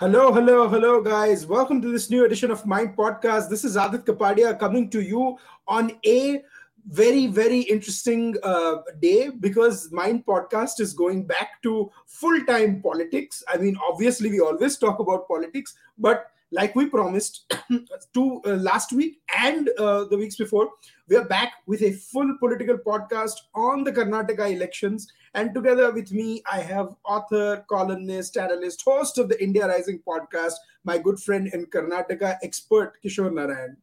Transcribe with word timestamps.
Hello, 0.00 0.32
hello, 0.32 0.68
hello, 0.68 1.02
guys. 1.02 1.44
Welcome 1.44 1.82
to 1.82 1.90
this 1.90 2.08
new 2.08 2.24
edition 2.24 2.52
of 2.52 2.64
Mind 2.64 2.96
Podcast. 2.96 3.48
This 3.48 3.64
is 3.64 3.74
Aadit 3.74 4.04
Kapadia 4.04 4.56
coming 4.56 4.88
to 4.90 5.00
you 5.02 5.36
on 5.66 5.90
a 6.06 6.40
very, 6.86 7.26
very 7.26 7.62
interesting 7.62 8.36
uh, 8.44 8.76
day 9.00 9.30
because 9.40 9.90
Mind 9.90 10.24
Podcast 10.24 10.78
is 10.78 10.92
going 10.92 11.26
back 11.26 11.60
to 11.64 11.90
full 12.06 12.44
time 12.44 12.80
politics. 12.80 13.42
I 13.52 13.56
mean, 13.56 13.76
obviously, 13.90 14.30
we 14.30 14.38
always 14.38 14.78
talk 14.78 15.00
about 15.00 15.26
politics, 15.26 15.74
but 15.98 16.30
like 16.52 16.76
we 16.76 16.86
promised 16.86 17.52
to 18.14 18.40
uh, 18.46 18.50
last 18.50 18.92
week 18.92 19.20
and 19.36 19.68
uh, 19.80 20.04
the 20.04 20.16
weeks 20.16 20.36
before, 20.36 20.70
we 21.08 21.16
are 21.16 21.24
back 21.24 21.54
with 21.66 21.82
a 21.82 21.90
full 21.90 22.36
political 22.38 22.78
podcast 22.78 23.34
on 23.52 23.82
the 23.82 23.90
Karnataka 23.90 24.48
elections. 24.54 25.12
And 25.34 25.54
together 25.54 25.92
with 25.92 26.12
me, 26.12 26.42
I 26.50 26.60
have 26.60 26.94
author, 27.04 27.64
columnist, 27.68 28.36
analyst, 28.36 28.82
host 28.84 29.18
of 29.18 29.28
the 29.28 29.42
India 29.42 29.66
Rising 29.66 30.00
podcast, 30.06 30.54
my 30.84 30.98
good 30.98 31.20
friend 31.20 31.50
and 31.52 31.70
Karnataka 31.70 32.36
expert, 32.42 32.94
Kishor 33.04 33.32
Narayan. 33.32 33.76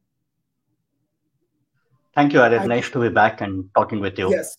Thank 2.14 2.32
you, 2.32 2.40
Arif. 2.40 2.66
Nice 2.66 2.90
to 2.90 3.00
be 3.00 3.10
back 3.10 3.42
and 3.42 3.68
talking 3.74 4.00
with 4.00 4.18
you. 4.18 4.30
Yes. 4.30 4.56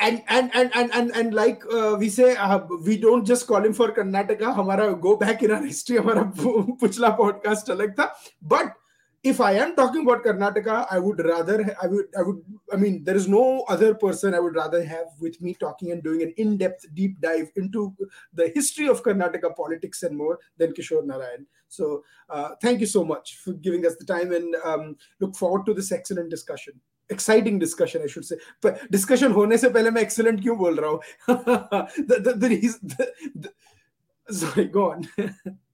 And 0.00 0.22
and 0.28 0.50
and 0.54 0.70
and 0.74 0.94
and, 0.94 1.10
and 1.14 1.34
like 1.34 1.62
uh, 1.70 1.96
we 1.98 2.08
say, 2.08 2.36
uh, 2.36 2.60
we 2.84 2.96
don't 2.96 3.26
just 3.26 3.46
call 3.46 3.64
him 3.64 3.74
for 3.74 3.92
Karnataka. 3.92 4.54
Hamara 4.54 4.98
go 4.98 5.16
back 5.16 5.42
in 5.42 5.50
our 5.50 5.62
history. 5.62 5.96
Hamara 5.98 6.32
puchla 6.80 7.18
podcast 7.18 7.68
alak 7.74 7.96
tha. 7.96 8.12
But 8.40 8.72
if 9.22 9.40
I 9.40 9.52
am 9.52 9.76
talking 9.76 10.02
about 10.02 10.24
Karnataka, 10.24 10.86
I 10.90 10.98
would 10.98 11.22
rather, 11.24 11.76
I 11.82 11.86
would, 11.86 12.06
I 12.18 12.22
would, 12.22 12.42
I 12.72 12.76
mean, 12.76 13.04
there 13.04 13.16
is 13.16 13.28
no 13.28 13.64
other 13.68 13.94
person 13.94 14.34
I 14.34 14.40
would 14.40 14.54
rather 14.54 14.82
have 14.82 15.08
with 15.20 15.40
me 15.42 15.54
talking 15.54 15.92
and 15.92 16.02
doing 16.02 16.22
an 16.22 16.32
in 16.38 16.56
depth 16.56 16.86
deep 16.94 17.20
dive 17.20 17.50
into 17.56 17.94
the 18.32 18.50
history 18.54 18.88
of 18.88 19.02
Karnataka 19.02 19.54
politics 19.54 20.02
and 20.04 20.16
more 20.16 20.38
than 20.56 20.72
Kishor 20.72 21.04
Narayan. 21.04 21.46
So, 21.68 22.02
uh, 22.30 22.50
thank 22.62 22.80
you 22.80 22.86
so 22.86 23.04
much 23.04 23.36
for 23.36 23.52
giving 23.52 23.84
us 23.84 23.96
the 23.96 24.06
time 24.06 24.32
and 24.32 24.56
um, 24.64 24.96
look 25.20 25.36
forward 25.36 25.66
to 25.66 25.74
this 25.74 25.92
excellent 25.92 26.30
discussion. 26.30 26.80
Exciting 27.12 27.58
discussion 27.60 28.00
I 28.00 28.08
should 28.08 28.24
say 28.24 28.36
discussion 28.90 29.32
होने 29.32 29.56
से 29.58 29.68
पहले 29.76 29.90
मैं 29.90 30.02
excellent 30.02 30.42
क्यों 30.42 30.56
बोल 30.58 30.76
रहा 30.80 30.90
हूँ 30.90 31.00
go 34.72 34.90
on. 34.92 35.08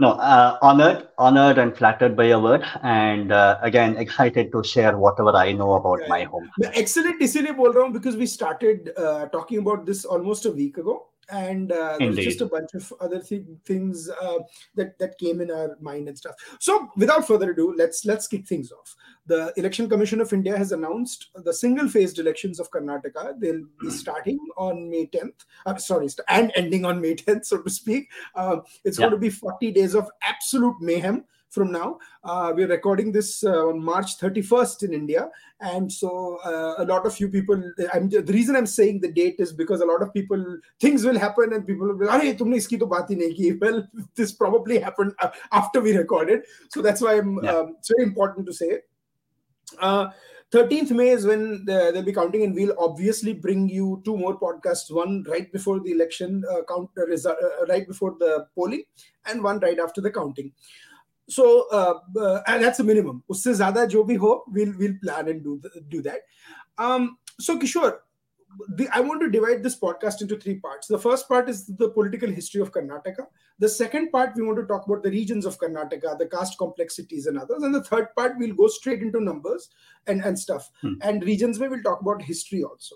No, 0.00 0.10
uh, 0.10 0.58
honored, 0.60 1.08
honored 1.16 1.56
and 1.56 1.74
flattered 1.74 2.16
by 2.16 2.24
your 2.24 2.38
word, 2.38 2.62
and 2.82 3.32
uh, 3.32 3.58
again 3.62 3.96
excited 3.96 4.52
to 4.52 4.62
share 4.62 4.98
whatever 4.98 5.34
I 5.34 5.52
know 5.52 5.72
about 5.72 6.00
yeah. 6.02 6.08
my 6.08 6.24
home. 6.24 6.50
Excellent, 6.74 7.22
इसलिए 7.22 7.52
बोल 7.52 7.72
रहा 7.72 7.84
हूँ 7.84 7.92
because 7.92 8.14
we 8.14 8.26
started 8.26 8.92
uh, 8.98 9.26
talking 9.28 9.58
about 9.58 9.86
this 9.86 10.04
almost 10.04 10.44
a 10.44 10.50
week 10.50 10.76
ago, 10.76 11.06
and 11.31 11.71
uh, 11.71 11.97
there's 11.99 12.17
just 12.17 12.41
a 12.41 12.45
bunch 12.45 12.73
of 12.73 12.91
other 12.99 13.21
th- 13.21 13.43
things 13.65 14.09
uh, 14.09 14.39
that 14.75 14.97
that 14.99 15.17
came 15.17 15.41
in 15.41 15.51
our 15.51 15.77
mind 15.79 16.07
and 16.07 16.17
stuff. 16.17 16.35
So, 16.59 16.89
without 16.95 17.27
further 17.27 17.51
ado, 17.51 17.73
let's 17.77 18.05
let's 18.05 18.27
kick 18.27 18.47
things 18.47 18.71
off 18.71 18.95
the 19.31 19.53
Election 19.55 19.87
Commission 19.87 20.19
of 20.19 20.33
India 20.33 20.57
has 20.57 20.71
announced 20.71 21.29
the 21.35 21.53
single 21.53 21.87
phased 21.87 22.19
elections 22.19 22.59
of 22.59 22.71
Karnataka. 22.71 23.39
They'll 23.39 23.63
be 23.79 23.89
starting 23.89 24.39
on 24.57 24.89
May 24.89 25.07
10th, 25.07 25.45
uh, 25.65 25.77
sorry, 25.77 26.09
and 26.27 26.51
ending 26.55 26.85
on 26.85 26.99
May 26.99 27.15
10th, 27.15 27.45
so 27.45 27.61
to 27.61 27.69
speak. 27.69 28.09
Uh, 28.35 28.57
it's 28.83 28.97
yeah. 28.97 29.03
going 29.03 29.11
to 29.13 29.17
be 29.17 29.29
40 29.29 29.71
days 29.71 29.95
of 29.95 30.09
absolute 30.21 30.75
mayhem 30.81 31.23
from 31.51 31.71
now. 31.71 31.99
Uh, 32.23 32.53
we're 32.55 32.67
recording 32.67 33.11
this 33.11 33.43
uh, 33.43 33.67
on 33.67 33.83
March 33.83 34.17
31st 34.17 34.83
in 34.83 34.93
India. 34.93 35.29
And 35.59 35.91
so 35.91 36.39
uh, 36.43 36.83
a 36.83 36.85
lot 36.85 37.05
of 37.05 37.19
you 37.19 37.29
people, 37.29 37.61
I'm, 37.93 38.09
the 38.09 38.23
reason 38.23 38.55
I'm 38.55 38.65
saying 38.65 39.01
the 39.01 39.11
date 39.11 39.35
is 39.37 39.53
because 39.53 39.81
a 39.81 39.85
lot 39.85 40.01
of 40.01 40.13
people, 40.13 40.43
things 40.79 41.03
will 41.03 41.19
happen 41.19 41.53
and 41.53 41.67
people 41.67 41.87
will 41.87 41.97
be 41.97 42.05
like, 42.05 42.37
tumne 42.37 42.55
iski 42.55 42.79
to 42.79 42.87
baat 42.87 43.09
nahi 43.09 43.35
ki. 43.35 43.51
Well, 43.61 43.87
this 44.15 44.31
probably 44.31 44.79
happened 44.79 45.13
uh, 45.19 45.29
after 45.51 45.81
we 45.81 45.95
recorded. 45.95 46.43
So 46.69 46.81
that's 46.81 47.01
why 47.01 47.17
I'm, 47.17 47.43
yeah. 47.43 47.57
um, 47.57 47.75
it's 47.79 47.91
very 47.95 48.07
important 48.07 48.47
to 48.47 48.53
say 48.53 48.67
it. 48.67 48.89
Uh, 49.79 50.09
13th 50.51 50.91
May 50.91 51.09
is 51.09 51.25
when 51.25 51.63
the, 51.65 51.91
they'll 51.93 52.03
be 52.03 52.11
counting, 52.11 52.43
and 52.43 52.53
we'll 52.53 52.75
obviously 52.77 53.33
bring 53.33 53.69
you 53.69 54.01
two 54.03 54.17
more 54.17 54.37
podcasts 54.37 54.91
one 54.91 55.23
right 55.29 55.49
before 55.53 55.79
the 55.79 55.91
election 55.91 56.43
uh, 56.51 56.61
count 56.67 56.89
uh, 56.97 57.05
result, 57.05 57.37
uh, 57.41 57.65
right 57.67 57.87
before 57.87 58.17
the 58.19 58.47
polling, 58.53 58.83
and 59.27 59.41
one 59.41 59.59
right 59.59 59.79
after 59.79 60.01
the 60.01 60.11
counting. 60.11 60.51
So 61.29 61.67
uh, 61.71 61.99
uh, 62.19 62.41
and 62.47 62.63
that's 62.63 62.79
a 62.79 62.83
minimum. 62.83 63.23
Usse 63.29 63.47
zyada 63.47 63.89
jo 63.89 64.03
bhi 64.03 64.17
ho, 64.17 64.43
we'll 64.47 64.73
we'll 64.77 64.95
plan 65.03 65.27
and 65.29 65.43
do 65.43 65.59
the, 65.61 65.81
do 65.89 66.01
that. 66.01 66.21
Um, 66.77 67.17
so 67.39 67.57
Kishor, 67.57 67.97
the, 68.75 68.89
I 68.93 68.99
want 68.99 69.21
to 69.21 69.29
divide 69.29 69.63
this 69.63 69.79
podcast 69.79 70.21
into 70.21 70.37
three 70.37 70.59
parts. 70.59 70.87
The 70.87 70.99
first 70.99 71.27
part 71.27 71.49
is 71.49 71.65
the 71.67 71.89
political 71.89 72.29
history 72.29 72.61
of 72.61 72.71
Karnataka. 72.71 73.27
The 73.59 73.69
second 73.69 74.11
part, 74.11 74.35
we 74.35 74.43
want 74.43 74.57
to 74.57 74.65
talk 74.65 74.85
about 74.87 75.03
the 75.03 75.11
regions 75.11 75.45
of 75.45 75.59
Karnataka, 75.59 76.17
the 76.17 76.27
caste 76.27 76.57
complexities 76.57 77.27
and 77.27 77.37
others. 77.37 77.63
And 77.63 77.73
the 77.73 77.83
third 77.83 78.07
part, 78.15 78.33
we'll 78.37 78.55
go 78.55 78.67
straight 78.67 79.01
into 79.01 79.21
numbers 79.21 79.69
and, 80.07 80.21
and 80.23 80.37
stuff. 80.37 80.69
Hmm. 80.81 80.93
And 81.01 81.23
regions 81.23 81.59
where 81.59 81.69
we'll 81.69 81.83
talk 81.83 82.01
about 82.01 82.21
history 82.21 82.63
also. 82.63 82.95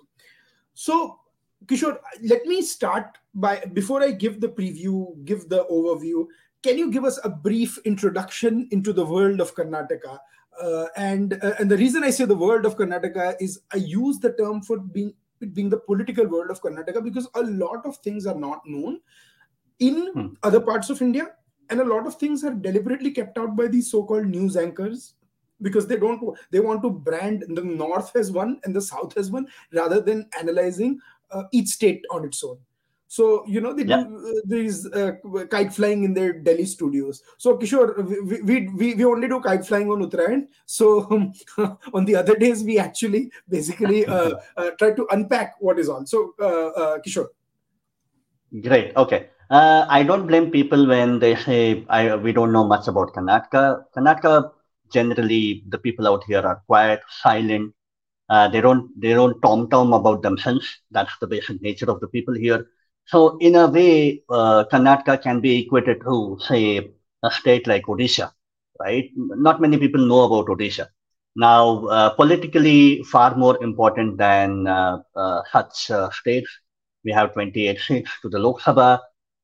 So, 0.74 1.20
Kishor, 1.68 2.00
let 2.24 2.46
me 2.46 2.62
start 2.62 3.18
by, 3.34 3.64
before 3.74 4.04
I 4.04 4.12
give 4.12 4.42
the 4.42 4.50
preview, 4.50 5.24
give 5.24 5.48
the 5.50 5.66
overview, 5.66 6.26
can 6.66 6.80
you 6.80 6.92
give 6.92 7.06
us 7.06 7.20
a 7.24 7.30
brief 7.30 7.78
introduction 7.86 8.68
into 8.72 8.92
the 8.92 9.06
world 9.06 9.40
of 9.40 9.54
Karnataka? 9.54 10.18
Uh, 10.60 10.88
and 10.98 11.34
uh, 11.44 11.54
and 11.60 11.70
the 11.70 11.78
reason 11.78 12.04
I 12.04 12.10
say 12.10 12.26
the 12.26 12.42
world 12.44 12.66
of 12.66 12.76
Karnataka 12.76 13.36
is 13.40 13.60
I 13.72 13.78
use 13.78 14.18
the 14.20 14.34
term 14.34 14.64
for 14.64 14.80
being 14.80 15.14
being 15.54 15.70
the 15.70 15.78
political 15.78 16.26
world 16.26 16.50
of 16.50 16.62
Karnataka 16.62 17.04
because 17.04 17.28
a 17.36 17.44
lot 17.44 17.86
of 17.86 17.98
things 17.98 18.26
are 18.26 18.40
not 18.48 18.62
known 18.66 19.00
in 19.80 20.12
hmm. 20.14 20.28
other 20.42 20.60
parts 20.60 20.90
of 20.90 21.04
India, 21.04 21.28
and 21.70 21.82
a 21.82 21.86
lot 21.94 22.08
of 22.08 22.16
things 22.16 22.44
are 22.44 22.56
deliberately 22.56 23.12
kept 23.12 23.38
out 23.38 23.56
by 23.56 23.68
these 23.68 23.92
so-called 23.92 24.26
news 24.26 24.58
anchors 24.58 25.14
because 25.62 25.86
they 25.88 25.98
don't 25.98 26.38
they 26.52 26.60
want 26.60 26.82
to 26.82 26.90
brand 26.90 27.44
the 27.50 27.64
north 27.64 28.16
as 28.16 28.32
one 28.32 28.60
and 28.64 28.76
the 28.76 28.82
south 28.82 29.18
as 29.18 29.30
one 29.30 29.48
rather 29.74 30.02
than 30.02 30.28
analyzing 30.40 31.00
uh, 31.32 31.44
each 31.52 31.68
state 31.68 32.04
on 32.10 32.26
its 32.26 32.44
own 32.44 32.58
so 33.16 33.26
you 33.48 33.62
know 33.62 33.72
they 33.74 33.86
yeah. 33.90 34.04
do 34.04 34.18
uh, 34.30 34.42
these 34.54 34.80
uh, 34.88 35.14
kite 35.50 35.74
flying 35.74 36.04
in 36.04 36.14
their 36.14 36.34
Delhi 36.48 36.66
studios. 36.66 37.22
So 37.38 37.58
Kishor, 37.58 37.88
we 38.30 38.42
we, 38.50 38.56
we, 38.80 38.88
we 38.96 39.06
only 39.06 39.30
do 39.30 39.40
kite 39.40 39.66
flying 39.66 39.90
on 39.90 40.02
Uttarayan. 40.06 40.48
So 40.66 40.88
um, 41.12 41.24
on 41.94 42.04
the 42.04 42.18
other 42.18 42.36
days 42.36 42.64
we 42.64 42.78
actually 42.78 43.32
basically 43.48 44.06
uh, 44.06 44.32
uh, 44.58 44.72
try 44.80 44.92
to 45.00 45.08
unpack 45.12 45.56
what 45.60 45.80
is 45.80 45.88
on. 45.88 46.06
So 46.06 46.34
uh, 46.42 46.68
uh, 46.82 46.98
Kishor. 47.08 47.28
Great. 48.68 48.92
Okay. 48.98 49.30
I 49.50 50.04
don't 50.04 50.28
blame 50.28 50.52
people 50.52 50.86
when 50.86 51.20
they 51.20 51.36
say 51.36 51.86
I, 51.88 52.16
we 52.18 52.34
don't 52.34 52.52
know 52.52 52.66
much 52.66 52.90
about 52.90 53.14
Karnataka. 53.14 53.86
Karnataka 53.96 54.52
generally 54.92 55.64
the 55.70 55.78
people 55.78 56.08
out 56.08 56.24
here 56.26 56.42
are 56.42 56.62
quiet, 56.68 57.02
silent. 57.24 57.74
they 58.52 58.60
don't 58.60 58.90
they 59.00 59.14
don't 59.14 59.42
tom 59.42 59.70
tom 59.70 59.94
about 59.94 60.22
themselves. 60.22 60.80
That's 60.92 61.18
the 61.22 61.28
basic 61.28 61.62
nature 61.62 61.90
of 61.90 62.02
the 62.02 62.08
people 62.08 62.34
here 62.34 62.66
so 63.08 63.38
in 63.38 63.56
a 63.56 63.68
way, 63.68 64.24
uh, 64.30 64.66
Karnataka 64.72 65.22
can 65.22 65.40
be 65.40 65.64
equated 65.64 66.02
to, 66.02 66.38
say, 66.42 66.92
a 67.24 67.32
state 67.32 67.68
like 67.68 67.84
Odisha, 67.84 68.32
right? 68.80 69.12
Not 69.16 69.62
many 69.62 69.78
people 69.78 70.06
know 70.06 70.24
about 70.24 70.48
Odisha. 70.48 70.88
Now, 71.36 71.86
uh, 71.88 72.10
politically, 72.12 73.04
far 73.04 73.36
more 73.36 73.62
important 73.64 74.18
than 74.18 74.68
uh, 74.68 75.00
uh 75.16 75.42
such 75.52 75.92
uh, 75.92 76.10
states. 76.12 76.50
We 77.04 77.12
have 77.12 77.34
28 77.34 77.80
seats 77.80 78.12
to 78.22 78.30
the 78.30 78.40
Lok 78.40 78.62
Sabha. 78.62 79.00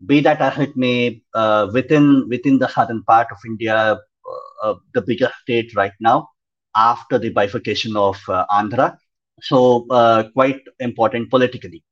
Be 0.05 0.19
that 0.21 0.41
as 0.41 0.57
it 0.57 0.75
may, 0.75 1.21
uh, 1.35 1.69
within 1.71 2.27
within 2.29 2.57
the 2.57 2.67
southern 2.67 3.03
part 3.03 3.27
of 3.31 3.37
India, 3.45 3.99
the 4.93 5.01
biggest 5.01 5.33
state 5.41 5.75
right 5.75 5.91
now, 5.99 6.29
after 6.75 7.19
the 7.19 7.29
bifurcation 7.29 7.95
of 7.95 8.17
Andhra, 8.49 8.97
so 9.41 9.85
quite 10.33 10.61
important 10.79 11.29
politically. 11.29 11.83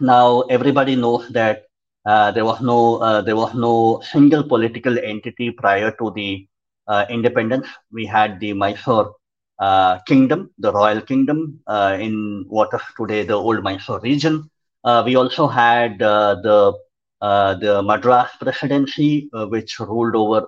Now 0.00 0.42
everybody 0.42 0.96
knows 0.96 1.28
that 1.30 1.64
uh, 2.06 2.30
there 2.32 2.44
was 2.44 2.60
no 2.60 2.96
uh, 2.96 3.20
there 3.22 3.36
was 3.36 3.54
no 3.54 4.00
single 4.12 4.42
political 4.42 4.98
entity 4.98 5.50
prior 5.50 5.90
to 5.98 6.10
the 6.14 6.46
uh, 6.88 7.04
independence. 7.08 7.66
We 7.92 8.06
had 8.06 8.40
the 8.40 8.52
Mysore 8.54 9.14
uh, 9.58 9.98
kingdom, 10.06 10.50
the 10.58 10.72
royal 10.72 11.00
kingdom 11.00 11.60
uh, 11.66 11.96
in 12.00 12.44
what 12.48 12.70
is 12.74 12.82
today 12.96 13.24
the 13.24 13.34
old 13.34 13.62
Mysore 13.62 14.00
region. 14.00 14.50
Uh, 14.84 15.02
we 15.06 15.16
also 15.16 15.46
had 15.46 15.98
the 15.98 16.74
the 17.20 17.82
Madras 17.82 18.30
presidency, 18.40 19.28
which 19.32 19.78
ruled 19.78 20.14
over 20.16 20.46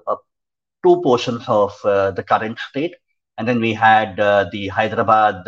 two 0.84 1.00
portions 1.02 1.44
of 1.48 1.72
the 1.82 2.24
current 2.28 2.58
state, 2.58 2.94
and 3.38 3.46
then 3.48 3.60
we 3.60 3.72
had 3.72 4.16
the 4.16 4.68
Hyderabad 4.68 5.44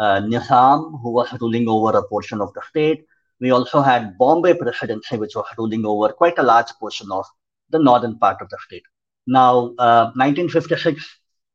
Nizam, 0.00 1.00
who 1.02 1.12
was 1.12 1.28
ruling 1.40 1.68
over 1.68 1.96
a 1.96 2.02
portion 2.08 2.40
of 2.40 2.52
the 2.54 2.62
state 2.68 3.04
we 3.40 3.50
also 3.50 3.80
had 3.80 4.18
Bombay 4.18 4.54
presidency, 4.54 5.16
which 5.16 5.34
was 5.34 5.46
ruling 5.56 5.86
over 5.86 6.08
quite 6.12 6.38
a 6.38 6.42
large 6.42 6.70
portion 6.80 7.10
of 7.12 7.24
the 7.70 7.78
northern 7.78 8.18
part 8.18 8.40
of 8.40 8.48
the 8.48 8.58
state. 8.66 8.82
Now, 9.26 9.74
uh, 9.78 10.10
1956 10.16 11.04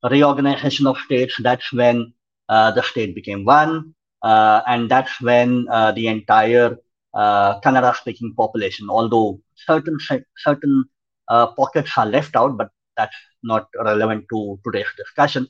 reorganization 0.10 0.88
of 0.88 0.98
states, 0.98 1.36
that's 1.42 1.72
when 1.74 2.14
uh, 2.50 2.72
the 2.72 2.84
state 2.84 3.16
became 3.16 3.46
one. 3.46 3.96
Uh, 4.22 4.62
and 4.68 4.90
that's 4.90 5.20
when 5.22 5.68
uh, 5.70 5.92
the 5.92 6.08
entire 6.08 6.78
uh, 7.14 7.60
Kannada 7.60 7.96
speaking 7.96 8.34
population, 8.36 8.90
although 8.90 9.40
certain 9.56 9.98
certain 10.38 10.86
uh, 11.28 11.48
pockets 11.48 11.92
are 11.98 12.06
left 12.06 12.36
out, 12.36 12.58
but 12.58 12.70
that's 12.96 13.16
not 13.44 13.68
relevant 13.84 14.26
to 14.32 14.60
today's 14.64 14.88
discussion. 14.98 15.48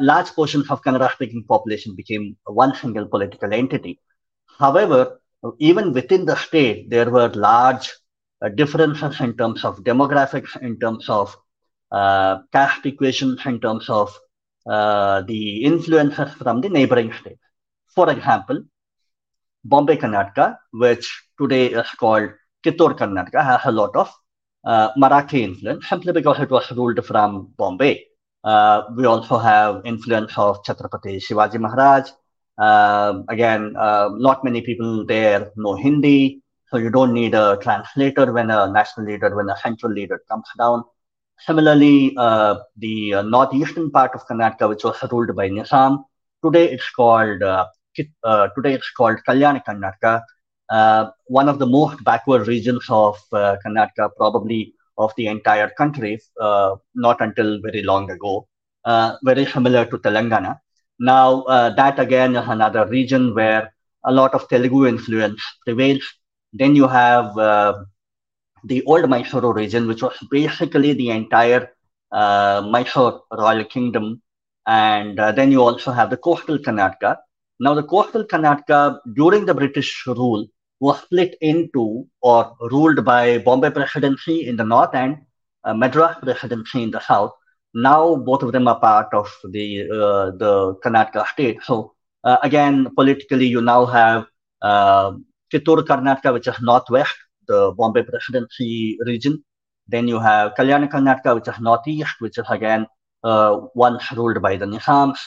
Large 0.00 0.30
portions 0.30 0.68
of 0.70 0.82
Kannada-speaking 0.82 1.44
population 1.48 1.94
became 1.94 2.36
one 2.46 2.74
single 2.74 3.06
political 3.06 3.52
entity. 3.52 4.00
However, 4.58 5.20
even 5.58 5.92
within 5.92 6.24
the 6.24 6.36
state, 6.36 6.90
there 6.90 7.10
were 7.10 7.28
large 7.28 7.90
uh, 8.42 8.48
differences 8.48 9.20
in 9.20 9.36
terms 9.36 9.64
of 9.64 9.78
demographics, 9.84 10.60
in 10.62 10.78
terms 10.78 11.08
of 11.08 11.36
uh, 11.92 12.38
caste 12.52 12.84
equations, 12.86 13.40
in 13.46 13.60
terms 13.60 13.88
of 13.88 14.16
uh, 14.68 15.22
the 15.22 15.64
influences 15.64 16.32
from 16.34 16.60
the 16.60 16.68
neighboring 16.68 17.12
states. 17.12 17.40
For 17.94 18.10
example, 18.10 18.62
Bombay 19.64 19.96
Karnataka, 19.96 20.58
which 20.72 21.24
today 21.40 21.66
is 21.66 21.88
called 21.98 22.30
Kittur 22.64 22.96
Karnataka, 22.96 23.44
has 23.44 23.60
a 23.64 23.72
lot 23.72 23.94
of 23.96 24.12
uh, 24.64 24.92
Marathi 24.94 25.40
influence 25.40 25.88
simply 25.88 26.12
because 26.12 26.38
it 26.40 26.50
was 26.50 26.70
ruled 26.72 27.04
from 27.04 27.52
Bombay. 27.56 28.04
Uh, 28.44 28.82
we 28.96 29.04
also 29.04 29.38
have 29.38 29.82
influence 29.84 30.36
of 30.36 30.62
Chhatrapati 30.62 31.20
Shivaji 31.22 31.58
Maharaj. 31.60 32.10
Uh, 32.58 33.22
again, 33.28 33.74
uh, 33.76 34.10
not 34.14 34.44
many 34.44 34.60
people 34.60 35.04
there 35.06 35.50
know 35.56 35.74
Hindi, 35.74 36.42
so 36.70 36.76
you 36.76 36.90
don't 36.90 37.12
need 37.12 37.34
a 37.34 37.58
translator 37.62 38.32
when 38.32 38.50
a 38.50 38.70
national 38.70 39.06
leader, 39.06 39.34
when 39.34 39.48
a 39.48 39.56
central 39.56 39.92
leader 39.92 40.20
comes 40.30 40.46
down. 40.58 40.82
Similarly, 41.40 42.14
uh, 42.16 42.56
the 42.76 43.14
uh, 43.14 43.22
northeastern 43.22 43.90
part 43.90 44.12
of 44.14 44.26
Karnataka, 44.26 44.68
which 44.68 44.84
was 44.84 44.96
ruled 45.12 45.34
by 45.36 45.48
Nizam, 45.48 46.04
today 46.44 46.70
it's 46.70 46.90
called 46.90 47.40
today 47.40 48.74
it's 48.74 48.90
called 48.90 49.18
Kalyana 49.26 49.62
Karnataka 49.64 50.22
uh, 50.70 51.10
one 51.26 51.48
of 51.48 51.58
the 51.58 51.66
most 51.66 52.02
backward 52.04 52.46
regions 52.46 52.84
of 52.88 53.16
uh, 53.32 53.56
Karnataka, 53.64 54.10
probably 54.16 54.74
of 54.98 55.12
the 55.16 55.26
entire 55.26 55.70
country, 55.70 56.20
uh, 56.40 56.76
not 56.94 57.20
until 57.20 57.60
very 57.62 57.82
long 57.82 58.10
ago, 58.10 58.46
uh, 58.84 59.16
very 59.22 59.46
similar 59.46 59.84
to 59.86 59.98
Telangana. 59.98 60.58
Now, 60.98 61.42
uh, 61.42 61.70
that 61.70 61.98
again 61.98 62.36
is 62.36 62.48
another 62.48 62.86
region 62.86 63.34
where 63.34 63.72
a 64.04 64.12
lot 64.12 64.34
of 64.34 64.48
Telugu 64.48 64.86
influence 64.86 65.40
prevails. 65.64 66.02
Then 66.52 66.74
you 66.74 66.88
have 66.88 67.36
uh, 67.38 67.84
the 68.64 68.82
old 68.84 69.08
Mysore 69.08 69.52
region, 69.54 69.86
which 69.86 70.02
was 70.02 70.16
basically 70.30 70.94
the 70.94 71.10
entire 71.10 71.70
Mysore 72.12 73.22
royal 73.32 73.64
kingdom. 73.64 74.22
And 74.66 75.18
then 75.18 75.50
you 75.52 75.62
also 75.62 75.92
have 75.92 76.10
the 76.10 76.16
coastal 76.16 76.58
Karnataka. 76.58 77.16
Now, 77.60 77.74
the 77.74 77.82
coastal 77.82 78.24
Karnataka 78.24 79.00
during 79.14 79.46
the 79.46 79.54
British 79.54 80.06
rule 80.06 80.46
was 80.80 81.00
split 81.00 81.36
into 81.40 82.06
or 82.22 82.54
ruled 82.70 83.04
by 83.04 83.38
Bombay 83.38 83.70
Presidency 83.70 84.46
in 84.46 84.56
the 84.56 84.64
north 84.64 84.94
and 84.94 85.18
uh, 85.64 85.74
Madras 85.74 86.16
Presidency 86.22 86.82
in 86.82 86.90
the 86.90 87.00
south. 87.00 87.32
Now 87.74 88.16
both 88.16 88.42
of 88.42 88.52
them 88.52 88.66
are 88.68 88.80
part 88.80 89.12
of 89.12 89.28
the 89.44 89.82
uh, 89.84 90.30
the 90.36 90.74
Karnataka 90.84 91.26
state. 91.28 91.58
So 91.62 91.94
uh, 92.24 92.38
again, 92.42 92.88
politically, 92.96 93.46
you 93.46 93.60
now 93.60 93.86
have 93.86 94.26
uh, 94.62 95.12
Kittur 95.52 95.84
Karnataka, 95.86 96.32
which 96.32 96.48
is 96.48 96.60
northwest, 96.60 97.14
the 97.46 97.72
Bombay 97.76 98.02
Presidency 98.02 98.98
region. 99.04 99.44
Then 99.86 100.08
you 100.08 100.18
have 100.18 100.54
Kalyana 100.54 100.90
Karnataka, 100.90 101.34
which 101.34 101.48
is 101.48 101.60
northeast, 101.60 102.14
which 102.20 102.38
is 102.38 102.46
again 102.48 102.86
uh, 103.24 103.60
once 103.74 104.10
ruled 104.12 104.42
by 104.42 104.56
the 104.56 104.66
Nizams. 104.66 105.18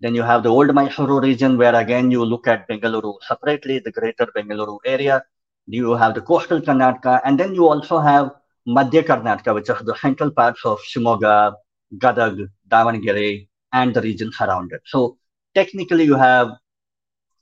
Then 0.00 0.14
you 0.14 0.22
have 0.22 0.42
the 0.44 0.48
old 0.48 0.68
Mysuru 0.68 1.20
region, 1.20 1.58
where 1.58 1.74
again 1.74 2.10
you 2.10 2.24
look 2.24 2.46
at 2.46 2.68
Bengaluru 2.68 3.14
separately, 3.26 3.80
the 3.80 3.90
greater 3.90 4.26
Bengaluru 4.36 4.78
area. 4.84 5.22
You 5.66 5.92
have 5.92 6.14
the 6.14 6.22
coastal 6.22 6.60
Karnataka, 6.60 7.20
and 7.24 7.38
then 7.38 7.54
you 7.54 7.68
also 7.68 7.98
have 7.98 8.30
Madhya 8.66 9.02
Karnataka, 9.02 9.54
which 9.54 9.68
is 9.68 9.78
the 9.84 9.96
central 9.96 10.30
parts 10.30 10.64
of 10.64 10.78
Shimoga, 10.80 11.54
Gadag, 11.96 12.48
Davangere, 12.68 13.48
and 13.72 13.94
the 13.94 14.02
region 14.02 14.30
around 14.40 14.72
it. 14.72 14.80
So 14.86 15.18
technically, 15.54 16.04
you 16.04 16.14
have 16.14 16.50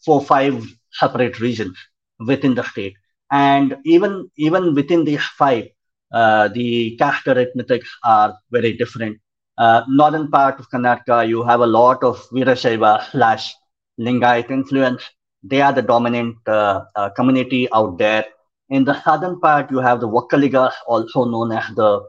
four, 0.04 0.20
five 0.22 0.64
separate 0.92 1.40
regions 1.40 1.76
within 2.18 2.54
the 2.54 2.62
state, 2.62 2.94
and 3.30 3.76
even 3.84 4.30
even 4.36 4.74
within 4.74 5.04
these 5.04 5.24
five, 5.38 5.68
uh, 6.12 6.48
the 6.48 6.96
caste 6.96 7.26
arithmetics 7.26 7.88
are 8.04 8.36
very 8.50 8.76
different 8.76 9.18
uh, 9.58 9.82
northern 9.88 10.30
part 10.30 10.60
of 10.60 10.68
Karnataka, 10.70 11.28
you 11.28 11.42
have 11.44 11.60
a 11.60 11.66
lot 11.66 12.02
of 12.02 12.18
Virashaiva 12.30 13.10
slash 13.10 13.54
Lingayat 13.98 14.50
influence. 14.50 15.02
They 15.42 15.60
are 15.60 15.72
the 15.72 15.82
dominant 15.82 16.36
uh, 16.46 16.84
uh, 16.94 17.10
community 17.10 17.68
out 17.72 17.98
there. 17.98 18.26
In 18.68 18.84
the 18.84 19.00
southern 19.02 19.40
part, 19.40 19.70
you 19.70 19.78
have 19.78 20.00
the 20.00 20.08
Vokkaligas, 20.08 20.72
also 20.86 21.24
known 21.24 21.52
as 21.52 21.64
the 21.74 22.02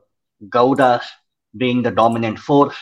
Gaudas, 0.49 1.03
being 1.55 1.81
the 1.81 1.91
dominant 1.91 2.39
force. 2.39 2.75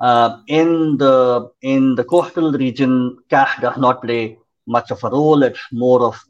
Uh, 0.00 0.38
in 0.48 0.96
the 0.98 1.50
in 1.62 1.94
the 1.94 2.04
coastal 2.04 2.52
region, 2.52 3.16
caste 3.30 3.60
does 3.60 3.76
not 3.78 4.02
play 4.02 4.38
much 4.66 4.90
of 4.90 5.02
a 5.04 5.10
role. 5.10 5.42
It's 5.42 5.60
more 5.72 6.02
of 6.02 6.20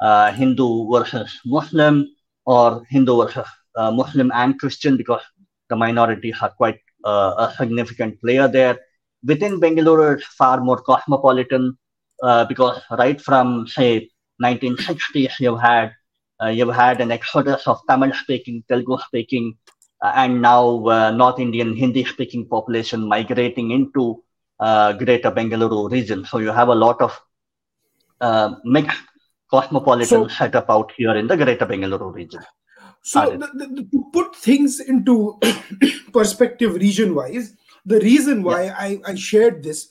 uh, 0.00 0.32
Hindu 0.32 0.90
versus 0.90 1.40
Muslim, 1.44 2.08
or 2.44 2.84
Hindu 2.88 3.16
versus 3.24 3.48
uh, 3.76 3.90
Muslim 3.90 4.30
and 4.32 4.58
Christian, 4.58 4.96
because 4.96 5.22
the 5.68 5.76
minorities 5.76 6.36
are 6.40 6.50
quite 6.50 6.78
uh, 7.04 7.34
a 7.38 7.54
significant 7.56 8.20
player 8.20 8.48
there. 8.48 8.78
Within 9.24 9.60
Bengaluru, 9.60 10.16
it's 10.16 10.26
far 10.26 10.60
more 10.60 10.80
cosmopolitan 10.80 11.76
uh, 12.22 12.44
because 12.44 12.80
right 12.90 13.20
from 13.20 13.66
say 13.66 14.08
1960s, 14.42 15.40
you've 15.40 15.60
had 15.60 15.92
uh, 16.42 16.48
you've 16.48 16.74
had 16.74 17.00
an 17.00 17.10
exodus 17.10 17.66
of 17.66 17.80
Tamil-speaking, 17.88 18.62
Telugu-speaking, 18.68 19.56
and 20.02 20.42
now 20.42 20.86
uh, 20.86 21.10
North 21.10 21.38
Indian 21.38 21.74
Hindi-speaking 21.74 22.48
population 22.48 23.08
migrating 23.08 23.70
into 23.70 24.22
uh, 24.60 24.92
Greater 24.92 25.30
Bengaluru 25.30 25.90
region. 25.90 26.24
So 26.24 26.38
you 26.38 26.50
have 26.50 26.68
a 26.68 26.74
lot 26.74 27.00
of 27.00 27.18
uh, 28.20 28.54
mixed 28.64 29.02
cosmopolitan 29.50 30.06
so, 30.06 30.28
setup 30.28 30.70
out 30.70 30.92
here 30.96 31.14
in 31.16 31.26
the 31.26 31.36
Greater 31.36 31.66
Bengaluru 31.66 32.12
region. 32.12 32.40
So, 33.02 33.30
the, 33.30 33.46
the, 33.46 33.88
to 33.92 34.04
put 34.12 34.34
things 34.34 34.80
into 34.80 35.38
perspective 36.12 36.74
region 36.74 37.14
wise, 37.14 37.54
the 37.84 38.00
reason 38.00 38.42
why 38.42 38.64
yeah. 38.64 38.76
I, 38.78 38.98
I 39.06 39.14
shared 39.14 39.62
this 39.62 39.88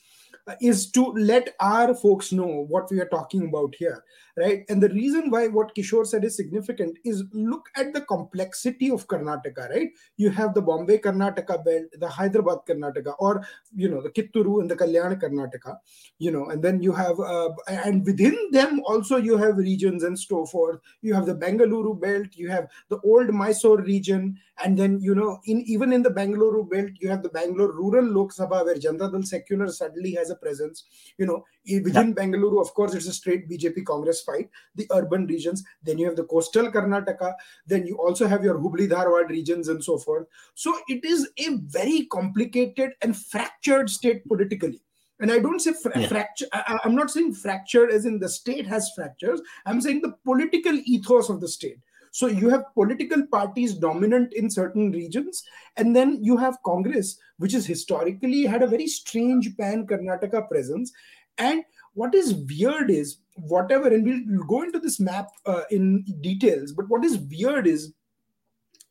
is 0.62 0.92
to 0.92 1.06
let 1.14 1.56
our 1.60 1.96
folks 1.96 2.32
know 2.32 2.66
what 2.68 2.92
we 2.92 3.00
are 3.00 3.08
talking 3.08 3.48
about 3.48 3.74
here 3.78 4.04
right? 4.38 4.66
And 4.70 4.82
the 4.82 4.90
reason 4.90 5.30
why 5.30 5.48
what 5.48 5.74
kishor 5.76 6.06
said 6.06 6.24
is 6.24 6.36
significant 6.36 6.98
is 7.04 7.24
look 7.34 7.70
at 7.76 7.94
the 7.94 8.02
complexity 8.02 8.92
of 8.92 9.08
karnataka 9.08 9.70
right? 9.70 9.90
You 10.18 10.30
have 10.30 10.54
the 10.54 10.62
bombay 10.62 10.98
karnataka 11.00 11.64
belt 11.64 11.86
the 12.00 12.08
hyderabad 12.08 12.60
karnataka 12.68 13.14
or 13.20 13.46
you 13.76 13.90
know 13.90 14.02
the 14.02 14.10
kitturu 14.10 14.62
and 14.62 14.70
the 14.70 14.76
kalyana 14.76 15.20
karnataka 15.22 15.78
you 16.20 16.32
know 16.32 16.50
and 16.50 16.64
then 16.64 16.82
you 16.82 16.92
have 16.92 17.20
uh, 17.20 17.50
and 17.68 18.06
within 18.06 18.38
them 18.52 18.82
also 18.86 19.18
you 19.18 19.38
have 19.38 19.58
regions 19.58 20.04
and 20.04 20.18
so 20.18 20.46
forth. 20.46 20.80
You 21.02 21.14
have 21.14 21.26
the 21.26 21.36
bengaluru 21.36 22.00
belt 22.00 22.28
you 22.34 22.50
have 22.50 22.68
the 22.90 23.00
old 23.00 23.30
mysore 23.34 23.82
region 23.82 24.38
and 24.64 24.78
then 24.78 25.00
you 25.02 25.16
know 25.16 25.40
in 25.46 25.62
even 25.62 25.94
in 25.94 26.02
the 26.02 26.10
bengaluru 26.10 26.70
belt 26.70 26.92
you 27.00 27.10
have 27.10 27.24
the 27.24 27.30
bangalore 27.30 27.72
rural 27.72 28.06
lok 28.06 28.34
sabha 28.34 28.64
where 28.66 28.76
janata 28.76 29.12
dal 29.12 29.24
secular 29.24 29.68
suddenly 29.68 30.14
has 30.14 30.30
a 30.30 30.36
presence 30.36 30.86
you 31.18 31.26
know 31.26 31.44
within 31.88 32.10
yeah. 32.10 32.14
bengaluru 32.20 32.62
of 32.62 32.74
course 32.74 32.94
it's 32.94 33.08
a 33.08 33.14
straight 33.14 33.50
bjp 33.50 33.86
congress 33.86 34.22
fight 34.26 34.50
the 34.76 34.88
urban 34.92 35.26
regions 35.28 35.64
then 35.84 35.98
you 35.98 36.06
have 36.06 36.16
the 36.16 36.24
coastal 36.34 36.72
karnataka 36.72 37.34
then 37.66 37.86
you 37.86 37.98
also 37.98 38.28
have 38.28 38.44
your 38.44 38.58
hubli 38.60 38.88
dharwad 38.96 39.30
regions 39.30 39.68
and 39.68 39.84
so 39.84 39.98
forth 39.98 40.28
so 40.56 40.76
it 40.88 41.06
is 41.06 41.30
a 41.38 41.56
very 41.78 42.08
complicated 42.18 42.92
and 43.02 43.18
fractured 43.18 43.90
state 43.90 44.28
politically 44.28 44.82
and 45.20 45.32
i 45.32 45.40
don't 45.40 45.60
say 45.60 45.74
fra- 45.74 46.00
yeah. 46.00 46.08
fracture 46.08 46.48
I, 46.54 46.80
i'm 46.84 46.96
not 46.96 47.12
saying 47.12 47.34
fractured 47.34 47.92
as 47.92 48.06
in 48.06 48.20
the 48.20 48.30
state 48.30 48.68
has 48.68 48.92
fractures 48.96 49.42
i'm 49.66 49.82
saying 49.82 50.02
the 50.02 50.16
political 50.24 50.74
ethos 50.86 51.30
of 51.30 51.42
the 51.42 51.48
state 51.48 51.80
so 52.16 52.28
you 52.28 52.48
have 52.48 52.74
political 52.74 53.28
parties 53.28 53.74
dominant 53.74 54.32
in 54.32 54.50
certain 54.50 54.90
regions, 54.94 55.44
and 55.76 55.94
then 55.94 56.24
you 56.24 56.38
have 56.38 56.64
Congress, 56.64 57.18
which 57.40 57.52
has 57.52 57.66
historically 57.66 58.46
had 58.46 58.64
a 58.64 58.68
very 58.68 58.88
strange 58.88 59.58
pan 59.58 59.86
Karnataka 59.86 60.48
presence. 60.48 60.94
And 61.38 61.66
what 61.96 62.14
is 62.14 62.36
weird 62.36 62.92
is 62.92 63.18
whatever, 63.36 63.88
and 63.88 64.06
we'll 64.06 64.46
go 64.46 64.62
into 64.62 64.80
this 64.80 65.00
map 65.00 65.30
uh, 65.46 65.64
in 65.72 66.04
details, 66.22 66.72
but 66.72 66.88
what 66.88 67.04
is 67.04 67.18
weird 67.18 67.68
is 67.68 67.94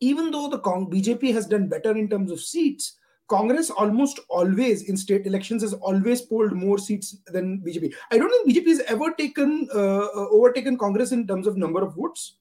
even 0.00 0.30
though 0.30 0.49
the 0.49 0.58
Cong- 0.58 0.90
BJP 0.90 1.32
has 1.32 1.46
done 1.46 1.68
better 1.68 1.96
in 1.96 2.08
terms 2.08 2.30
of 2.30 2.40
seats, 2.40 2.96
Congress 3.28 3.70
almost 3.70 4.20
always 4.28 4.88
in 4.88 4.96
state 4.96 5.26
elections 5.26 5.62
has 5.62 5.73
always 5.75 6.20
polled 6.20 6.52
more 6.52 6.78
seats 6.78 7.16
than 7.28 7.61
BJP. 7.61 7.94
I 8.11 8.18
don't 8.18 8.30
think 8.30 8.49
BJP 8.49 8.68
has 8.68 8.80
ever 8.80 9.12
taken 9.12 9.68
uh, 9.75 9.78
uh, 9.78 10.28
overtaken 10.30 10.76
Congress 10.76 11.12
in 11.12 11.26
terms 11.26 11.46
of 11.46 11.56
number 11.56 11.82
of 11.82 11.94
votes? 11.94 12.37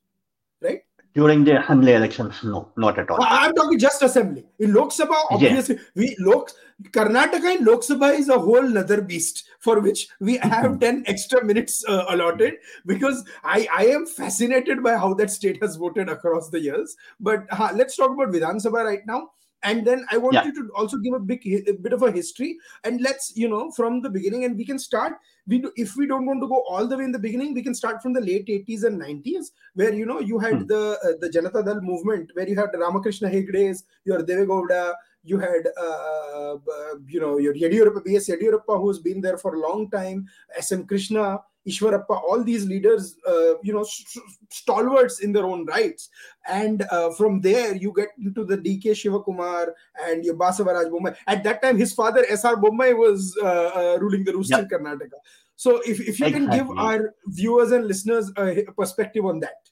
During 1.16 1.44
the 1.44 1.62
assembly 1.62 1.94
elections, 1.94 2.44
no, 2.44 2.72
not 2.76 2.98
at 2.98 3.10
all. 3.12 3.20
I'm 3.22 3.54
talking 3.54 3.78
just 3.78 4.02
assembly. 4.02 4.46
In 4.60 4.74
Lok 4.74 4.90
Sabha, 4.90 5.16
obviously, 5.30 5.78
we 5.96 6.16
Lok 6.20 6.50
Karnataka 6.90 7.60
in 7.60 7.66
Lok 7.66 7.82
Sabha 7.82 8.18
is 8.18 8.30
a 8.30 8.40
whole 8.40 8.78
other 8.78 9.00
beast 9.00 9.46
for 9.60 9.80
which 9.80 10.08
we 10.20 10.38
have 10.38 10.72
mm-hmm. 10.72 10.80
10 10.80 11.04
extra 11.06 11.46
minutes 11.46 11.86
uh, 11.88 12.06
allotted 12.10 12.56
because 12.88 13.24
I, 13.44 13.68
I 13.72 13.86
am 13.88 14.08
fascinated 14.08 14.82
by 14.82 14.98
how 14.98 15.14
that 15.16 15.30
state 15.30 15.62
has 15.62 15.76
voted 15.76 16.10
across 16.10 16.50
the 16.50 16.60
years. 16.60 16.96
But 17.20 17.46
uh, 17.52 17.70
let's 17.76 17.96
talk 17.96 18.12
about 18.12 18.34
Vidhan 18.34 18.56
Sabha 18.56 18.84
right 18.84 19.06
now 19.06 19.30
and 19.64 19.86
then 19.86 20.06
i 20.12 20.18
want 20.18 20.34
yeah. 20.34 20.46
you 20.46 20.54
to 20.54 20.70
also 20.76 20.98
give 20.98 21.14
a 21.14 21.20
big 21.20 21.46
a 21.68 21.74
bit 21.74 21.94
of 21.94 22.04
a 22.04 22.12
history 22.12 22.58
and 22.84 23.02
let's 23.02 23.36
you 23.36 23.48
know 23.48 23.72
from 23.72 24.02
the 24.02 24.10
beginning 24.10 24.46
and 24.46 24.58
we 24.58 24.66
can 24.66 24.80
start 24.80 25.14
we 25.46 25.58
do, 25.60 25.72
if 25.76 25.96
we 25.98 26.08
don't 26.08 26.26
want 26.26 26.42
to 26.42 26.48
go 26.48 26.64
all 26.70 26.88
the 26.88 26.98
way 26.98 27.04
in 27.04 27.12
the 27.12 27.20
beginning 27.20 27.54
we 27.54 27.64
can 27.64 27.76
start 27.76 28.02
from 28.02 28.14
the 28.14 28.22
late 28.22 28.48
80s 28.48 28.84
and 28.84 29.02
90s 29.02 29.52
where 29.74 29.94
you 29.94 30.06
know 30.06 30.20
you 30.20 30.40
had 30.40 30.60
hmm. 30.62 30.68
the 30.68 30.98
uh, 31.04 31.14
the 31.20 31.30
janata 31.30 31.66
dal 31.66 31.82
movement 31.82 32.32
where 32.34 32.48
you 32.48 32.56
had 32.56 32.70
ramakrishna 32.74 33.30
hegde's 33.30 33.84
your 34.06 34.22
devegowda 34.24 34.94
you 35.24 35.40
had 35.40 35.68
uh, 35.78 36.54
uh, 36.56 36.96
you 37.08 37.20
know 37.20 37.38
your 37.38 37.54
Yediyurappa, 37.54 38.04
B.S. 38.04 38.30
Yediyurappa, 38.30 38.80
who's 38.80 39.00
been 39.00 39.22
there 39.22 39.38
for 39.38 39.56
a 39.56 39.60
long 39.60 39.90
time, 39.90 40.28
S.M. 40.58 40.86
Krishna, 40.86 41.40
Ishwarappa, 41.68 42.10
all 42.10 42.44
these 42.44 42.66
leaders, 42.66 43.16
uh, 43.28 43.58
you 43.64 43.74
know, 43.74 43.84
st- 43.84 44.26
stalwarts 44.50 45.20
in 45.20 45.32
their 45.32 45.46
own 45.46 45.66
rights. 45.66 46.10
And 46.48 46.84
uh, 46.92 47.12
from 47.12 47.40
there, 47.42 47.76
you 47.76 47.94
get 47.96 48.10
into 48.22 48.44
the 48.44 48.58
D.K. 48.58 48.92
Shivakumar 48.92 49.68
and 50.06 50.26
your 50.26 50.36
Basavaraj 50.36 50.90
Bommai. 50.92 51.16
At 51.28 51.44
that 51.44 51.62
time, 51.62 51.78
his 51.78 51.94
father, 51.94 52.26
S.R. 52.30 52.58
Bommai, 52.58 52.98
was 52.98 53.38
uh, 53.42 53.46
uh, 53.46 53.98
ruling 54.00 54.24
the 54.24 54.34
roost 54.34 54.52
yep. 54.52 54.60
in 54.62 54.68
Karnataka. 54.68 55.20
So 55.56 55.78
if, 55.86 56.00
if 56.02 56.20
you 56.20 56.26
exactly. 56.26 56.32
can 56.32 56.50
give 56.50 56.78
our 56.78 57.14
viewers 57.28 57.72
and 57.72 57.88
listeners 57.88 58.32
a, 58.38 58.66
perspective 58.78 59.26
on 59.26 59.40
that. 59.40 59.70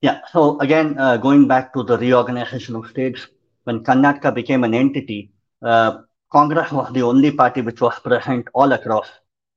Yeah. 0.00 0.20
So 0.32 0.58
again, 0.60 0.96
uh, 0.98 1.18
going 1.18 1.46
back 1.46 1.74
to 1.74 1.82
the 1.82 1.98
reorganization 1.98 2.74
of 2.76 2.86
states, 2.86 3.26
when 3.64 3.84
Karnataka 3.84 4.34
became 4.34 4.64
an 4.64 4.72
entity, 4.72 5.30
uh, 5.62 5.98
Congress 6.32 6.72
was 6.72 6.90
the 6.92 7.02
only 7.02 7.32
party 7.32 7.60
which 7.60 7.80
was 7.80 7.98
present 7.98 8.48
all 8.54 8.72
across 8.72 9.08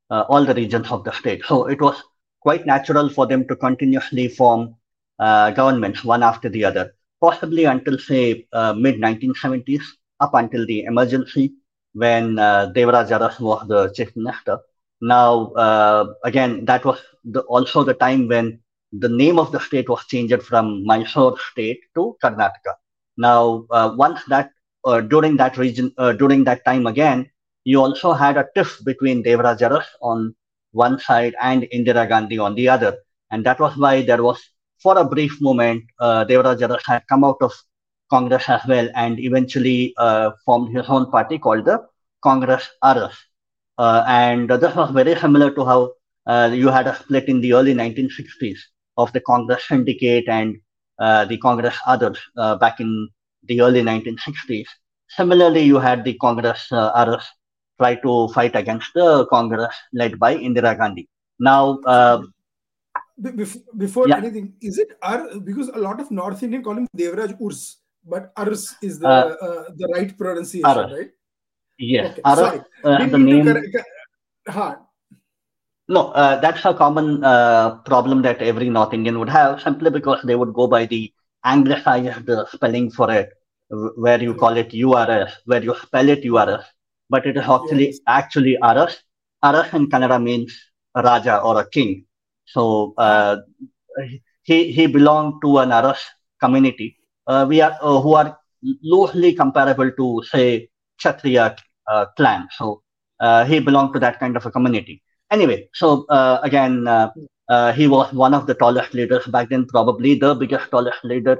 uh, 0.09 0.25
all 0.29 0.45
the 0.45 0.53
regions 0.53 0.91
of 0.91 1.03
the 1.03 1.11
state. 1.11 1.43
So 1.45 1.67
it 1.67 1.81
was 1.81 2.01
quite 2.41 2.65
natural 2.65 3.09
for 3.09 3.25
them 3.25 3.47
to 3.47 3.55
continuously 3.55 4.27
form 4.27 4.75
uh, 5.19 5.51
governments 5.51 6.03
one 6.03 6.23
after 6.23 6.49
the 6.49 6.65
other, 6.65 6.93
possibly 7.21 7.65
until, 7.65 7.97
say, 7.97 8.47
uh, 8.53 8.73
mid 8.73 8.99
1970s, 8.99 9.83
up 10.19 10.33
until 10.33 10.65
the 10.65 10.83
emergency 10.83 11.53
when 11.93 12.39
uh, 12.39 12.71
Devaraj 12.75 13.39
was 13.39 13.67
the 13.67 13.91
chief 13.95 14.15
minister. 14.15 14.59
Now, 15.01 15.51
uh, 15.53 16.13
again, 16.23 16.65
that 16.65 16.85
was 16.85 16.99
the, 17.23 17.41
also 17.41 17.83
the 17.83 17.93
time 17.93 18.27
when 18.27 18.59
the 18.91 19.09
name 19.09 19.39
of 19.39 19.51
the 19.51 19.59
state 19.59 19.89
was 19.89 20.05
changed 20.05 20.41
from 20.43 20.85
Mysore 20.85 21.37
state 21.51 21.79
to 21.95 22.15
Karnataka. 22.23 22.73
Now, 23.17 23.65
uh, 23.69 23.93
once 23.95 24.21
that, 24.29 24.51
uh, 24.85 25.01
during 25.01 25.37
that 25.37 25.57
region, 25.57 25.93
during 26.17 26.43
that 26.45 26.65
time 26.65 26.87
again, 26.87 27.29
you 27.63 27.79
also 27.81 28.13
had 28.13 28.37
a 28.37 28.47
tiff 28.55 28.79
between 28.83 29.23
Devaraj 29.23 29.61
Aras 29.61 29.87
on 30.01 30.35
one 30.71 30.99
side 30.99 31.35
and 31.41 31.63
Indira 31.73 32.07
Gandhi 32.07 32.39
on 32.39 32.55
the 32.55 32.67
other. 32.69 32.97
And 33.31 33.45
that 33.45 33.59
was 33.59 33.77
why 33.77 34.01
there 34.01 34.23
was, 34.23 34.39
for 34.81 34.97
a 34.97 35.05
brief 35.05 35.41
moment, 35.41 35.83
uh, 35.99 36.25
Devaraj 36.25 36.61
Aras 36.61 36.83
had 36.85 37.03
come 37.07 37.23
out 37.23 37.37
of 37.41 37.53
Congress 38.09 38.49
as 38.49 38.61
well 38.67 38.89
and 38.95 39.19
eventually 39.19 39.93
uh, 39.97 40.31
formed 40.45 40.75
his 40.75 40.87
own 40.87 41.09
party 41.09 41.37
called 41.39 41.65
the 41.65 41.79
Congress 42.21 42.69
Aras. 42.83 43.15
Uh, 43.77 44.03
and 44.07 44.49
this 44.49 44.75
was 44.75 44.91
very 44.91 45.15
similar 45.15 45.49
to 45.51 45.65
how 45.65 45.91
uh, 46.27 46.49
you 46.53 46.67
had 46.67 46.87
a 46.87 46.95
split 46.95 47.27
in 47.27 47.41
the 47.41 47.53
early 47.53 47.73
1960s 47.73 48.59
of 48.97 49.11
the 49.13 49.21
Congress 49.21 49.67
Syndicate 49.67 50.27
and 50.27 50.57
uh, 50.99 51.25
the 51.25 51.37
Congress 51.37 51.75
Others 51.85 52.19
uh, 52.37 52.55
back 52.55 52.79
in 52.79 53.09
the 53.43 53.61
early 53.61 53.81
1960s. 53.81 54.67
Similarly, 55.09 55.63
you 55.63 55.79
had 55.79 56.03
the 56.03 56.13
Congress 56.15 56.71
uh, 56.71 56.91
try 57.79 57.95
to 57.95 58.27
fight 58.29 58.55
against 58.55 58.93
the 58.93 59.25
Congress 59.27 59.75
led 59.93 60.19
by 60.19 60.35
Indira 60.35 60.77
Gandhi. 60.77 61.09
Now, 61.39 61.79
uh, 61.85 62.23
before, 63.21 63.61
before 63.77 64.07
yeah. 64.07 64.17
anything, 64.17 64.53
is 64.61 64.77
it 64.77 64.97
Ar? 65.01 65.39
Because 65.39 65.69
a 65.69 65.77
lot 65.77 65.99
of 65.99 66.11
North 66.11 66.41
Indian 66.43 66.63
call 66.63 66.77
him 66.77 66.87
Devraj 66.97 67.39
Urs, 67.39 67.75
but 68.05 68.31
Ars 68.35 68.75
is 68.81 68.99
the 68.99 69.07
uh, 69.07 69.35
uh, 69.41 69.63
the 69.75 69.87
right 69.95 70.17
pronunciation, 70.17 70.65
Aras. 70.65 70.91
right? 70.91 71.09
Yes, 71.77 72.11
okay. 72.11 72.21
Aras, 72.25 72.37
Sorry, 72.37 72.61
uh, 72.83 73.07
the 73.07 73.17
name. 73.17 73.45
Correct, 73.45 74.79
no, 75.89 76.09
uh, 76.11 76.39
that's 76.39 76.63
a 76.65 76.73
common 76.73 77.23
uh, 77.23 77.75
problem 77.85 78.21
that 78.21 78.41
every 78.41 78.69
North 78.69 78.93
Indian 78.93 79.19
would 79.19 79.29
have, 79.29 79.61
simply 79.61 79.89
because 79.89 80.21
they 80.23 80.35
would 80.35 80.53
go 80.53 80.65
by 80.65 80.85
the 80.85 81.13
anglicized 81.43 82.29
spelling 82.51 82.89
for 82.89 83.11
it, 83.11 83.29
where 83.69 84.21
you 84.21 84.33
call 84.33 84.55
it 84.55 84.73
URS, 84.73 85.41
where 85.45 85.61
you 85.61 85.75
spell 85.75 86.07
it 86.07 86.23
URS 86.23 86.63
but 87.13 87.25
it 87.31 87.37
is 87.41 87.47
actually 87.57 87.87
yes. 87.87 87.99
actually 88.19 88.53
Aras. 88.69 88.95
Aras 89.47 89.73
in 89.73 89.89
Kannada 89.93 90.19
means 90.29 90.51
a 90.95 91.01
Raja 91.07 91.37
or 91.47 91.59
a 91.61 91.65
king. 91.69 92.05
So 92.45 92.93
uh, 92.97 93.37
he 94.49 94.71
he 94.77 94.87
belonged 94.87 95.35
to 95.43 95.57
an 95.63 95.71
Aras 95.79 96.01
community. 96.43 96.89
Uh, 97.27 97.45
we 97.47 97.61
are 97.65 97.75
uh, 97.81 97.99
who 98.05 98.15
are 98.21 98.37
loosely 98.93 99.33
comparable 99.33 99.91
to 99.99 100.07
say 100.31 100.69
Kshatriya 100.97 101.55
uh, 101.91 102.05
clan. 102.17 102.47
So 102.57 102.81
uh, 103.19 103.43
he 103.45 103.59
belonged 103.59 103.93
to 103.93 103.99
that 103.99 104.19
kind 104.19 104.37
of 104.37 104.45
a 104.45 104.51
community. 104.51 105.01
Anyway, 105.31 105.69
so 105.73 106.05
uh, 106.09 106.39
again, 106.43 106.87
he 107.75 107.87
was 107.87 108.13
one 108.13 108.33
of 108.33 108.47
the 108.47 108.55
tallest 108.55 108.93
leaders 108.93 109.25
back 109.27 109.49
then, 109.49 109.65
probably 109.65 110.15
the 110.15 110.33
biggest 110.35 110.69
tallest 110.71 111.03
leader. 111.03 111.37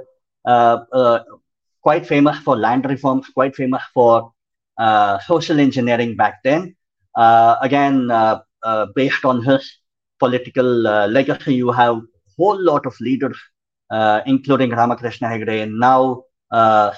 quite 1.86 2.06
famous 2.06 2.38
for 2.44 2.56
land 2.56 2.84
reforms, 2.86 3.26
quite 3.38 3.54
famous 3.54 3.82
for 3.92 4.33
uh, 4.78 5.18
social 5.20 5.60
engineering 5.60 6.16
back 6.16 6.42
then. 6.44 6.74
Uh, 7.16 7.56
again, 7.62 8.10
uh, 8.10 8.40
based 8.94 9.24
on 9.24 9.42
his 9.42 9.78
political 10.18 10.64
legacy, 11.08 11.54
you 11.54 11.70
have 11.72 11.96
a 11.96 12.02
whole 12.36 12.60
lot 12.60 12.86
of 12.86 12.94
leaders, 13.00 13.36
including 14.26 14.70
Ramakrishna 14.70 15.28
Hegde. 15.28 15.62
And 15.62 15.78
now, 15.78 16.24
uh, 16.50 16.92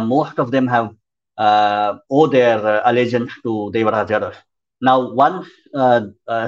most 0.00 0.38
of 0.38 0.50
them 0.50 0.66
have 0.68 0.90
owe 1.38 2.26
their 2.26 2.82
allegiance 2.84 3.32
to 3.42 3.70
Devaraj 3.74 4.10
Aras. 4.10 4.36
Now, 4.80 5.12
once 5.12 5.46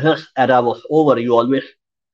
his 0.03 0.29
era 0.37 0.61
was 0.63 0.83
over, 0.91 1.19
you 1.19 1.35
always 1.37 1.65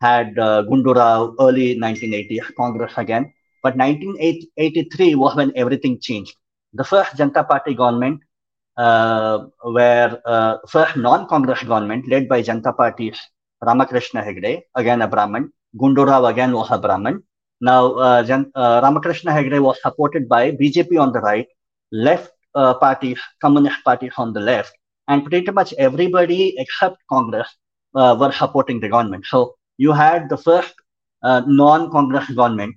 had 0.01 0.39
uh, 0.39 0.63
Gundurao 0.69 1.35
early 1.41 1.77
1980s 1.77 2.55
Congress 2.57 2.93
again. 2.97 3.33
But 3.63 3.77
1983 3.77 5.15
was 5.15 5.35
when 5.35 5.53
everything 5.57 5.99
changed. 6.01 6.35
The 6.75 6.85
first 6.85 7.17
Janata 7.17 7.49
Party 7.49 7.75
government 7.75 8.21
uh, 8.21 8.34
where 8.77 10.21
uh, 10.25 10.59
first 10.69 10.97
non-Congress 10.97 11.63
government 11.63 12.09
led 12.09 12.29
by 12.29 12.43
Janata 12.43 12.77
Party's 12.77 13.19
Ramakrishna 13.63 14.23
Hegde, 14.23 14.63
again 14.75 15.03
a 15.03 15.09
Brahmin, 15.09 15.53
Gundurao 15.77 16.31
again 16.31 16.53
was 16.53 16.71
a 16.71 16.79
Brahmin. 16.79 17.23
Now, 17.61 17.95
uh, 17.95 18.23
Jan, 18.23 18.51
uh, 18.55 18.81
Ramakrishna 18.83 19.33
Hegde 19.33 19.61
was 19.63 19.81
supported 19.81 20.29
by 20.29 20.53
BJP 20.53 21.01
on 21.01 21.13
the 21.13 21.21
right, 21.21 21.47
left 21.93 22.33
uh, 22.55 22.75
parties, 22.75 23.19
communist 23.41 23.83
parties 23.85 24.13
on 24.19 24.33
the 24.33 24.41
left, 24.41 24.73
and 25.09 25.25
pretty 25.25 25.51
much 25.51 25.73
everybody 25.75 26.55
except 26.59 26.97
Congress 27.09 27.49
uh, 27.95 28.17
were 28.19 28.33
supporting 28.33 28.81
the 28.81 28.89
government. 28.89 29.25
So 29.27 29.55
you 29.79 29.93
had 29.93 30.29
the 30.29 30.37
first 30.37 30.75
non-Congress 31.23 32.31
government 32.31 32.77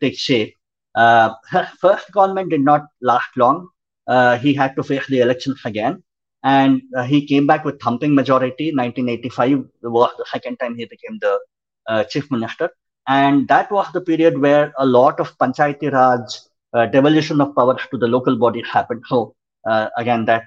take 0.00 0.18
shape. 0.18 0.54
first 1.80 2.10
government 2.12 2.50
did 2.50 2.60
not 2.60 2.86
last 3.00 3.28
long 3.36 3.68
uh, 4.06 4.38
he 4.38 4.54
had 4.54 4.74
to 4.76 4.82
face 4.82 5.06
the 5.08 5.20
elections 5.20 5.60
again. 5.64 6.02
And 6.42 6.82
uh, 6.96 7.04
he 7.04 7.26
came 7.26 7.46
back 7.46 7.64
with 7.64 7.80
thumping 7.80 8.14
majority. 8.14 8.72
1985 8.74 9.64
was 9.82 10.10
the 10.18 10.26
second 10.30 10.58
time 10.58 10.76
he 10.76 10.84
became 10.84 11.18
the 11.20 11.38
uh, 11.88 12.04
chief 12.04 12.30
minister. 12.30 12.70
And 13.08 13.48
that 13.48 13.70
was 13.70 13.86
the 13.92 14.00
period 14.00 14.38
where 14.38 14.72
a 14.78 14.86
lot 14.86 15.20
of 15.20 15.36
Panchayati 15.38 15.92
Raj 15.92 16.20
uh, 16.74 16.86
devolution 16.86 17.40
of 17.40 17.54
powers 17.54 17.80
to 17.90 17.98
the 17.98 18.08
local 18.08 18.36
body 18.36 18.62
happened. 18.62 19.02
So, 19.06 19.34
uh, 19.66 19.88
again, 19.96 20.26
that 20.26 20.44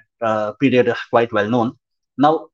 period 0.60 0.88
is 0.88 0.98
quite 1.10 1.32
well 1.32 1.48
known. 1.48 1.72
Now, 2.16 2.48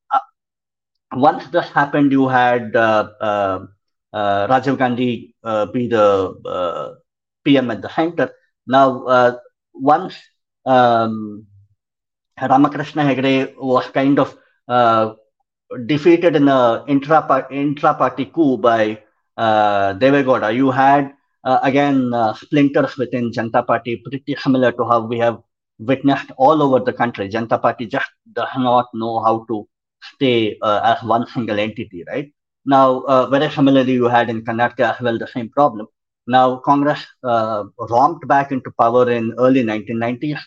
once 1.13 1.47
this 1.47 1.69
happened, 1.69 2.11
you 2.11 2.27
had 2.27 2.73
Rajiv 2.73 4.77
Gandhi 4.77 5.35
be 5.73 5.87
the 5.87 6.97
PM 7.43 7.71
at 7.71 7.81
the 7.81 7.89
center. 7.89 8.31
Now, 8.67 9.39
once 9.73 10.15
um, 10.65 11.45
Ramakrishna 12.41 13.03
Hegde 13.03 13.55
was 13.57 13.85
kind 13.87 14.19
of 14.19 14.37
uh, 14.67 15.13
defeated 15.85 16.35
in 16.35 16.47
a 16.47 16.83
intra-party 16.87 18.25
coup 18.25 18.57
by 18.57 18.99
uh, 19.37 19.93
Devegowda. 19.93 20.53
You 20.55 20.71
had 20.71 21.13
uh, 21.43 21.59
again 21.63 22.13
uh, 22.13 22.33
splinters 22.33 22.97
within 22.97 23.31
Janata 23.31 23.65
Party, 23.65 23.97
pretty 23.97 24.35
similar 24.35 24.71
to 24.73 24.85
how 24.85 25.05
we 25.05 25.19
have 25.19 25.41
witnessed 25.79 26.31
all 26.37 26.61
over 26.61 26.79
the 26.83 26.93
country. 26.93 27.29
Janata 27.29 27.61
Party 27.61 27.85
just 27.85 28.09
does 28.33 28.49
not 28.57 28.87
know 28.93 29.21
how 29.23 29.45
to 29.49 29.67
stay 30.13 30.57
uh, 30.61 30.81
as 30.83 31.07
one 31.07 31.27
single 31.27 31.59
entity, 31.59 32.03
right? 32.07 32.31
Now, 32.65 33.01
uh, 33.01 33.27
very 33.27 33.49
similarly, 33.51 33.93
you 33.93 34.05
had 34.05 34.29
in 34.29 34.43
Karnataka 34.43 34.95
as 34.95 35.01
well 35.01 35.17
the 35.19 35.27
same 35.27 35.49
problem. 35.49 35.87
Now, 36.27 36.57
Congress 36.57 37.05
uh, 37.23 37.65
romped 37.89 38.27
back 38.27 38.51
into 38.51 38.71
power 38.79 39.09
in 39.09 39.33
early 39.37 39.63
1990s. 39.63 40.39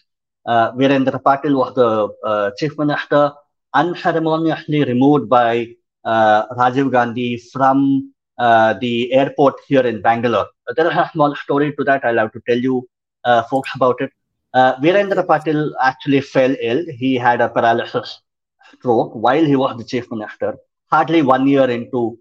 Uh, 0.53 0.73
Virendra 0.73 1.19
Patil 1.27 1.55
was 1.63 1.75
the 1.75 1.91
uh, 2.27 2.51
chief 2.59 2.77
minister, 2.79 3.33
unceremoniously 3.75 4.83
removed 4.85 5.29
by 5.29 5.69
uh, 6.05 6.47
Rajiv 6.61 6.91
Gandhi 6.91 7.37
from 7.53 8.13
uh, 8.39 8.73
the 8.81 9.13
airport 9.13 9.57
here 9.67 9.87
in 9.87 10.01
Bangalore. 10.01 10.49
There 10.75 10.91
is 10.91 10.97
a 10.97 11.11
small 11.13 11.35
story 11.37 11.75
to 11.77 11.85
that. 11.85 12.05
I'll 12.05 12.19
have 12.19 12.33
to 12.33 12.43
tell 12.49 12.59
you 12.59 12.89
folks 13.51 13.71
about 13.75 14.01
it. 14.01 14.11
Virendra 14.85 15.27
Patil 15.27 15.73
actually 15.83 16.23
fell 16.23 16.55
ill. 16.63 16.83
He 17.03 17.15
had 17.17 17.43
a 17.43 17.49
paralysis 17.51 18.23
stroke 18.73 19.15
while 19.15 19.45
he 19.45 19.57
was 19.57 19.77
the 19.77 19.85
chief 19.85 20.11
minister, 20.11 20.57
hardly 20.91 21.21
one 21.21 21.47
year 21.47 21.69
into 21.69 22.19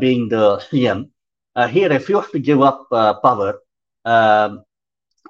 being 0.00 0.28
the 0.30 0.58
CM. 0.70 1.10
Uh, 1.58 1.66
he 1.66 1.84
refused 1.86 2.30
to 2.30 2.38
give 2.38 2.62
up 2.62 2.86
uh, 2.92 3.14
power. 3.14 3.58
Um, 4.04 4.62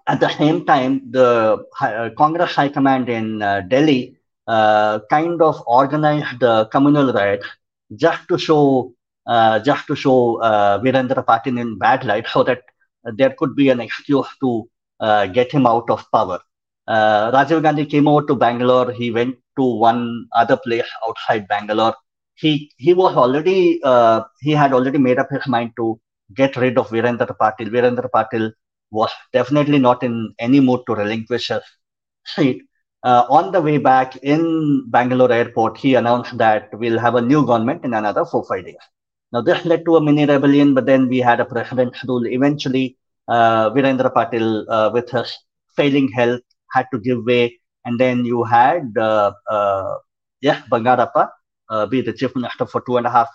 at 0.08 0.20
the 0.20 0.28
same 0.30 0.64
time, 0.64 1.10
the 1.10 1.64
uh, 1.80 2.10
Congress 2.16 2.54
High 2.54 2.70
Command 2.70 3.08
in 3.08 3.38
Delhi 3.68 4.16
kind 4.46 5.42
of 5.42 5.62
organized 5.66 6.40
the 6.40 6.66
communal 6.72 7.12
riots 7.12 7.46
just 7.96 8.26
to 8.28 8.38
show 8.38 8.92
uh, 9.28 9.58
just 9.58 9.86
to 9.86 9.94
show 9.94 10.40
uh, 10.40 10.78
Virendra 10.80 11.22
Patil 11.22 11.60
in 11.60 11.78
bad 11.78 12.04
light 12.04 12.26
so 12.28 12.42
that 12.42 12.62
uh, 13.06 13.12
there 13.14 13.34
could 13.38 13.54
be 13.54 13.68
an 13.68 13.78
excuse 13.78 14.26
to 14.40 14.66
get 15.34 15.52
him 15.52 15.66
out 15.66 15.88
of 15.90 16.04
power. 16.10 16.40
Rajiv 16.88 17.62
Gandhi 17.62 17.84
came 17.84 18.08
over 18.08 18.26
to 18.26 18.34
Bangalore. 18.34 18.90
He 18.90 19.10
went 19.10 19.36
to 19.58 19.64
one 19.64 20.26
other 20.34 20.56
place 20.56 20.88
outside 21.06 21.46
Bangalore. 21.46 21.94
He 22.36 22.72
he 22.78 22.94
was 22.94 23.16
already 23.16 23.80
he 24.40 24.52
had 24.52 24.72
already 24.72 24.96
made 24.96 25.18
up 25.18 25.28
his 25.30 25.46
mind 25.46 25.72
to 25.76 26.00
get 26.34 26.56
rid 26.56 26.78
of 26.78 26.88
Virendra 26.88 27.36
Patil. 27.36 27.68
Virendra 27.68 28.08
Patil 28.10 28.52
was 28.90 29.10
definitely 29.32 29.78
not 29.78 30.02
in 30.02 30.34
any 30.38 30.60
mood 30.60 30.80
to 30.86 30.94
relinquish 30.94 31.48
his 31.48 31.62
seat. 32.26 32.62
Uh, 33.04 33.24
on 33.30 33.52
the 33.52 33.60
way 33.60 33.78
back 33.78 34.16
in 34.16 34.84
Bangalore 34.90 35.30
airport, 35.30 35.76
he 35.78 35.94
announced 35.94 36.36
that 36.38 36.68
we'll 36.72 36.98
have 36.98 37.14
a 37.14 37.20
new 37.20 37.46
government 37.46 37.84
in 37.84 37.94
another 37.94 38.24
four, 38.24 38.44
five 38.44 38.64
days. 38.64 38.76
Now, 39.32 39.42
this 39.42 39.64
led 39.64 39.84
to 39.84 39.96
a 39.96 40.00
mini 40.00 40.24
rebellion, 40.24 40.74
but 40.74 40.86
then 40.86 41.08
we 41.08 41.18
had 41.18 41.38
a 41.38 41.44
president's 41.44 42.02
rule. 42.04 42.26
Eventually, 42.26 42.96
uh, 43.28 43.70
Virendra 43.70 44.12
Patil, 44.12 44.64
uh, 44.68 44.90
with 44.92 45.10
his 45.10 45.36
failing 45.76 46.08
health, 46.08 46.40
had 46.72 46.86
to 46.92 46.98
give 46.98 47.24
way. 47.24 47.60
And 47.84 48.00
then 48.00 48.24
you 48.24 48.42
had, 48.42 48.96
uh, 48.98 49.32
uh, 49.48 49.94
yeah, 50.40 50.62
Bangarappa 50.70 51.28
uh, 51.68 51.86
be 51.86 52.00
the 52.00 52.12
chief 52.12 52.34
minister 52.34 52.66
for 52.66 52.82
two 52.86 52.96
and 52.96 53.06
a 53.06 53.10
half 53.10 53.28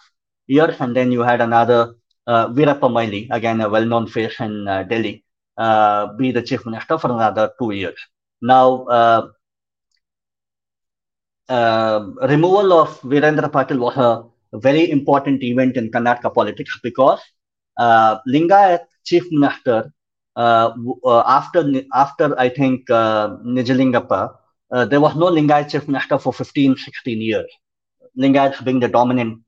years. 0.48 0.75
And 0.79 0.95
then 0.95 1.12
you 1.12 1.22
had 1.22 1.41
another 1.41 1.95
uh, 2.27 2.48
Veerappa 2.50 2.91
Moily, 2.91 3.27
again 3.31 3.62
a 3.62 3.69
well-known 3.69 4.07
face 4.07 4.39
in 4.39 4.67
uh, 4.67 4.83
Delhi, 4.83 5.24
be 6.17 6.31
the 6.31 6.41
chief 6.41 6.65
minister 6.65 6.98
for 6.98 7.12
another 7.12 7.51
two 7.60 7.72
years. 7.72 8.00
Now, 8.41 8.83
uh, 8.86 9.27
uh, 11.50 12.10
removal 12.27 12.74
of 12.74 13.00
Virendra 13.01 13.50
Patil 13.50 13.79
was 13.79 13.95
a 13.98 14.60
very 14.60 14.91
important 14.91 15.43
event 15.43 15.77
in 15.77 15.89
Karnataka 15.91 16.33
politics 16.33 16.79
because 16.83 17.19
uh, 17.77 18.17
Lingayat 18.27 18.81
chief 19.05 19.24
minister 19.31 19.91
after 20.36 21.62
after 21.93 22.39
I 22.39 22.50
think 22.50 22.88
Nijalingappa, 22.88 24.36
there 24.89 25.01
was 25.01 25.15
no 25.15 25.27
Lingayat 25.27 25.69
chief 25.72 25.88
minister 25.88 26.17
for 26.17 26.33
15, 26.33 26.75
16 26.75 27.22
years. 27.22 27.50
Lingayats 28.17 28.63
being 28.63 28.79
the 28.79 28.88
dominant 28.88 29.39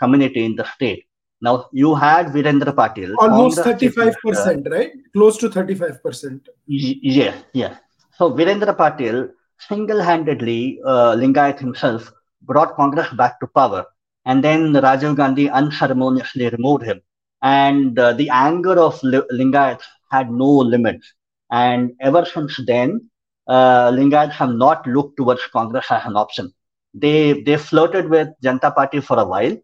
community 0.00 0.44
in 0.44 0.56
the 0.56 0.64
state. 0.64 1.04
Now 1.46 1.54
you 1.72 1.94
had 1.94 2.28
Virendra 2.34 2.72
Patil. 2.80 3.14
Almost 3.18 3.58
35%, 3.58 4.70
right? 4.70 4.92
Close 5.12 5.36
to 5.38 5.48
35%. 5.48 6.40
Yeah, 6.66 7.34
yeah. 7.52 7.76
So 8.18 8.30
Virendra 8.32 8.74
Patil 8.82 9.30
single-handedly, 9.68 10.80
uh, 10.84 11.14
Lingayat 11.16 11.58
himself, 11.58 12.12
brought 12.42 12.76
Congress 12.76 13.08
back 13.14 13.40
to 13.40 13.46
power. 13.46 13.84
And 14.26 14.42
then 14.42 14.72
Rajiv 14.72 15.16
Gandhi 15.16 15.50
unceremoniously 15.50 16.48
removed 16.48 16.84
him. 16.84 17.00
And 17.42 17.98
uh, 17.98 18.14
the 18.14 18.30
anger 18.30 18.78
of 18.78 18.98
Lingayat 19.00 19.82
had 20.10 20.30
no 20.30 20.50
limits. 20.74 21.12
And 21.50 21.92
ever 22.00 22.24
since 22.24 22.58
then, 22.66 23.10
uh, 23.46 23.90
Lingayats 23.90 24.32
have 24.32 24.54
not 24.64 24.86
looked 24.86 25.16
towards 25.18 25.42
Congress 25.52 25.86
as 25.90 26.02
an 26.06 26.16
option. 26.16 26.52
They 26.94 27.42
they 27.42 27.56
flirted 27.56 28.08
with 28.08 28.28
Janata 28.42 28.74
Party 28.74 29.00
for 29.00 29.18
a 29.18 29.24
while, 29.24 29.56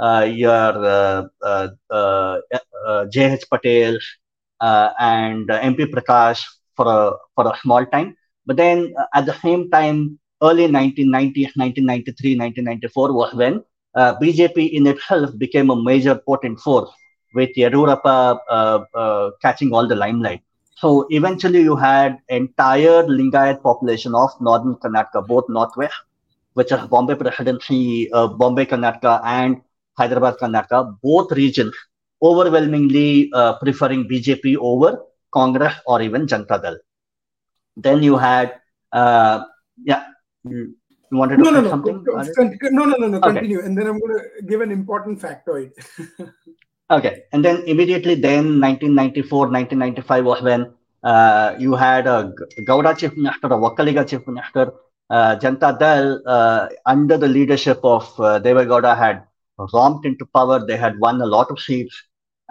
your 0.00 0.72
uh, 1.42 1.68
uh, 1.90 3.04
J.H. 3.10 3.44
Patel 3.50 3.98
and 4.60 5.48
MP 5.48 5.84
Prakash 5.86 6.40
for 6.76 6.86
a 6.86 7.12
for 7.34 7.46
a 7.52 7.56
small 7.62 7.84
time. 7.86 8.16
But 8.46 8.56
then 8.56 8.94
at 9.14 9.26
the 9.26 9.34
same 9.34 9.70
time, 9.70 10.18
early 10.42 10.66
1990s, 10.68 11.52
1993, 11.56 12.36
1994 12.36 13.12
was 13.12 13.34
when 13.34 13.62
uh, 13.94 14.14
BJP 14.20 14.72
in 14.72 14.86
itself 14.86 15.30
became 15.38 15.70
a 15.70 15.76
major 15.82 16.14
potent 16.26 16.60
force 16.60 16.90
with 17.34 17.50
Yediyurappa 17.56 18.38
uh, 18.48 18.78
uh, 18.94 19.30
catching 19.42 19.72
all 19.72 19.86
the 19.86 19.96
limelight. 19.96 20.40
So 20.76 21.06
eventually 21.10 21.60
you 21.62 21.76
had 21.76 22.18
entire 22.28 23.02
Lingayat 23.04 23.62
population 23.62 24.14
of 24.14 24.30
northern 24.40 24.76
Karnataka, 24.76 25.26
both 25.26 25.44
northwest, 25.48 25.94
which 26.54 26.72
is 26.72 26.80
Bombay 26.86 27.14
Presidency, 27.16 28.08
Bombay 28.12 28.66
Karnataka 28.66 29.20
and 29.24 29.60
Hyderabad, 29.98 30.38
Karnataka, 30.38 30.96
both 31.02 31.32
regions 31.32 31.74
overwhelmingly 32.22 33.30
uh, 33.34 33.54
preferring 33.58 34.08
BJP 34.08 34.56
over 34.60 35.02
Congress 35.32 35.74
or 35.86 36.00
even 36.02 36.26
Janata 36.26 36.62
Dal. 36.62 36.78
Then 37.76 38.02
you 38.02 38.16
had, 38.16 38.54
uh, 38.92 39.44
yeah, 39.84 40.04
you 40.44 40.74
wanted 41.12 41.36
to 41.36 41.42
no, 41.44 41.50
no, 41.50 41.60
no. 41.60 41.70
something? 41.70 42.04
No, 42.62 42.84
no, 42.84 42.96
no, 42.96 43.08
no, 43.08 43.20
continue. 43.20 43.58
Okay. 43.58 43.66
And 43.66 43.78
then 43.78 43.86
I'm 43.86 43.98
going 44.00 44.18
to 44.18 44.46
give 44.46 44.60
an 44.60 44.70
important 44.70 45.20
factoid. 45.20 45.70
okay. 46.90 47.22
And 47.32 47.44
then 47.44 47.62
immediately 47.66 48.14
then 48.14 48.60
1994, 48.60 49.38
1995 49.50 50.24
was 50.24 50.42
when 50.42 50.72
uh, 51.04 51.54
you 51.58 51.74
had 51.74 52.06
a 52.06 52.32
Gowda 52.60 52.98
chief 52.98 53.16
minister, 53.16 53.46
a 53.46 53.50
Vokkaliga 53.50 54.08
chief 54.08 54.26
minister, 54.26 54.72
uh, 55.10 55.36
Janata 55.36 55.78
Dal, 55.78 56.22
uh, 56.26 56.68
under 56.84 57.16
the 57.16 57.28
leadership 57.28 57.80
of 57.84 58.02
uh, 58.18 58.40
Devegowda, 58.40 58.96
had 58.96 59.27
romped 59.72 60.06
into 60.06 60.26
power. 60.26 60.64
They 60.64 60.76
had 60.76 60.98
won 60.98 61.20
a 61.20 61.26
lot 61.26 61.50
of 61.50 61.60
seats. 61.60 61.94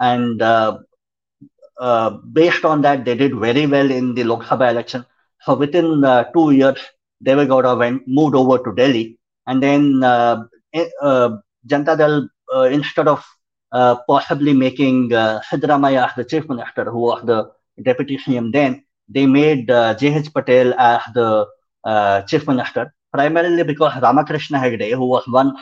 And 0.00 0.40
uh, 0.42 0.78
uh, 1.78 2.10
based 2.32 2.64
on 2.64 2.82
that, 2.82 3.04
they 3.04 3.14
did 3.14 3.34
very 3.36 3.66
well 3.66 3.90
in 3.90 4.14
the 4.14 4.24
Lok 4.24 4.44
Sabha 4.44 4.70
election. 4.70 5.04
So 5.42 5.54
within 5.54 6.04
uh, 6.04 6.24
two 6.32 6.50
years, 6.50 6.78
Devegowda 7.24 7.78
went 7.78 8.02
moved 8.06 8.34
over 8.34 8.58
to 8.58 8.74
Delhi. 8.74 9.18
And 9.46 9.62
then 9.62 10.02
uh, 10.04 10.44
eh, 10.72 10.88
uh, 11.00 11.38
Janata 11.66 11.96
Dal, 11.96 12.28
uh, 12.54 12.62
instead 12.64 13.08
of 13.08 13.24
possibly 14.06 14.52
making 14.52 15.12
uh, 15.12 15.40
Siddaramaiah 15.50 16.14
the 16.16 16.24
chief 16.24 16.48
minister, 16.48 16.84
who 16.84 16.98
was 16.98 17.24
the 17.24 17.50
deputy 17.82 18.18
CM 18.18 18.52
then, 18.52 18.84
they 19.08 19.26
made 19.26 19.70
uh, 19.70 19.94
J.H. 19.94 20.32
Patel 20.32 20.74
as 20.78 21.02
the 21.14 21.46
chief 22.28 22.46
minister, 22.46 22.94
primarily 23.12 23.62
because 23.64 24.00
Ramakrishna 24.00 24.58
Hegde, 24.58 24.90
who 24.92 25.06
was 25.06 25.26
one 25.28 25.56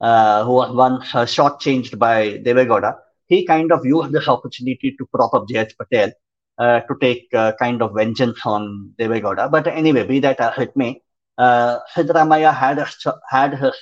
uh, 0.00 0.44
who 0.44 0.52
was 0.52 0.74
once 0.74 1.14
uh, 1.14 1.24
shortchanged 1.24 1.98
by 1.98 2.38
Devegowda, 2.38 2.96
he 3.26 3.44
kind 3.44 3.72
of 3.72 3.84
used 3.84 4.12
this 4.12 4.28
opportunity 4.28 4.94
to 4.98 5.06
prop 5.06 5.34
up 5.34 5.48
J.H. 5.48 5.74
Patel 5.78 6.12
uh, 6.58 6.80
to 6.80 6.94
take 7.00 7.28
uh, 7.34 7.52
kind 7.58 7.82
of 7.82 7.94
vengeance 7.94 8.38
on 8.44 8.92
Devegowda. 8.98 9.50
But 9.50 9.66
anyway, 9.66 10.06
be 10.06 10.20
that 10.20 10.40
as 10.40 10.58
it 10.58 10.76
may, 10.76 11.00
uh, 11.38 11.80
Siddaramaiah 11.94 12.54
had, 12.54 12.84
had 13.28 13.58
his 13.58 13.74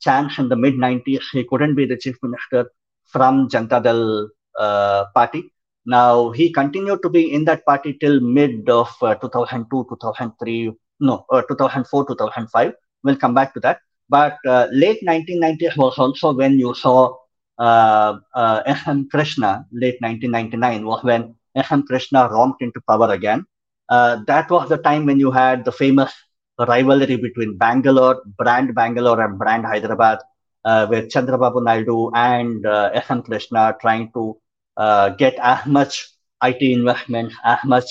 chance 0.00 0.38
in 0.38 0.48
the 0.48 0.56
mid 0.56 0.74
90s. 0.74 1.22
He 1.32 1.44
couldn't 1.44 1.74
be 1.74 1.86
the 1.86 1.96
chief 1.96 2.16
minister 2.22 2.70
from 3.06 3.48
Janata 3.48 3.82
Dal 3.82 4.28
uh, 4.58 5.04
party. 5.14 5.50
Now, 5.86 6.30
he 6.30 6.52
continued 6.52 7.02
to 7.02 7.10
be 7.10 7.32
in 7.32 7.44
that 7.44 7.64
party 7.66 7.96
till 8.00 8.20
mid 8.20 8.68
of 8.70 8.88
uh, 9.02 9.14
2002, 9.16 9.86
2003, 9.90 10.72
no, 11.00 11.26
2004, 11.30 12.06
2005. 12.06 12.72
We'll 13.02 13.16
come 13.16 13.34
back 13.34 13.52
to 13.54 13.60
that. 13.60 13.80
But 14.08 14.36
uh, 14.46 14.68
late 14.72 15.00
1990s 15.02 15.76
was 15.76 15.98
also 15.98 16.32
when 16.32 16.58
you 16.58 16.74
saw 16.74 17.16
uh, 17.58 18.18
uh, 18.34 18.62
S.M. 18.66 19.08
Krishna, 19.10 19.66
late 19.72 19.96
1999 20.00 20.86
was 20.86 21.02
when 21.04 21.34
S.M. 21.54 21.84
Krishna 21.86 22.28
romped 22.30 22.62
into 22.62 22.80
power 22.88 23.12
again. 23.12 23.44
Uh, 23.88 24.18
that 24.26 24.50
was 24.50 24.68
the 24.68 24.78
time 24.78 25.06
when 25.06 25.18
you 25.20 25.30
had 25.30 25.64
the 25.64 25.72
famous 25.72 26.12
rivalry 26.58 27.16
between 27.16 27.56
Bangalore, 27.56 28.22
brand 28.38 28.74
Bangalore 28.74 29.20
and 29.20 29.38
brand 29.38 29.64
Hyderabad, 29.64 30.18
uh, 30.64 30.86
with 30.88 31.10
Chandrababu 31.10 31.62
Naidu 31.62 32.10
and 32.14 32.64
uh, 32.66 32.90
S.M. 32.94 33.22
Krishna 33.22 33.76
trying 33.80 34.10
to 34.14 34.36
uh, 34.76 35.10
get 35.10 35.34
as 35.40 35.64
much 35.66 36.08
IT 36.42 36.62
investment, 36.62 37.32
as 37.44 37.58
much 37.64 37.86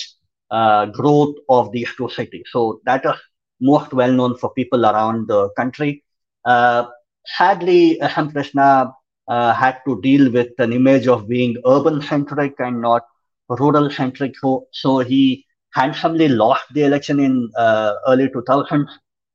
uh, 0.52 0.86
growth 0.88 1.36
of 1.50 1.72
these 1.72 1.90
two 1.98 2.10
cities. 2.10 2.46
So 2.52 2.82
that 2.86 3.06
is 3.06 3.16
most 3.64 3.94
well 3.94 4.12
known 4.12 4.38
for 4.38 4.52
people 4.54 4.86
around 4.86 5.28
the 5.28 5.50
country. 5.58 6.04
Uh, 6.46 6.86
sadly, 7.26 8.02
S.M. 8.02 8.32
Krishna 8.32 8.94
uh, 9.28 9.54
had 9.54 9.78
to 9.88 10.02
deal 10.02 10.32
with 10.32 10.50
an 10.60 10.74
image 10.74 11.08
of 11.08 11.28
being 11.30 11.58
urban 11.66 12.02
centric 12.02 12.56
and 12.60 12.82
not 12.82 13.04
rural 13.50 13.90
centric. 13.90 14.38
So, 14.40 14.68
so 14.72 15.00
he 15.00 15.46
handsomely 15.74 16.30
lost 16.30 16.66
the 16.74 16.84
election 16.84 17.20
in 17.20 17.50
uh, 17.58 17.94
early 18.08 18.30
2000 18.30 18.90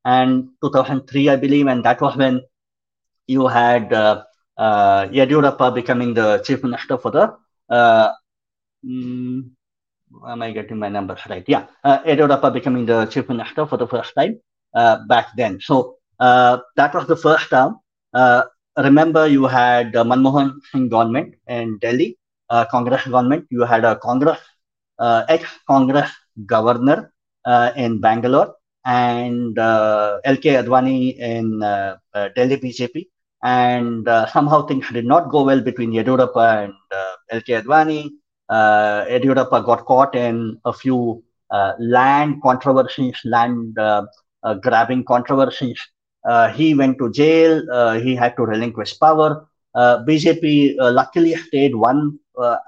and 0.05 0.49
2003, 0.63 1.29
I 1.31 1.37
believe, 1.37 1.67
and 1.69 1.85
that 1.85 2.01
was 2.01 2.17
when 2.17 2.43
you 3.27 3.47
had 3.49 3.93
uh, 3.93 4.23
uh, 4.59 5.07
Yediyurappa 5.09 5.75
becoming 5.75 6.15
the 6.15 6.39
chief 6.45 6.63
minister 6.63 6.99
for 6.99 7.11
the. 7.11 7.35
Uh, 7.69 8.13
mm, 8.85 9.51
am 10.27 10.43
I 10.43 10.53
getting 10.53 10.79
my 10.79 10.89
numbers 10.89 11.21
right? 11.29 11.45
Yeah, 11.47 11.67
uh, 11.85 12.51
becoming 12.51 12.87
the 12.87 13.07
chief 13.07 13.29
minister 13.29 13.67
for 13.67 13.77
the 13.77 13.87
first 13.87 14.15
time 14.15 14.41
uh, 14.75 14.99
back 15.07 15.29
then. 15.37 15.61
So 15.61 15.97
uh, 16.19 16.59
that 16.77 16.95
was 16.95 17.07
the 17.07 17.17
first 17.17 17.51
term. 17.51 17.79
Uh, 18.13 18.45
remember, 18.77 19.27
you 19.27 19.45
had 19.47 19.93
the 19.93 20.05
Manmohan 20.05 20.61
Singh 20.71 20.89
government 20.89 21.35
in 21.47 21.79
Delhi, 21.79 22.19
uh, 22.51 22.65
Congress 22.71 23.05
government. 23.07 23.47
You 23.51 23.63
had 23.63 23.85
a 23.85 23.97
Congress, 23.97 24.39
uh, 24.99 25.25
ex-Congress 25.29 26.11
governor 26.47 27.13
uh, 27.45 27.73
in 27.77 28.01
Bangalore, 28.01 28.55
and 28.85 29.59
uh, 29.59 30.19
L.K. 30.25 30.51
Advani 30.51 31.19
in 31.19 31.61
Delhi 31.61 32.57
BJP. 32.57 33.09
And 33.43 34.09
somehow 34.33 34.67
things 34.67 34.89
did 34.91 35.05
not 35.05 35.31
go 35.31 35.45
well 35.45 35.61
between 35.61 35.93
Yediyurappa 35.93 36.65
and 36.65 36.73
L.K. 37.31 37.63
Advani. 37.63 38.11
Uh, 38.49 39.05
got 39.61 39.85
caught 39.85 40.15
in 40.15 40.59
a 40.65 40.73
few 40.73 41.23
land 41.79 42.43
controversies, 42.43 43.17
land 43.25 43.77
grabbing 44.63 45.05
controversies 45.05 45.79
uh, 46.29 46.49
he 46.53 46.75
went 46.75 46.99
to 46.99 47.11
jail. 47.11 47.63
Uh, 47.73 47.99
he 47.99 48.15
had 48.15 48.37
to 48.37 48.43
relinquish 48.45 48.99
power. 48.99 49.47
Uh, 49.75 50.05
BJP 50.05 50.77
luckily 50.79 51.35
stayed 51.37 51.75
one 51.75 52.19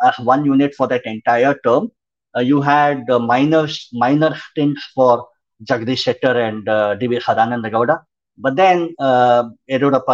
as 0.05 0.19
one 0.19 0.45
unit 0.45 0.75
for 0.75 0.87
that 0.88 1.05
entire 1.05 1.55
term. 1.64 1.90
you 2.38 2.61
had 2.61 3.09
minor 3.09 3.66
minor 3.93 4.33
stints 4.37 4.83
for 4.95 5.27
Jagdish 5.69 6.05
Shettar 6.05 6.37
and 6.49 6.69
uh, 6.69 6.95
D.V. 6.95 7.19
Sadananda 7.19 7.71
Gowda. 7.71 8.03
But 8.38 8.57
then 8.57 8.95
uh, 8.99 9.51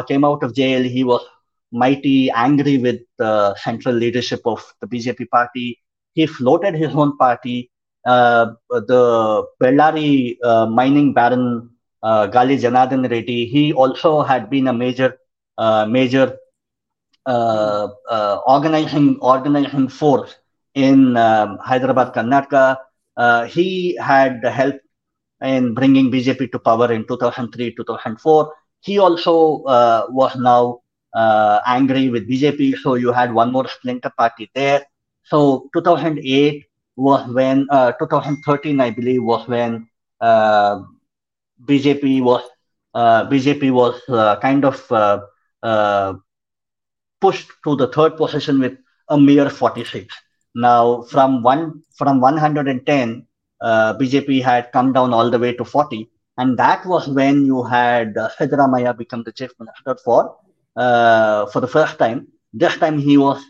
came 0.09 0.25
out 0.25 0.43
of 0.43 0.55
jail. 0.55 0.83
He 0.83 1.05
was 1.05 1.23
mighty 1.73 2.31
angry 2.31 2.79
with 2.79 3.01
the 3.19 3.55
central 3.57 3.95
leadership 3.95 4.41
of 4.45 4.63
the 4.81 4.87
BJP 4.87 5.29
party. 5.31 5.79
He 6.15 6.27
floated 6.27 6.75
his 6.75 6.95
own 6.95 7.17
party. 7.19 7.71
Uh, 8.05 8.53
the 8.71 9.45
Bellary 9.61 10.37
uh, 10.45 10.67
mining 10.67 11.13
baron 11.13 11.71
uh, 12.03 12.29
Gali 12.29 12.59
Janardhan 12.59 13.11
Reddy. 13.11 13.47
He 13.47 13.73
also 13.73 14.23
had 14.23 14.49
been 14.49 14.69
a 14.69 14.73
major, 14.73 15.19
uh, 15.59 15.87
major 15.87 16.39
uh, 17.27 17.89
uh, 18.09 18.41
organizing 18.47 19.19
organizing 19.21 19.89
force 19.89 20.37
in 20.75 21.17
um, 21.17 21.59
Hyderabad, 21.59 22.15
Karnataka. 22.15 22.77
He 23.49 23.97
had 24.01 24.45
helped 24.45 24.81
in 25.43 25.75
bringing 25.75 26.11
BJP 26.11 26.53
to 26.53 26.59
power 26.59 26.93
in 26.93 27.07
2003, 27.07 27.75
2004. 27.75 28.53
He 28.81 28.99
also 28.99 29.63
was 30.11 30.37
now 30.37 30.81
angry 31.17 32.09
with 32.11 32.29
BJP, 32.29 32.77
so 32.77 32.95
you 32.95 33.13
had 33.13 33.33
one 33.33 33.53
more 33.53 33.69
splinter 33.69 34.13
party 34.17 34.51
there. 34.55 34.85
So 35.25 35.69
2008 35.75 36.65
was 36.97 37.29
when, 37.33 37.67
2013, 37.99 38.81
I 38.81 38.91
believe, 38.91 39.23
was 39.23 39.49
when 39.49 39.89
BJP 41.65 42.23
was 42.23 42.43
uh, 42.97 43.29
BJP 43.29 43.73
was 43.73 44.01
uh, 44.09 44.37
kind 44.41 44.65
of 44.65 44.91
uh, 44.91 45.21
uh, 45.63 46.15
pushed 47.21 47.51
to 47.65 47.77
the 47.77 47.89
third 47.89 48.17
position 48.17 48.59
with 48.59 48.79
a 49.11 49.19
mere 49.19 49.51
46. 49.51 50.15
Now, 50.55 51.03
from 51.03 51.43
one 51.43 51.83
from 51.99 52.21
110, 52.21 53.27
uh, 53.61 53.95
BJP 53.99 54.43
had 54.43 54.73
come 54.73 54.95
down 54.95 55.13
all 55.13 55.31
the 55.31 55.39
way 55.39 55.53
to 55.53 55.65
40, 55.65 56.09
and 56.39 56.59
that 56.59 56.87
was 56.87 57.07
when 57.09 57.45
you 57.45 57.63
had 57.63 58.17
uh, 58.17 58.31
Siddaramaiah 58.39 58.97
become 58.97 59.23
the 59.25 59.33
chief 59.33 59.51
minister 59.59 59.97
for 60.03 60.35
uh, 60.77 61.47
for 61.47 61.61
the 61.61 61.69
first 61.69 61.99
time. 61.99 62.29
This 62.53 62.77
time 62.77 62.99
he 62.99 63.17
was 63.19 63.43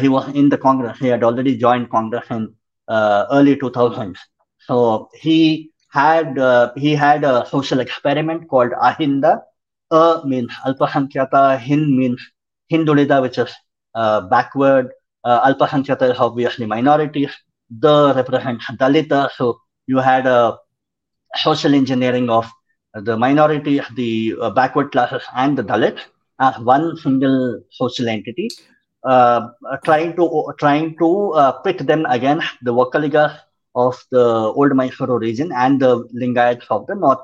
he 0.00 0.08
was 0.08 0.28
in 0.34 0.48
the 0.48 0.58
Congress. 0.58 0.98
He 0.98 1.08
had 1.08 1.24
already 1.24 1.56
joined 1.56 1.90
Congress 1.90 2.26
in 2.30 2.54
early 2.88 3.56
2000s. 3.56 4.18
So 4.66 5.08
he 5.14 5.72
had 5.92 6.38
uh, 6.38 6.72
he 6.76 6.94
had 6.94 7.24
a 7.24 7.46
social 7.48 7.80
experiment 7.80 8.48
called 8.48 8.72
Ahinda. 8.72 9.42
A 9.90 10.22
means 10.24 10.50
Alpasankyata, 10.66 11.58
Hind 11.58 11.96
means 11.98 12.20
Hindulida, 12.72 13.20
which 13.20 13.38
is 13.38 13.52
uh, 13.94 14.22
backward. 14.22 14.90
Uh, 15.24 15.52
Alpasankyata 15.52 16.10
is 16.12 16.18
obviously 16.18 16.66
minorities. 16.66 17.30
The 17.70 18.12
represents 18.16 18.64
Dalita. 18.78 19.30
So 19.36 19.58
you 19.86 19.98
had 19.98 20.26
a 20.26 20.58
social 21.36 21.74
engineering 21.74 22.30
of 22.30 22.50
the 22.94 23.16
minorities, 23.16 23.82
the 23.94 24.34
uh, 24.40 24.50
backward 24.50 24.92
classes, 24.92 25.22
and 25.34 25.58
the 25.58 25.64
Dalits 25.64 26.00
as 26.40 26.58
one 26.58 26.96
single 26.96 27.62
social 27.70 28.08
entity, 28.08 28.48
uh, 29.04 29.48
trying 29.84 30.16
to 30.16 30.52
trying 30.58 30.96
to 30.98 31.32
uh, 31.32 31.52
pit 31.62 31.86
them 31.86 32.06
again 32.06 32.40
the 32.62 32.72
Vokkaligas 32.72 33.38
of 33.74 34.02
the 34.10 34.24
old 34.24 34.72
Mysuru 34.72 35.20
region 35.20 35.50
and 35.52 35.80
the 35.80 36.04
Lingayats 36.14 36.66
of 36.70 36.86
the 36.86 36.94
North 36.94 37.20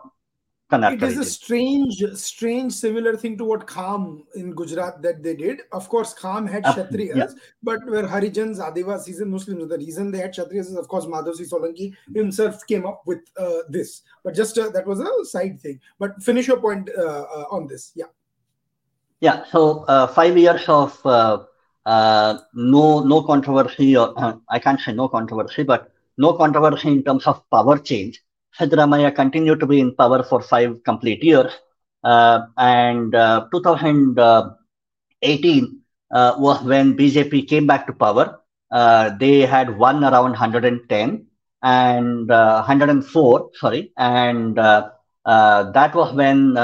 Karnataka. 0.70 0.92
It 0.94 1.02
is 1.02 1.08
region. 1.08 1.20
a 1.20 1.24
strange, 1.24 2.04
strange, 2.14 2.72
similar 2.72 3.16
thing 3.16 3.38
to 3.38 3.44
what 3.44 3.66
Kham 3.66 4.24
in 4.34 4.54
Gujarat 4.54 5.00
that 5.02 5.22
they 5.22 5.34
did. 5.34 5.60
Of 5.72 5.88
course, 5.88 6.12
Kham 6.14 6.46
had 6.46 6.64
uh, 6.64 6.74
Kshatriyas, 6.74 7.16
yeah. 7.16 7.26
but 7.62 7.78
where 7.86 8.04
Harijans, 8.06 8.58
Adivasis, 8.58 9.20
and 9.20 9.30
Muslims, 9.30 9.68
the 9.68 9.78
reason 9.78 10.10
they 10.10 10.18
had 10.18 10.34
Kshatriyas 10.34 10.68
is, 10.72 10.76
of 10.76 10.88
course, 10.88 11.06
Madhavsinh 11.06 11.50
Solanki 11.50 11.94
himself 12.14 12.66
came 12.66 12.86
up 12.86 13.02
with 13.06 13.20
uh, 13.38 13.60
this. 13.68 14.02
But 14.22 14.34
just 14.34 14.58
uh, 14.58 14.68
that 14.70 14.86
was 14.86 15.00
a 15.00 15.24
side 15.24 15.60
thing. 15.60 15.80
But 15.98 16.22
finish 16.22 16.46
your 16.46 16.60
point 16.60 16.90
uh, 16.96 17.02
uh, 17.02 17.44
on 17.50 17.66
this. 17.66 17.92
Yeah. 17.94 18.06
Yeah. 19.20 19.44
So 19.50 19.84
uh, 19.84 20.06
five 20.08 20.36
years 20.36 20.68
of 20.68 20.98
no 22.54 23.00
no 23.12 23.22
controversy, 23.22 23.96
or 23.96 24.40
I 24.48 24.58
can't 24.58 24.80
say 24.80 24.92
no 24.92 25.08
controversy, 25.08 25.62
but 25.62 25.90
no 26.18 26.32
controversy 26.34 26.88
in 26.88 27.02
terms 27.04 27.26
of 27.26 27.42
power 27.50 27.78
change. 27.78 28.22
Siddaramaiah 28.58 29.14
continued 29.14 29.60
to 29.60 29.66
be 29.66 29.80
in 29.80 29.94
power 29.94 30.22
for 30.22 30.40
five 30.40 30.82
complete 30.84 31.22
years. 31.22 31.52
Uh, 32.04 32.40
and 32.56 33.14
uh, 33.14 33.46
2018 33.52 35.80
uh, 36.14 36.34
was 36.38 36.62
when 36.62 36.96
BJP 36.96 37.42
came 37.42 37.66
back 37.66 37.86
to 37.86 37.92
power. 37.92 38.40
Uh, 38.70 39.10
they 39.18 39.40
had 39.40 39.78
won 39.78 40.04
around 40.04 40.32
110 40.32 41.26
and 41.62 42.28
104, 42.28 43.40
uh, 43.40 43.44
sorry, 43.54 43.92
and 43.96 44.58
uh, 44.58 44.90
that 45.24 45.94
was 45.94 46.12
when 46.14 46.56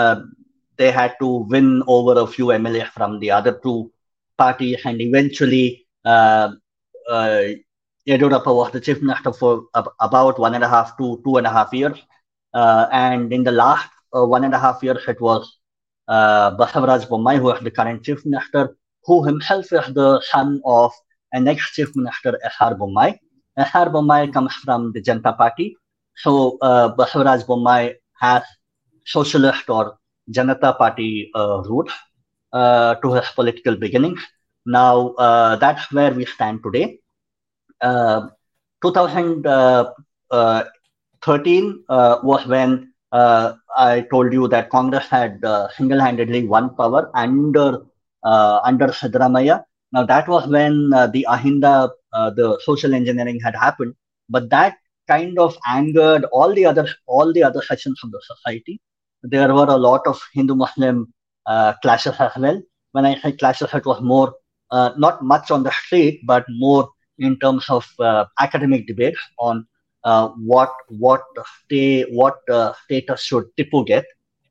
they 0.76 0.90
had 0.90 1.14
to 1.20 1.46
win 1.48 1.82
over 1.87 2.20
a 2.20 2.26
few 2.26 2.46
MLA 2.46 2.88
from 2.90 3.20
the 3.20 3.30
other 3.30 3.60
two 3.62 3.90
parties, 4.37 4.80
and 4.84 5.00
eventually 5.00 5.87
Yediyurappa 8.06 8.54
was 8.54 8.70
the 8.72 8.80
chief 8.80 9.00
minister 9.00 9.32
for 9.32 9.64
about 10.00 10.38
one 10.38 10.54
and 10.54 10.64
a 10.64 10.68
half 10.68 10.96
to 10.98 11.20
two 11.24 11.37
and 11.37 11.46
a 11.46 11.50
half 11.50 11.72
years. 11.72 11.98
Uh, 12.52 12.87
and 12.92 13.32
in 13.32 13.42
the 13.42 13.50
last 13.50 13.88
uh, 14.14 14.24
one 14.24 14.44
and 14.44 14.54
a 14.54 14.58
half 14.58 14.82
years, 14.82 15.02
it 15.08 15.20
was 15.20 15.58
uh, 16.08 16.56
Basavaraj 16.56 17.08
Bommai, 17.08 17.38
who 17.38 17.50
is 17.50 17.60
the 17.60 17.70
current 17.70 18.04
chief 18.04 18.24
minister, 18.24 18.76
who 19.04 19.24
himself 19.24 19.72
is 19.72 19.94
the 19.94 20.20
son 20.20 20.60
of 20.64 20.92
an 21.32 21.48
ex-chief 21.48 21.96
minister, 21.96 22.38
S.R. 22.44 22.74
Bommai. 22.74 23.18
S.R. 23.56 23.87
Bommai 23.90 24.32
comes 24.32 24.54
from 24.54 24.92
the 24.92 25.02
Janata 25.02 25.37
Party. 25.37 25.76
So 26.16 26.58
uh, 26.62 26.94
Basavaraj 26.94 27.44
Bommai 27.46 27.94
has 28.20 28.42
socialist 29.04 29.68
or 29.68 29.98
Janata 30.30 30.76
Party 30.76 31.30
uh, 31.34 31.62
roots 31.68 31.92
uh, 32.52 32.94
to 32.96 33.12
his 33.14 33.26
political 33.34 33.76
beginnings. 33.76 34.20
Now, 34.66 35.08
uh, 35.18 35.56
that's 35.56 35.90
where 35.92 36.12
we 36.12 36.24
stand 36.24 36.62
today. 36.62 37.00
2013 37.82 39.44
uh, 39.46 39.84
uh, 40.30 40.64
uh, 41.88 42.18
was 42.22 42.46
when 42.46 42.92
I 43.12 44.06
told 44.10 44.32
you 44.32 44.48
that 44.48 44.70
Congress 44.70 45.06
had 45.08 45.40
single-handedly 45.76 46.46
won 46.46 46.74
power 46.76 47.10
under 47.14 47.82
under 48.22 48.88
Siddaramaiah. 48.88 49.64
Now 49.92 50.04
that 50.06 50.28
was 50.28 50.46
when 50.46 50.90
the 50.90 51.26
Ahinda, 51.28 51.90
the 52.12 52.58
social 52.64 52.94
engineering 52.94 53.38
had 53.44 53.54
happened, 53.54 53.94
but 54.28 54.48
that 54.50 54.76
kind 55.06 55.38
of 55.38 55.56
angered 55.66 56.24
all 56.32 56.54
the 56.54 56.64
other 56.64 56.87
all 57.06 57.32
the 57.32 57.42
other 57.42 57.60
sections 57.62 58.00
of 58.02 58.10
the 58.10 58.22
society. 58.24 58.80
There 59.24 59.52
were 59.54 59.64
a 59.64 59.76
lot 59.76 60.06
of 60.06 60.20
Hindu-Muslim 60.34 61.12
uh, 61.46 61.72
clashes 61.82 62.14
as 62.18 62.32
well. 62.37 62.60
When 62.92 63.06
I 63.06 63.18
say 63.20 63.32
clashes, 63.32 63.72
it 63.72 63.87
was 63.87 64.00
more 64.02 64.34
uh, 64.70 64.90
not 64.96 65.22
much 65.22 65.50
on 65.50 65.62
the 65.62 65.72
street, 65.72 66.20
but 66.26 66.44
more 66.48 66.88
in 67.18 67.38
terms 67.38 67.64
of 67.68 67.87
uh, 67.98 68.26
academic 68.38 68.87
debates 68.87 69.18
on 69.38 69.66
uh, 70.04 70.28
what 70.37 70.72
what 70.88 71.22
stay 71.64 72.02
what 72.02 72.37
status 72.84 73.22
should 73.22 73.44
Tipu 73.56 73.87
get. 73.87 74.04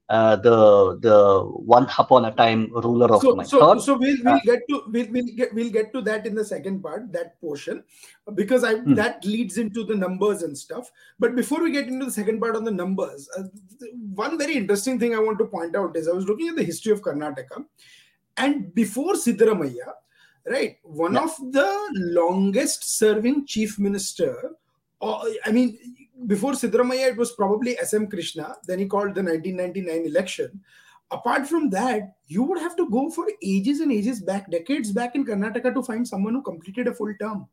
Uh, 0.10 0.36
the 0.36 1.00
the 1.00 1.42
one 1.44 1.88
upon 1.98 2.26
a 2.26 2.32
time 2.32 2.70
ruler 2.72 3.14
of 3.14 3.22
so, 3.22 3.36
Mysore. 3.36 3.80
So, 3.80 3.80
so 3.80 3.98
we'll 3.98 4.18
we'll 4.24 4.36
uh, 4.36 4.40
get 4.44 4.62
to 4.70 4.84
we'll, 4.88 5.08
we'll 5.12 5.36
get 5.36 5.54
we'll 5.54 5.72
get 5.72 5.94
to 5.94 6.02
that 6.02 6.26
in 6.26 6.36
the 6.36 6.44
second 6.44 6.82
part, 6.82 7.12
that 7.14 7.40
portion, 7.40 7.84
because 8.36 8.64
I 8.64 8.76
hmm. 8.76 8.96
that 8.96 9.24
leads 9.24 9.58
into 9.58 9.86
the 9.86 9.96
numbers 9.96 10.44
and 10.44 10.58
stuff. 10.58 10.92
But 11.20 11.36
before 11.36 11.64
we 11.64 11.72
get 11.72 11.88
into 11.88 12.06
the 12.06 12.12
second 12.12 12.42
part 12.42 12.56
on 12.56 12.64
the 12.64 12.72
numbers, 12.72 13.30
uh, 13.38 13.44
one 14.14 14.38
very 14.38 14.56
interesting 14.56 15.00
thing 15.00 15.16
I 15.16 15.20
want 15.20 15.40
to 15.40 15.46
point 15.46 15.76
out 15.76 15.96
is 15.96 16.08
I 16.08 16.14
was 16.14 16.26
looking 16.26 16.50
at 16.50 16.58
the 16.58 16.64
history 16.64 16.92
of 16.92 17.02
Karnataka, 17.02 17.66
and 18.38 18.76
before 18.76 19.14
Siddaramaiah, 19.14 19.94
right, 20.46 20.78
one 20.84 21.14
yeah. 21.14 21.24
of 21.24 21.32
the 21.52 21.90
longest 21.94 22.98
serving 22.98 23.46
chief 23.46 23.80
minister. 23.80 24.52
Uh, 25.02 25.22
I 25.46 25.52
mean, 25.52 25.78
before 26.28 26.54
Siddaramaiah, 26.54 27.12
it 27.12 27.18
was 27.18 27.32
probably 27.34 27.78
S.M. 27.80 28.08
Krishna. 28.08 28.56
Then 28.66 28.80
he 28.80 28.86
called 28.86 29.16
the 29.16 29.24
1999 29.24 30.06
election. 30.06 30.62
Apart 31.12 31.48
from 31.48 31.70
that, 31.70 32.16
you 32.26 32.44
would 32.44 32.60
have 32.60 32.76
to 32.78 32.90
go 32.90 33.10
for 33.10 33.28
ages 33.44 33.80
and 33.82 33.92
ages 33.92 34.22
back, 34.22 34.50
decades 34.50 34.92
back 34.92 35.16
in 35.16 35.26
Karnataka 35.26 35.74
to 35.74 35.84
find 35.84 36.08
someone 36.08 36.34
who 36.34 36.42
completed 36.42 36.88
a 36.88 36.94
full 36.94 37.14
term. 37.22 37.48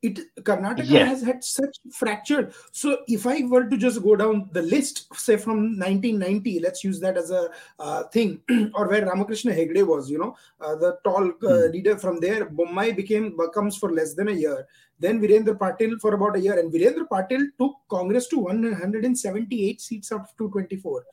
It 0.00 0.20
Karnataka 0.42 0.84
yes. 0.84 1.08
has 1.08 1.22
had 1.22 1.42
such 1.42 1.76
fractured. 1.92 2.54
So 2.70 2.98
if 3.08 3.26
I 3.26 3.42
were 3.44 3.68
to 3.68 3.76
just 3.76 4.00
go 4.02 4.14
down 4.14 4.48
the 4.52 4.62
list, 4.62 5.12
say 5.14 5.36
from 5.36 5.78
1990, 5.78 6.60
let's 6.60 6.84
use 6.84 7.00
that 7.00 7.16
as 7.16 7.32
a 7.32 7.48
uh, 7.80 8.04
thing, 8.04 8.40
or 8.74 8.88
where 8.88 9.04
Ramakrishna 9.04 9.52
Hegde 9.52 9.84
was, 9.84 10.08
you 10.08 10.18
know, 10.18 10.36
uh, 10.60 10.76
the 10.76 10.98
tall 11.02 11.24
uh, 11.24 11.30
mm. 11.42 11.72
leader 11.72 11.98
from 11.98 12.20
there, 12.20 12.46
Bommai 12.46 12.94
became 12.94 13.36
becomes 13.36 13.76
for 13.76 13.92
less 13.92 14.14
than 14.14 14.28
a 14.28 14.32
year 14.32 14.66
then 15.00 15.20
Virendra 15.20 15.56
Patil 15.56 16.00
for 16.00 16.14
about 16.14 16.36
a 16.36 16.40
year, 16.40 16.58
and 16.58 16.72
Virendra 16.72 17.06
Patil 17.08 17.46
took 17.58 17.76
Congress 17.88 18.26
to 18.28 18.38
178 18.38 19.80
seats 19.80 20.12
out 20.12 20.20
of 20.20 20.36
224. 20.36 21.04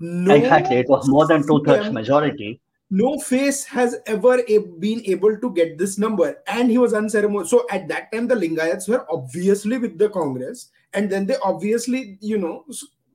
No 0.00 0.34
exactly, 0.34 0.76
it 0.76 0.88
was 0.88 1.08
more 1.08 1.26
than 1.26 1.46
two 1.46 1.62
thirds 1.64 1.90
majority. 1.90 2.60
No 3.02 3.18
face 3.18 3.64
has 3.64 3.96
ever 4.06 4.42
been 4.78 5.02
able 5.04 5.36
to 5.38 5.50
get 5.52 5.78
this 5.78 5.98
number, 5.98 6.36
and 6.46 6.70
he 6.70 6.78
was 6.78 6.94
unceremonious. 6.94 7.50
So 7.50 7.66
at 7.70 7.88
that 7.88 8.12
time, 8.12 8.28
the 8.28 8.36
Lingayats 8.36 8.88
were 8.88 9.04
obviously 9.10 9.78
with 9.78 9.98
the 9.98 10.10
Congress, 10.10 10.68
and 10.92 11.10
then 11.10 11.26
they 11.26 11.36
obviously, 11.42 12.18
you 12.20 12.38
know, 12.38 12.64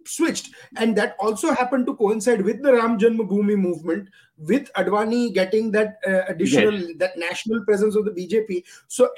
switched 0.10 0.50
and 0.78 0.96
that 0.98 1.15
also 1.20 1.54
happened 1.54 1.86
to 1.86 1.96
coincide 1.96 2.42
with 2.42 2.62
the 2.63 2.74
ram 2.74 2.98
janmabhoomi 2.98 3.58
movement 3.58 4.08
with 4.38 4.72
advani 4.74 5.34
getting 5.34 5.72
that 5.72 6.00
uh, 6.08 6.22
additional 6.28 6.74
yes. 6.74 6.98
that 6.98 7.18
national 7.18 7.63
presence 7.65 7.96
of 7.96 8.06
the 8.06 8.12
bjp 8.12 8.63
so 8.88 9.10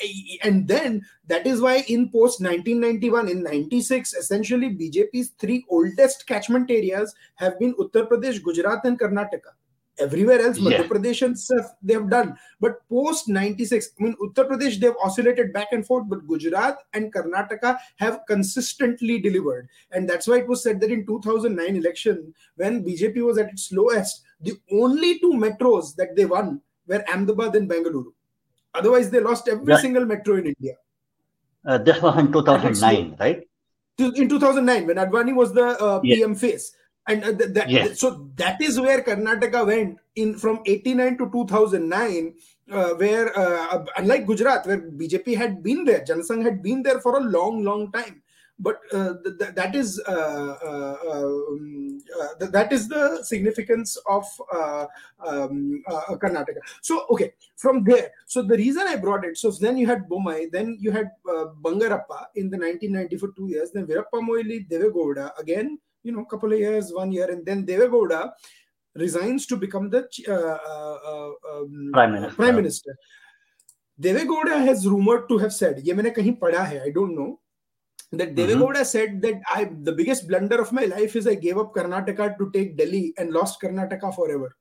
and 0.44 0.68
then 0.68 1.02
that 1.28 1.46
is 1.46 1.62
why 1.62 1.76
in 1.88 2.10
post 2.10 2.42
1991 2.42 3.30
in 3.30 3.44
96 3.44 4.14
essentially 4.16 4.76
bjp's 4.76 5.30
three 5.40 5.64
oldest 5.70 6.28
catchment 6.28 6.70
areas 6.70 7.16
have 7.36 7.58
been 7.60 7.74
uttar 7.76 8.08
pradesh 8.10 8.44
gujarat 8.44 8.84
and 8.86 9.00
karnataka 9.00 9.58
everywhere 10.06 10.42
else 10.46 10.60
madhya 10.66 10.88
pradesh 10.92 11.22
and 11.28 11.40
stuff 11.44 11.68
they 11.82 11.94
have 11.94 12.10
done. 12.10 12.36
But 12.60 12.82
post 12.90 13.30
96 13.30 13.92
i 14.00 14.04
mean 14.04 14.16
uttar 14.26 14.48
pradesh 14.52 14.80
they've 14.82 15.02
oscillated 15.08 15.54
back 15.58 15.78
and 15.78 15.86
forth 15.86 16.10
but 16.14 16.26
gujarat 16.32 16.84
and 16.94 17.14
karnataka 17.14 17.78
have 17.98 18.22
consistently 18.34 19.20
delivered. 19.28 19.70
And 19.92 20.10
that's 20.10 20.28
why 20.28 20.40
it 20.44 20.48
was 20.48 20.64
said 20.64 20.82
that 20.82 20.92
in 20.92 21.06
2009 21.06 21.76
election 21.84 22.34
when 22.56 22.84
bjp 22.86 23.24
was 23.30 23.38
at 23.38 23.50
its 23.50 23.72
lowest 23.72 24.24
the 24.42 24.58
only 24.72 25.20
two 25.20 25.34
metros 25.46 25.96
that 25.96 26.16
they 26.16 26.26
won 26.26 26.62
were 26.88 27.04
ahmedabad 27.14 27.56
and 27.56 27.70
bangalore 27.70 28.12
otherwise 28.74 29.10
they 29.10 29.20
lost 29.20 29.48
every 29.48 29.74
yeah. 29.74 29.82
single 29.86 30.06
metro 30.06 30.38
in 30.38 30.48
india. 30.48 30.76
Uh, 31.66 31.78
this 31.78 32.02
was 32.02 32.18
in 32.18 32.32
2009 32.32 33.16
right? 33.20 33.48
in 34.00 34.28
2009 34.28 34.88
when 34.88 34.98
advani 34.98 35.36
was 35.36 35.54
the 35.54 35.68
uh, 35.80 36.00
pm 36.00 36.34
face 36.36 36.74
and 37.08 37.24
uh, 37.24 37.32
that, 37.32 37.70
yes. 37.70 38.00
so 38.00 38.30
that 38.36 38.62
is 38.62 38.80
where 38.80 39.02
karnataka 39.02 39.66
went 39.66 39.98
in 40.16 40.38
from 40.38 40.62
89 40.66 41.18
to 41.18 41.32
2009 41.32 42.34
uh, 42.72 42.90
where 42.96 43.38
uh, 43.38 43.86
unlike 43.98 44.26
gujarat 44.28 44.66
where 44.66 44.82
bjp 44.82 45.36
had 45.36 45.64
been 45.64 45.84
there 45.84 46.02
janasangh 46.02 46.44
had 46.44 46.62
been 46.62 46.84
there 46.84 47.00
for 47.00 47.18
a 47.18 47.24
long 47.24 47.64
long 47.64 47.92
time 47.92 48.22
but 48.62 48.80
uh, 48.94 49.14
th- 49.24 49.38
th- 49.40 49.56
that 49.56 49.76
is 49.76 50.00
uh, 50.08 50.56
uh, 50.64 50.96
um, 51.12 52.00
th- 52.40 52.52
that 52.52 52.72
is 52.72 52.88
the 52.88 53.24
significance 53.24 53.98
of 54.08 54.26
um, 55.26 55.84
Karnataka. 56.22 56.62
So 56.82 57.08
okay, 57.10 57.34
from 57.56 57.84
there, 57.84 58.12
so 58.28 58.44
the 58.44 58.58
reason 58.58 58.88
I 58.88 58.98
brought 58.98 59.26
it, 59.26 59.38
so 59.38 59.50
then 59.50 59.78
you 59.78 59.88
had 59.88 60.08
Bommai, 60.08 60.52
then 60.52 60.78
you 60.80 60.92
had 60.92 61.10
Bangarappa 61.26 62.28
in 62.36 62.52
the 62.52 62.58
1990 62.58 63.18
for 63.18 63.30
two 63.36 63.48
years, 63.48 63.72
then 63.72 63.88
Veerappa 63.88 64.22
Moily 64.22 64.68
Devegowda 64.70 65.32
again 65.40 65.80
you 66.04 66.12
know, 66.12 66.26
couple 66.26 66.52
of 66.52 66.60
years, 66.60 66.92
one 66.92 67.12
year, 67.12 67.30
and 67.32 67.46
then 67.46 67.66
Devegowda 67.66 68.32
resigns 68.96 69.46
to 69.48 69.56
become 69.56 69.90
the 69.90 70.08
uh, 70.28 70.34
uh, 70.34 71.32
um, 71.54 71.92
prime 71.94 72.14
minister. 72.14 72.36
Prime 72.36 72.56
minister. 72.56 72.96
Devegowda 74.00 74.66
has 74.66 74.88
rumored 74.88 75.30
to 75.30 75.38
have 75.38 75.54
said, 75.54 75.78
ये 75.78 75.94
kahin 75.94 76.40
कहीं 76.40 76.68
hai." 76.68 76.82
I 76.86 76.90
don't 76.90 77.16
know, 77.16 77.40
that 78.12 78.36
Devegowda 78.36 78.74
mm-hmm. 78.74 78.84
said 78.84 79.22
that 79.22 79.42
I 79.54 79.72
the 79.82 79.92
biggest 79.92 80.28
blunder 80.28 80.60
of 80.60 80.72
my 80.72 80.86
life 80.86 81.16
is 81.16 81.28
I 81.28 81.36
gave 81.36 81.58
up 81.58 81.74
Karnataka 81.74 82.38
to 82.38 82.52
take 82.52 82.76
Delhi 82.78 83.14
and 83.18 83.32
lost 83.32 83.62
Karnataka 83.62 84.14
forever. 84.14 84.56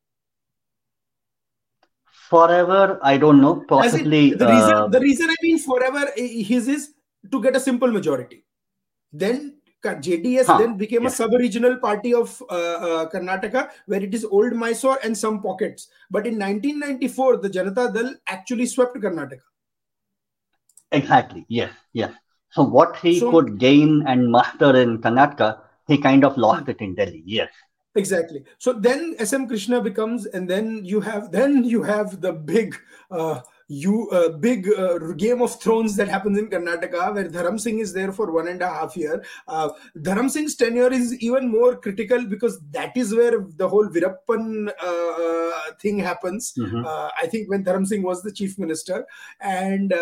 Forever, 2.29 3.00
I 3.03 3.16
don't 3.16 3.40
know. 3.40 3.64
Possibly 3.68 4.35
the 4.35 4.46
uh... 4.46 4.53
reason 4.53 4.90
the 4.90 5.00
reason 5.00 5.31
I 5.31 5.37
mean 5.42 5.59
forever 5.59 6.11
his 6.16 6.68
is 6.68 6.94
to 7.33 7.42
get 7.42 7.57
a 7.57 7.61
simple 7.61 7.90
majority. 7.90 8.44
Then 9.12 9.59
JDS 9.82 10.46
huh. 10.46 10.58
then 10.58 10.76
became 10.76 11.02
yeah. 11.02 11.08
a 11.08 11.10
sub-regional 11.10 11.78
party 11.78 12.14
of 12.14 12.42
uh, 12.50 12.54
uh, 12.54 13.10
Karnataka, 13.10 13.70
where 13.86 14.02
it 14.02 14.14
is 14.14 14.24
old 14.24 14.52
Mysore 14.52 14.98
and 15.02 15.16
some 15.16 15.40
pockets. 15.42 15.88
But 16.10 16.26
in 16.26 16.38
1994, 16.38 17.38
the 17.38 17.50
Janata 17.50 17.94
Dal 17.94 18.14
actually 18.26 18.66
swept 18.66 18.96
Karnataka. 18.96 19.40
Exactly. 20.92 21.46
Yes. 21.48 21.72
Yes. 21.92 22.12
So 22.50 22.64
what 22.64 22.96
he 22.96 23.20
so, 23.20 23.30
could 23.30 23.58
gain 23.58 24.04
and 24.06 24.30
master 24.30 24.76
in 24.76 24.98
Karnataka, 24.98 25.60
he 25.86 25.98
kind 25.98 26.24
of 26.24 26.36
lost 26.36 26.68
it 26.68 26.80
in 26.80 26.94
Delhi. 26.94 27.22
Yes. 27.24 27.50
Exactly. 27.94 28.44
So 28.58 28.72
then 28.72 29.16
SM 29.18 29.46
Krishna 29.46 29.80
becomes, 29.80 30.26
and 30.26 30.48
then 30.48 30.84
you 30.84 31.00
have 31.00 31.32
then 31.32 31.64
you 31.64 31.82
have 31.82 32.20
the 32.20 32.32
big. 32.32 32.76
Uh, 33.10 33.40
you 33.70 34.11
uh, 34.11 34.30
big 34.30 34.68
uh, 34.76 34.98
game 35.16 35.40
of 35.40 35.61
thrones 35.62 35.94
that 35.94 36.09
happens 36.09 36.37
in 36.37 36.48
karnataka 36.52 37.02
where 37.14 37.28
dharam 37.35 37.59
singh 37.64 37.78
is 37.78 37.92
there 37.92 38.12
for 38.12 38.33
one 38.37 38.48
and 38.48 38.62
a 38.62 38.68
half 38.68 38.96
year 38.96 39.22
uh, 39.46 39.68
dharam 40.06 40.28
singh's 40.28 40.56
tenure 40.56 40.92
is 40.92 41.14
even 41.28 41.48
more 41.48 41.76
critical 41.76 42.24
because 42.33 42.59
that 42.72 42.96
is 42.96 43.14
where 43.14 43.37
the 43.61 43.68
whole 43.68 43.88
veerappan 43.96 44.72
uh, 44.88 45.12
uh, 45.26 45.72
thing 45.83 45.98
happens 45.98 46.52
mm-hmm. 46.59 46.85
Uh, 46.90 47.11
i 47.22 47.26
think 47.26 47.48
when 47.48 47.62
dharam 47.68 47.87
singh 47.87 48.02
was 48.02 48.22
the 48.24 48.33
chief 48.33 48.59
minister 48.59 48.98
and 49.40 49.94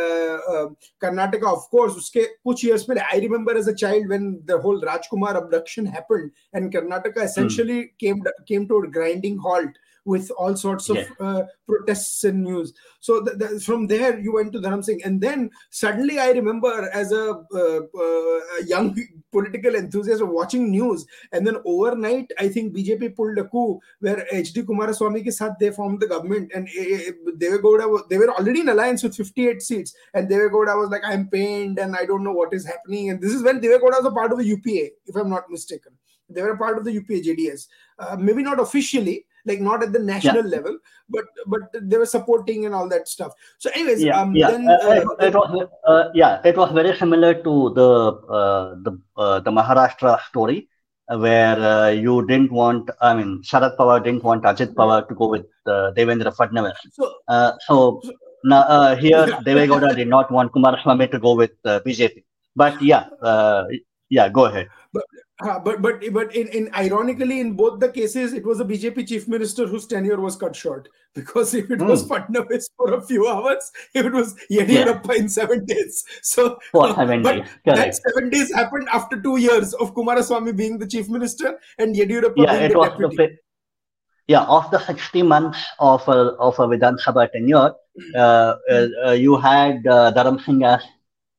karnataka 1.05 1.53
of 1.57 1.69
course 1.75 1.99
uske 2.03 2.23
kuch 2.47 2.63
years 2.69 2.87
pehle, 2.87 3.03
i 3.13 3.19
remember 3.27 3.55
as 3.63 3.69
a 3.75 3.77
child 3.83 4.09
when 4.15 4.41
the 4.53 4.59
whole 4.65 4.81
rajkumar 4.91 5.35
abduction 5.43 5.93
happened 5.99 6.31
and 6.55 6.73
karnataka 6.73 7.29
essentially 7.31 7.81
mm. 7.83 7.93
came 8.05 8.25
came 8.53 8.67
to 8.73 8.79
a 8.79 8.91
grinding 8.99 9.39
halt 9.49 9.77
with 10.05 10.31
all 10.33 10.57
sorts 10.57 10.89
of 10.89 10.97
yeah. 10.97 11.09
uh, 11.21 11.43
protests 11.67 12.25
and 12.25 12.43
news. 12.43 12.73
So 13.01 13.23
th- 13.25 13.39
th- 13.39 13.63
from 13.63 13.87
there, 13.87 14.19
you 14.19 14.35
went 14.35 14.53
to 14.53 14.59
Dharam 14.59 14.85
Singh. 14.85 15.03
And 15.05 15.21
then 15.21 15.51
suddenly 15.71 16.19
I 16.19 16.31
remember 16.31 16.91
as 16.93 17.13
a, 17.13 17.45
uh, 17.55 17.81
uh, 18.05 18.41
young 18.67 18.97
political 19.31 19.75
enthusiast 19.75 20.25
watching 20.25 20.71
news. 20.71 21.07
And 21.33 21.47
then 21.47 21.57
overnight, 21.65 22.31
I 22.39 22.49
think 22.49 22.75
BJP 22.75 23.15
pulled 23.17 23.39
a 23.39 23.45
coup 23.45 23.81
where 24.01 24.27
HD 24.33 24.65
Kumaraswamy 24.65 25.23
ke 25.23 25.33
saath, 25.33 25.59
they 25.59 25.71
formed 25.71 26.01
the 26.01 26.09
government. 26.09 26.53
And 26.55 26.69
uh, 26.69 27.13
Devegowda, 27.37 28.09
they 28.09 28.19
were 28.19 28.31
already 28.31 28.61
in 28.61 28.69
alliance 28.69 29.03
with 29.03 29.17
58 29.17 29.63
seats. 29.63 29.95
And 30.15 30.29
Devegowda 30.29 30.79
was 30.79 30.91
like, 30.91 31.03
I'm 31.05 31.29
pained 31.29 31.79
and 31.79 31.95
I 31.95 32.05
don't 32.05 32.25
know 32.25 32.33
what 32.33 32.53
is 32.55 32.67
happening. 32.67 33.11
And 33.11 33.21
this 33.21 33.33
is 33.33 33.43
when 33.43 33.61
Devegowda 33.61 34.03
was 34.03 34.07
a 34.07 34.11
part 34.11 34.33
of 34.33 34.39
the 34.39 34.45
UPA, 34.45 34.91
if 35.07 35.17
I'm 35.17 35.31
not 35.31 35.51
mistaken. 35.51 35.93
They 36.31 36.43
were 36.43 36.51
a 36.51 36.59
part 36.59 36.79
of 36.79 36.85
the 36.85 36.93
UPA 36.93 37.23
JDS. 37.23 37.69
Uh, 37.99 38.17
maybe 38.19 38.43
not 38.43 38.61
officially, 38.61 39.25
like 39.51 39.61
not 39.61 39.83
at 39.83 39.93
the 39.93 40.05
national 40.13 40.45
yeah. 40.45 40.57
level 40.57 40.79
but 41.09 41.25
but 41.47 41.63
they 41.91 41.99
were 42.03 42.07
supporting 42.07 42.67
and 42.67 42.75
all 42.75 42.89
that 42.89 43.09
stuff. 43.09 43.33
So 43.59 43.71
anyways 43.75 44.03
yeah, 44.03 44.21
um, 44.21 44.35
yeah. 44.35 44.51
Then, 44.51 44.69
uh, 44.69 44.79
uh, 44.83 44.91
it, 44.91 45.27
it, 45.29 45.35
was 45.35 45.69
uh, 45.87 46.05
yeah 46.15 46.41
it 46.45 46.57
was 46.57 46.71
very 46.73 46.97
similar 46.97 47.35
to 47.47 47.55
the 47.79 47.91
uh, 48.39 48.75
the 48.87 48.93
uh, 49.17 49.41
the 49.41 49.51
maharashtra 49.51 50.21
story 50.29 50.69
uh, 51.09 51.19
where 51.19 51.93
you 51.93 52.27
didn't 52.27 52.53
want 52.53 52.91
i 53.01 53.15
mean 53.19 53.43
sharad 53.51 53.77
pawar 53.77 53.99
didn't 54.07 54.25
want 54.31 54.43
ajit 54.53 54.73
pawar 54.81 55.01
to 55.09 55.15
go 55.15 55.29
with 55.35 55.47
devendra 55.99 56.33
fadnavis. 56.41 56.81
So, 56.93 57.05
so, 57.67 58.01
so 58.05 58.13
now, 58.45 58.95
here 58.95 59.27
devegowda 59.49 59.97
did 59.97 60.09
not 60.17 60.31
want 60.31 60.53
kumaraswamy 60.53 61.11
to 61.11 61.19
go 61.19 61.35
with 61.35 61.55
bjp 61.87 62.25
but 62.57 62.81
yeah 62.83 63.05
yeah 64.11 64.29
go 64.29 64.45
ahead. 64.47 64.69
But 64.93 65.05
Uh, 65.41 65.57
but 65.57 65.81
but 65.81 66.03
but 66.13 66.35
in, 66.35 66.49
in 66.49 66.69
ironically 66.75 67.39
in 67.39 67.53
both 67.53 67.79
the 67.79 67.89
cases 67.89 68.33
it 68.33 68.45
was 68.45 68.59
a 68.59 68.65
BJP 68.65 69.07
chief 69.07 69.29
minister 69.29 69.69
whose 69.69 69.87
tenure 69.87 70.21
was 70.21 70.35
cut 70.35 70.57
short 70.57 70.89
because 71.15 71.55
if 71.55 71.71
it 71.71 71.79
mm. 71.79 71.87
was 71.87 72.05
Fadnavis 72.05 72.65
for 72.77 72.95
a 72.95 73.01
few 73.01 73.29
hours 73.29 73.71
it 73.95 74.13
was 74.13 74.35
Yediyurappa 74.51 75.15
yeah. 75.15 75.21
in 75.21 75.29
seven 75.29 75.65
days 75.65 76.03
so 76.23 76.59
for 76.73 76.93
seven 76.93 77.23
but 77.23 77.37
days. 77.37 77.49
that 77.67 77.95
seven 77.95 78.31
days 78.31 78.53
happened 78.53 78.89
after 78.93 79.21
two 79.21 79.37
years 79.37 79.75
of 79.75 79.95
Kumaraswamy 79.95 80.57
being 80.57 80.77
the 80.77 80.89
chief 80.89 81.09
minister 81.09 81.57
and 81.79 81.95
Yediyurappa 81.95 82.35
yeah, 82.37 82.59
being 82.59 82.73
the 82.73 82.89
deputy. 82.89 83.17
The, 83.17 83.37
yeah, 84.29 84.43
of 84.43 84.71
the 84.71 84.79
60 84.79 85.23
months 85.23 85.59
of 85.79 86.07
a, 86.07 86.35
of 86.39 86.59
a 86.59 86.67
Vidhan 86.69 86.99
Sabha 87.01 87.33
tenure, 87.33 87.73
uh, 88.15 88.19
uh, 88.71 88.87
uh, 89.07 89.11
you 89.13 89.37
had 89.37 89.87
uh, 89.87 90.13
Dharam 90.13 90.45
Singh 90.45 90.65
as 90.65 90.83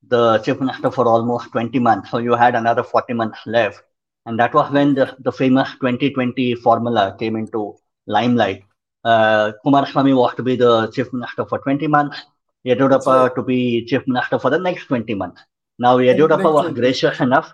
the 0.07 0.39
chief 0.39 0.59
minister 0.59 0.89
for 0.89 1.05
almost 1.05 1.51
20 1.51 1.77
months. 1.79 2.09
So 2.09 2.17
you 2.17 2.33
had 2.33 2.55
another 2.55 2.83
40 2.83 3.13
months 3.13 3.39
left. 3.45 3.83
And 4.25 4.39
that 4.39 4.53
was 4.53 4.71
when 4.71 4.95
the, 4.95 5.15
the 5.19 5.31
famous 5.31 5.69
2020 5.81 6.55
formula 6.55 7.15
came 7.19 7.35
into 7.35 7.75
limelight. 8.07 8.63
Uh, 9.03 9.53
Kumaraswamy 9.65 10.15
was 10.15 10.35
to 10.35 10.43
be 10.43 10.55
the 10.55 10.91
chief 10.91 11.11
minister 11.13 11.45
for 11.45 11.59
20 11.59 11.87
months, 11.87 12.17
Yediyurappa 12.65 13.05
right. 13.05 13.35
to 13.35 13.41
be 13.41 13.85
chief 13.85 14.01
minister 14.07 14.37
for 14.37 14.49
the 14.49 14.59
next 14.59 14.85
20 14.87 15.13
months. 15.13 15.41
Now 15.77 15.97
Yediyurappa 15.97 16.53
was 16.53 16.73
gracious 16.73 17.19
enough, 17.21 17.53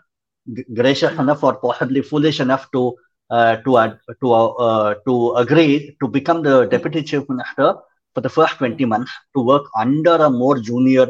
gracious 0.73 1.17
enough 1.19 1.43
or 1.43 1.56
possibly 1.56 2.01
foolish 2.01 2.39
enough 2.39 2.69
to 2.71 2.95
uh, 3.30 3.58
to 3.58 3.78
uh, 3.78 3.95
to 4.21 4.34
uh, 4.34 4.95
to 5.08 5.34
agree 5.36 5.95
to 6.01 6.08
become 6.08 6.41
the 6.41 6.65
deputy 6.65 7.04
chief 7.04 7.28
minister 7.30 7.75
for 8.13 8.21
the 8.21 8.30
first 8.30 8.58
20 8.58 8.84
months 8.86 9.12
to 9.36 9.41
work 9.43 9.65
under 9.78 10.15
a 10.15 10.30
more 10.30 10.60
junior 10.60 11.08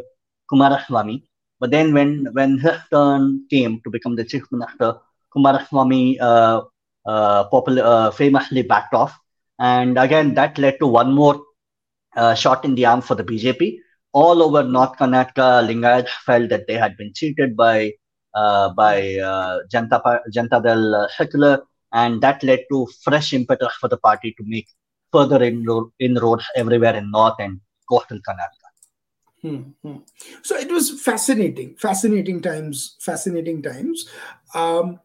Kumaraswamy. 0.51 1.23
But 1.59 1.71
then 1.71 1.93
when 1.93 2.27
when 2.33 2.59
his 2.59 2.77
turn 2.91 3.45
came 3.49 3.81
to 3.83 3.89
become 3.89 4.15
the 4.15 4.25
chief 4.25 4.43
minister, 4.51 4.95
Kumaraswamy 5.35 6.17
uh, 6.19 6.61
uh, 7.05 7.43
uh, 7.51 8.11
famously 8.11 8.61
backed 8.61 8.93
off. 8.93 9.17
And 9.59 9.97
again, 9.97 10.33
that 10.35 10.57
led 10.57 10.79
to 10.79 10.87
one 10.87 11.13
more 11.13 11.41
uh, 12.15 12.35
shot 12.35 12.65
in 12.65 12.75
the 12.75 12.85
arm 12.85 13.01
for 13.01 13.15
the 13.15 13.23
BJP. 13.23 13.77
All 14.13 14.41
over 14.41 14.63
North 14.63 14.97
Karnataka, 14.97 15.67
Lingayats 15.67 16.09
felt 16.25 16.49
that 16.49 16.67
they 16.67 16.75
had 16.75 16.95
been 16.97 17.11
cheated 17.13 17.55
by 17.57 17.93
uh, 18.33 18.69
by 18.69 19.01
Janta, 19.71 20.19
Janta 20.33 20.61
Dal 20.61 21.07
secular 21.15 21.63
and 21.95 22.21
that 22.21 22.43
led 22.43 22.61
to 22.71 22.87
fresh 23.03 23.33
impetus 23.33 23.73
for 23.79 23.87
the 23.87 23.97
party 23.97 24.33
to 24.37 24.43
make 24.45 24.67
further 25.11 25.41
inroads 25.43 26.45
everywhere 26.55 26.95
in 26.95 27.09
north 27.09 27.35
and 27.39 27.61
coastal 27.89 28.19
Karnataka. 28.27 28.69
Hmm, 29.41 29.61
hmm. 29.81 29.97
So 30.41 30.55
it 30.57 30.69
was 30.71 31.01
fascinating, 31.01 31.75
fascinating 31.75 32.41
times, 32.41 32.97
fascinating 32.99 33.61
times. 33.61 34.09
Um, 34.53 34.99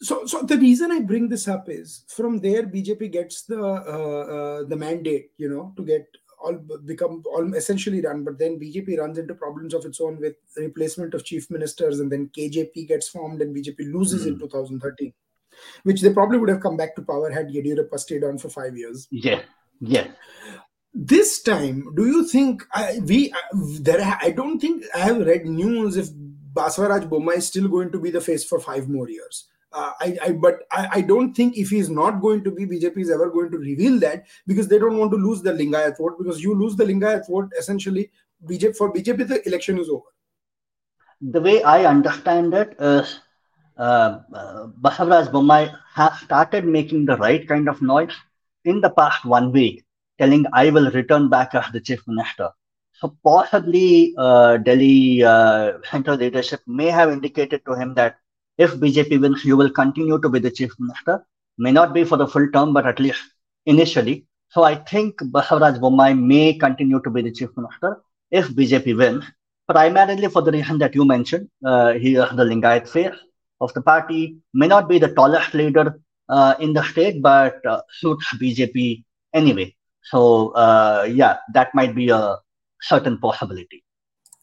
so, 0.00 0.26
so 0.26 0.42
the 0.42 0.58
reason 0.58 0.90
I 0.92 1.00
bring 1.00 1.28
this 1.28 1.48
up 1.48 1.68
is 1.68 2.04
from 2.08 2.38
there 2.40 2.64
BJP 2.64 3.12
gets 3.12 3.42
the 3.42 3.62
uh, 3.62 4.60
uh, 4.60 4.64
the 4.64 4.76
mandate, 4.76 5.30
you 5.38 5.48
know, 5.48 5.72
to 5.76 5.84
get 5.84 6.06
all 6.38 6.54
become 6.84 7.22
all 7.26 7.54
essentially 7.54 8.00
run. 8.00 8.24
But 8.24 8.38
then 8.38 8.60
BJP 8.60 8.98
runs 8.98 9.18
into 9.18 9.34
problems 9.34 9.74
of 9.74 9.84
its 9.84 10.00
own 10.00 10.20
with 10.20 10.34
replacement 10.56 11.14
of 11.14 11.24
chief 11.24 11.50
ministers, 11.50 12.00
and 12.00 12.12
then 12.12 12.30
KJP 12.36 12.88
gets 12.88 13.08
formed, 13.08 13.40
and 13.40 13.56
BJP 13.56 13.92
loses 13.92 14.24
mm. 14.24 14.28
in 14.28 14.34
hmm. 14.34 14.40
2013 14.40 15.12
which 15.82 16.00
they 16.00 16.12
probably 16.12 16.38
would 16.38 16.48
have 16.48 16.60
come 16.60 16.76
back 16.76 16.94
to 16.96 17.02
power 17.02 17.30
had 17.30 17.48
Yediyurappa 17.48 17.98
stayed 17.98 18.24
on 18.24 18.38
for 18.38 18.48
five 18.48 18.76
years. 18.76 19.08
Yeah, 19.10 19.42
yeah. 19.80 20.08
This 20.94 21.42
time, 21.42 21.94
do 21.94 22.06
you 22.06 22.26
think 22.26 22.62
I, 22.72 23.00
we 23.04 23.32
there? 23.54 24.18
I 24.20 24.30
don't 24.30 24.58
think 24.58 24.84
I 24.94 25.00
have 25.00 25.18
read 25.18 25.44
news 25.44 25.96
if 25.96 26.08
Basavaraj 26.54 27.08
Bommai 27.08 27.36
is 27.36 27.48
still 27.48 27.68
going 27.68 27.92
to 27.92 28.00
be 28.00 28.10
the 28.10 28.20
face 28.20 28.44
for 28.44 28.58
five 28.58 28.88
more 28.88 29.08
years. 29.08 29.46
Uh, 29.76 29.92
I, 30.00 30.18
I, 30.24 30.32
but 30.32 30.60
I, 30.72 30.88
I, 30.90 31.00
don't 31.02 31.34
think 31.34 31.58
if 31.58 31.68
he's 31.68 31.90
not 31.90 32.22
going 32.22 32.42
to 32.44 32.50
be, 32.50 32.64
BJP 32.64 32.96
is 32.96 33.10
ever 33.10 33.28
going 33.28 33.50
to 33.50 33.58
reveal 33.58 33.98
that 34.00 34.24
because 34.46 34.68
they 34.68 34.78
don't 34.78 34.96
want 34.96 35.10
to 35.10 35.18
lose 35.18 35.42
the 35.42 35.52
Lingayat 35.52 35.98
vote 35.98 36.16
because 36.16 36.42
you 36.42 36.54
lose 36.54 36.76
the 36.76 36.84
Lingayat 36.84 37.28
vote 37.28 37.50
essentially 37.58 38.10
BJP 38.48 38.74
for 38.74 38.90
BJP 38.90 39.28
the 39.28 39.46
election 39.46 39.78
is 39.78 39.90
over. 39.90 40.08
The 41.20 41.42
way 41.42 41.62
I 41.62 41.84
understand 41.84 42.54
it 42.54 42.74
is 42.80 43.20
uh, 43.76 44.20
uh, 44.34 44.66
Bommai 44.78 45.76
has 45.94 46.20
started 46.20 46.64
making 46.64 47.04
the 47.04 47.18
right 47.18 47.46
kind 47.46 47.68
of 47.68 47.82
noise 47.82 48.16
in 48.64 48.80
the 48.80 48.90
past 48.90 49.26
one 49.26 49.52
week, 49.52 49.84
telling 50.18 50.46
I 50.54 50.70
will 50.70 50.90
return 50.90 51.28
back 51.28 51.54
as 51.54 51.70
the 51.72 51.80
chief 51.80 52.00
minister. 52.06 52.48
So 52.94 53.14
possibly 53.22 54.14
uh, 54.16 54.56
Delhi 54.56 55.22
uh, 55.22 55.74
central 55.90 56.16
leadership 56.16 56.60
may 56.66 56.86
have 56.86 57.10
indicated 57.10 57.60
to 57.66 57.74
him 57.74 57.92
that 57.94 58.16
if 58.58 58.74
BJP 58.74 59.20
wins, 59.20 59.44
you 59.44 59.56
will 59.56 59.70
continue 59.70 60.18
to 60.20 60.28
be 60.28 60.38
the 60.38 60.50
chief 60.50 60.72
minister. 60.78 61.24
May 61.58 61.72
not 61.72 61.94
be 61.94 62.04
for 62.04 62.16
the 62.16 62.26
full 62.26 62.50
term, 62.50 62.72
but 62.72 62.86
at 62.86 63.00
least 63.00 63.22
initially. 63.66 64.26
So 64.50 64.62
I 64.62 64.76
think 64.76 65.18
Basavaraj 65.20 65.78
Bommai 65.80 66.18
may 66.18 66.54
continue 66.54 67.00
to 67.02 67.10
be 67.10 67.22
the 67.22 67.32
chief 67.32 67.50
minister 67.56 68.02
if 68.30 68.48
BJP 68.48 68.96
wins, 68.96 69.24
primarily 69.68 70.28
for 70.28 70.42
the 70.42 70.52
reason 70.52 70.78
that 70.78 70.94
you 70.94 71.04
mentioned. 71.04 71.48
Uh, 71.64 71.92
he 71.94 72.16
is 72.16 72.30
the 72.30 72.44
Lingayat 72.44 72.88
face 72.88 73.16
of 73.60 73.72
the 73.74 73.82
party, 73.82 74.36
may 74.54 74.66
not 74.66 74.88
be 74.88 74.98
the 74.98 75.08
tallest 75.14 75.54
leader 75.54 76.00
uh, 76.28 76.54
in 76.60 76.72
the 76.72 76.82
state, 76.82 77.22
but 77.22 77.64
uh, 77.66 77.80
suits 77.90 78.26
BJP 78.36 79.04
anyway. 79.34 79.74
So 80.02 80.50
uh, 80.50 81.08
yeah, 81.10 81.38
that 81.54 81.74
might 81.74 81.94
be 81.94 82.10
a 82.10 82.36
certain 82.80 83.18
possibility. 83.18 83.82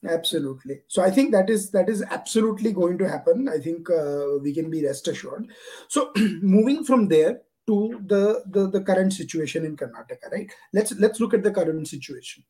Absolutely. 0.08 0.82
So 0.88 1.02
I 1.02 1.10
think 1.12 1.32
that 1.32 1.50
is 1.50 1.72
that 1.72 1.88
is 1.90 2.04
absolutely 2.10 2.74
going 2.74 2.98
to 2.98 3.08
happen. 3.08 3.48
I 3.48 3.58
think 3.58 3.90
uh, 3.90 4.38
we 4.42 4.54
can 4.54 4.70
be 4.70 4.86
rest 4.86 5.08
assured. 5.08 5.48
So 5.88 6.12
moving 6.42 6.84
from 6.84 7.08
there 7.08 7.42
to 7.68 8.02
the, 8.06 8.44
the 8.50 8.70
the 8.70 8.82
current 8.82 9.14
situation 9.14 9.64
in 9.64 9.78
Karnataka, 9.78 10.30
right? 10.32 10.52
Let's 10.74 10.94
let's 11.00 11.22
look 11.22 11.34
at 11.34 11.44
the 11.44 11.52
current 11.52 11.88
situation 11.88 12.44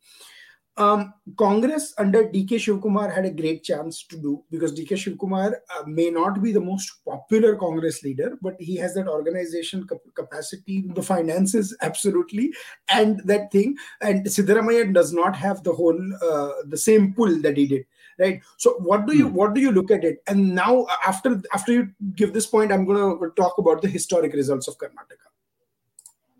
um, 0.78 1.14
Congress 1.38 1.94
under 1.98 2.24
DK 2.24 2.58
Shivkumar 2.58 3.14
had 3.14 3.26
a 3.26 3.32
great 3.32 3.64
chance 3.64 4.04
to 4.08 4.18
do 4.18 4.44
because 4.50 4.74
DK 4.74 4.94
Shivkumar 4.94 5.54
uh, 5.54 5.84
may 5.86 6.10
not 6.10 6.42
be 6.42 6.52
the 6.52 6.60
most 6.60 6.92
popular 7.06 7.56
Congress 7.56 8.04
leader, 8.04 8.38
but 8.42 8.56
he 8.60 8.76
has 8.78 8.96
that 8.96 9.08
organization 9.08 9.88
capacity, 10.16 10.86
the 10.96 11.02
finances, 11.02 11.76
absolutely, 11.82 12.52
and 12.90 13.22
that 13.26 13.52
thing. 13.52 13.76
And 14.02 14.26
Siddaramaiah 14.26 14.94
does 14.94 15.14
not 15.14 15.36
have 15.36 15.64
the 15.64 15.74
whole 15.74 16.00
uh, 16.24 16.52
the 16.68 16.78
same 16.78 17.14
pull 17.14 17.40
that 17.42 17.56
he 17.56 17.68
did, 17.68 17.86
right? 18.18 18.42
So 18.58 18.74
what 18.80 19.06
do 19.06 19.16
you 19.16 19.28
hmm. 19.28 19.36
what 19.36 19.54
do 19.54 19.62
you 19.62 19.72
look 19.72 19.92
at 19.92 20.04
it? 20.04 20.24
And 20.26 20.56
now 20.56 20.88
after 21.06 21.40
after 21.54 21.72
you 21.72 21.90
give 22.16 22.34
this 22.34 22.48
point, 22.48 22.72
I'm 22.72 22.86
going 22.86 23.20
to 23.20 23.30
talk 23.36 23.60
about 23.60 23.84
the 23.84 23.90
historic 23.90 24.34
results 24.34 24.68
of 24.68 24.78
Karnataka. 24.80 25.30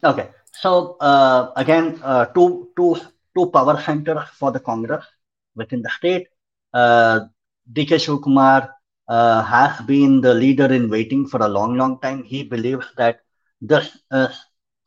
Okay, 0.04 0.30
so 0.60 0.98
uh, 1.00 1.52
again, 1.56 2.00
uh, 2.04 2.26
two 2.26 2.70
two 2.76 2.98
two 3.36 3.50
power 3.52 3.80
centers 3.82 4.28
for 4.40 4.52
the 4.52 4.60
Congress 4.60 5.06
within 5.56 5.82
the 5.82 5.90
state. 5.90 6.28
Uh, 6.74 7.22
DK 7.72 7.96
Shivkumar 7.96 8.70
uh, 9.08 9.44
has 9.44 9.80
been 9.86 10.22
the 10.22 10.34
leader 10.34 10.72
in 10.72 10.90
waiting 10.90 11.28
for 11.28 11.42
a 11.42 11.48
long, 11.48 11.76
long 11.78 12.00
time. 12.00 12.24
He 12.24 12.44
believes 12.44 12.88
that 12.98 13.20
this 13.62 13.86
is 14.12 14.30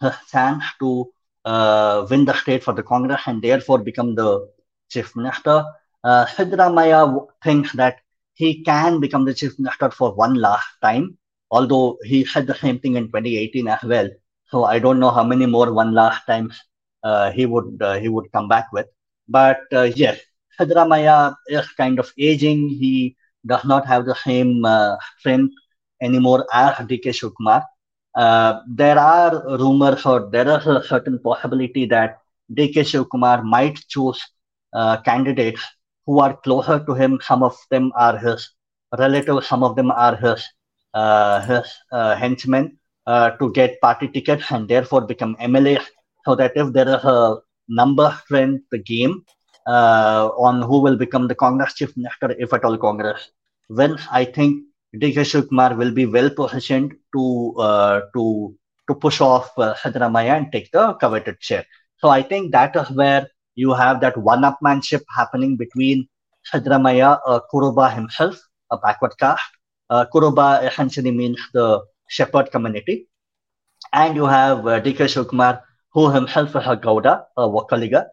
his 0.00 0.14
chance 0.30 0.64
to 0.80 1.10
uh, 1.44 2.06
win 2.10 2.24
the 2.24 2.34
state 2.34 2.62
for 2.62 2.72
the 2.72 2.82
Congress 2.82 3.22
and 3.26 3.42
therefore 3.42 3.78
become 3.78 4.14
the 4.14 4.48
chief 4.90 5.14
minister. 5.16 5.64
Uh, 6.04 6.26
Siddaramaiah 6.26 7.26
thinks 7.42 7.72
that 7.72 7.96
he 8.34 8.62
can 8.62 9.00
become 9.00 9.24
the 9.24 9.34
chief 9.34 9.58
minister 9.58 9.90
for 9.90 10.14
one 10.14 10.34
last 10.34 10.68
time, 10.82 11.16
although 11.50 11.96
he 12.02 12.24
said 12.24 12.46
the 12.46 12.54
same 12.54 12.78
thing 12.78 12.96
in 12.96 13.08
2018 13.08 13.68
as 13.68 13.82
well. 13.82 14.08
So 14.50 14.64
I 14.64 14.78
don't 14.78 15.00
know 15.00 15.10
how 15.10 15.24
many 15.24 15.46
more 15.46 15.72
one 15.72 15.94
last 15.94 16.26
times 16.26 16.52
uh, 16.52 16.75
he 17.08 17.46
would 17.46 17.70
uh, 17.80 17.94
he 18.02 18.08
would 18.08 18.30
come 18.32 18.48
back 18.48 18.66
with. 18.72 18.86
But 19.28 19.60
uh, 19.72 19.88
yes, 19.94 20.20
Siddaramaiah 20.58 21.34
is 21.48 21.66
kind 21.72 21.98
of 21.98 22.10
aging. 22.18 22.68
He 22.68 23.16
does 23.46 23.64
not 23.64 23.86
have 23.86 24.06
the 24.06 24.14
same 24.14 24.64
strength 25.18 25.54
anymore 26.02 26.46
as 26.52 26.74
DK 26.86 27.10
Shivkumar. 27.10 27.62
Uh, 28.14 28.60
there 28.68 28.98
are 28.98 29.58
rumors 29.58 30.04
or 30.06 30.28
there 30.30 30.48
is 30.58 30.66
a 30.66 30.82
certain 30.82 31.18
possibility 31.18 31.84
that 31.86 32.18
DK 32.52 32.80
Shivkumar 32.80 33.44
might 33.44 33.78
choose 33.88 34.20
uh, 34.72 34.96
candidates 35.02 35.62
who 36.06 36.20
are 36.20 36.36
closer 36.44 36.78
to 36.86 36.94
him. 36.94 37.18
Some 37.22 37.42
of 37.42 37.56
them 37.70 37.92
are 37.96 38.16
his 38.16 38.50
relatives, 38.98 39.46
some 39.46 39.62
of 39.62 39.76
them 39.76 39.90
are 39.90 40.16
his, 40.16 40.44
uh, 40.94 41.40
his 41.42 41.66
henchmen 41.92 42.78
to 43.06 43.52
get 43.54 43.80
party 43.80 44.08
tickets 44.08 44.50
and 44.50 44.68
therefore 44.68 45.02
become 45.02 45.36
MLAs 45.40 45.84
so 46.26 46.34
that 46.34 46.52
if 46.56 46.72
there 46.72 46.88
is 46.88 47.04
a 47.04 47.36
number 47.68 48.08
trend 48.26 48.60
the 48.72 48.78
game 48.78 49.24
uh, 49.66 50.28
on 50.46 50.62
who 50.62 50.80
will 50.80 50.96
become 50.96 51.28
the 51.28 51.34
Congress 51.34 51.74
chief 51.74 51.96
minister, 51.96 52.34
if 52.38 52.52
at 52.52 52.64
all 52.64 52.76
Congress 52.76 53.30
wins, 53.68 54.02
I 54.10 54.24
think 54.24 54.64
DK 54.96 55.24
Shivkumar 55.30 55.76
will 55.76 55.92
be 55.92 56.06
well 56.06 56.30
positioned 56.30 56.94
to 57.14 57.54
uh, 57.58 58.00
to 58.14 58.56
to 58.88 58.94
push 58.94 59.20
off 59.20 59.56
uh, 59.58 59.74
and 59.84 60.52
take 60.52 60.70
the 60.72 60.94
coveted 60.94 61.40
chair. 61.40 61.64
So 61.98 62.08
I 62.08 62.22
think 62.22 62.52
that 62.52 62.74
is 62.76 62.90
where 62.90 63.28
you 63.54 63.72
have 63.72 64.00
that 64.00 64.16
one-upmanship 64.16 65.02
happening 65.16 65.56
between 65.56 66.08
Siddaramaiah, 66.52 67.18
uh, 67.26 67.40
Kuruba 67.52 67.92
himself, 67.92 68.38
a 68.70 68.78
backward 68.78 69.14
caste, 69.18 69.42
Kuruba 69.90 70.64
essentially 70.68 71.10
means 71.10 71.40
the 71.52 71.82
shepherd 72.08 72.52
community. 72.52 73.08
And 73.92 74.14
you 74.14 74.26
have 74.26 74.58
DK 74.58 75.08
Shivkumar, 75.14 75.62
who 75.96 76.10
himself 76.10 76.50
is 76.50 76.66
a 76.72 76.76
Gowda, 76.76 77.24
a 77.38 77.48
Vokkaliga. 77.48 78.04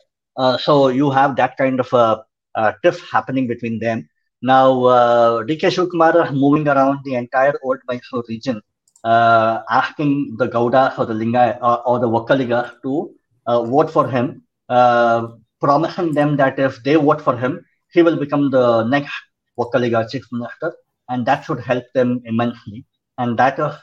so 0.65 0.87
you 0.87 1.11
have 1.11 1.35
that 1.35 1.57
kind 1.57 1.81
of 1.81 1.91
a, 1.91 2.23
a 2.55 2.73
tiff 2.81 2.97
happening 3.11 3.45
between 3.45 3.77
them. 3.79 4.07
Now, 4.41 4.83
uh, 4.85 5.43
DK 5.43 6.31
moving 6.33 6.67
around 6.69 6.99
the 7.03 7.15
entire 7.15 7.53
Old 7.61 7.79
Mysore 7.89 8.23
region, 8.29 8.61
uh, 9.03 9.63
asking 9.69 10.35
the 10.37 10.47
Gowda 10.47 10.97
or 10.97 11.05
the 11.05 11.13
Linga 11.13 11.57
or, 11.61 11.87
or 11.87 11.99
the 11.99 12.07
Vokkaliga 12.07 12.71
to 12.83 13.13
uh, 13.47 13.63
vote 13.63 13.91
for 13.91 14.07
him, 14.09 14.43
uh, 14.69 15.27
promising 15.59 16.13
them 16.13 16.37
that 16.37 16.57
if 16.59 16.81
they 16.83 16.95
vote 16.95 17.21
for 17.21 17.37
him, 17.37 17.65
he 17.91 18.01
will 18.01 18.17
become 18.17 18.49
the 18.49 18.83
next 18.83 19.13
Vokkaliga 19.59 20.09
chief 20.09 20.25
minister, 20.31 20.73
and 21.09 21.25
that 21.25 21.43
should 21.43 21.59
help 21.59 21.83
them 21.93 22.21
immensely. 22.25 22.85
And 23.17 23.37
that 23.39 23.59
is 23.59 23.73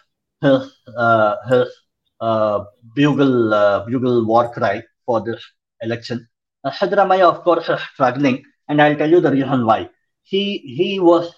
his 0.40 0.74
uh, 0.96 1.36
his 1.50 1.68
uh, 1.68 1.89
bugle 2.94 3.84
bugle 3.86 4.24
war 4.26 4.52
cry 4.52 4.82
for 5.06 5.20
this 5.20 5.42
election. 5.82 6.26
Uh, 6.64 6.70
Siddaramaiah, 6.70 7.28
of 7.28 7.42
course, 7.42 7.68
is 7.68 7.80
struggling, 7.92 8.42
and 8.68 8.80
I'll 8.82 8.96
tell 8.96 9.10
you 9.10 9.20
the 9.20 9.30
reason 9.30 9.64
why 9.66 9.88
he 10.22 10.58
he 10.78 11.00
was 11.00 11.32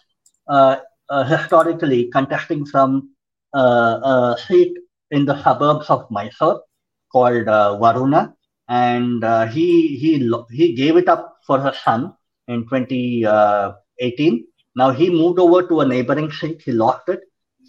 uh, 0.49 0.77
uh, 1.09 1.25
historically 1.25 2.11
contesting 2.11 2.67
some 2.67 3.11
uh, 3.55 3.95
a 4.13 4.37
seat 4.47 4.73
in 5.11 5.25
the 5.25 5.41
suburbs 5.43 5.89
of 5.91 6.11
Mysore 6.11 6.63
called 7.13 7.49
uh, 7.49 7.77
Varuna, 7.79 8.35
and 8.69 9.23
uh, 9.25 9.47
he 9.47 9.97
he 9.97 10.31
he 10.51 10.75
gave 10.75 10.97
it 10.97 11.09
up 11.09 11.37
for 11.47 11.61
his 11.65 11.77
son 11.79 12.13
in 12.49 12.67
2018. 12.69 14.47
Now 14.75 14.91
he 14.91 15.11
moved 15.11 15.39
over 15.39 15.67
to 15.69 15.81
a 15.81 15.87
neighboring 15.87 16.31
seat. 16.31 16.63
He 16.65 16.73
lost 16.73 17.09
it. 17.09 17.21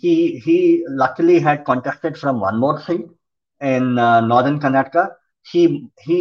He 0.03 0.39
he 0.45 0.85
luckily 0.89 1.39
had 1.39 1.65
contested 1.65 2.17
from 2.17 2.39
one 2.39 2.57
more 2.59 2.79
seat 2.81 3.05
in 3.61 3.97
uh, 3.99 4.21
northern 4.21 4.59
Karnataka. 4.59 5.11
He 5.51 5.87
he 6.05 6.19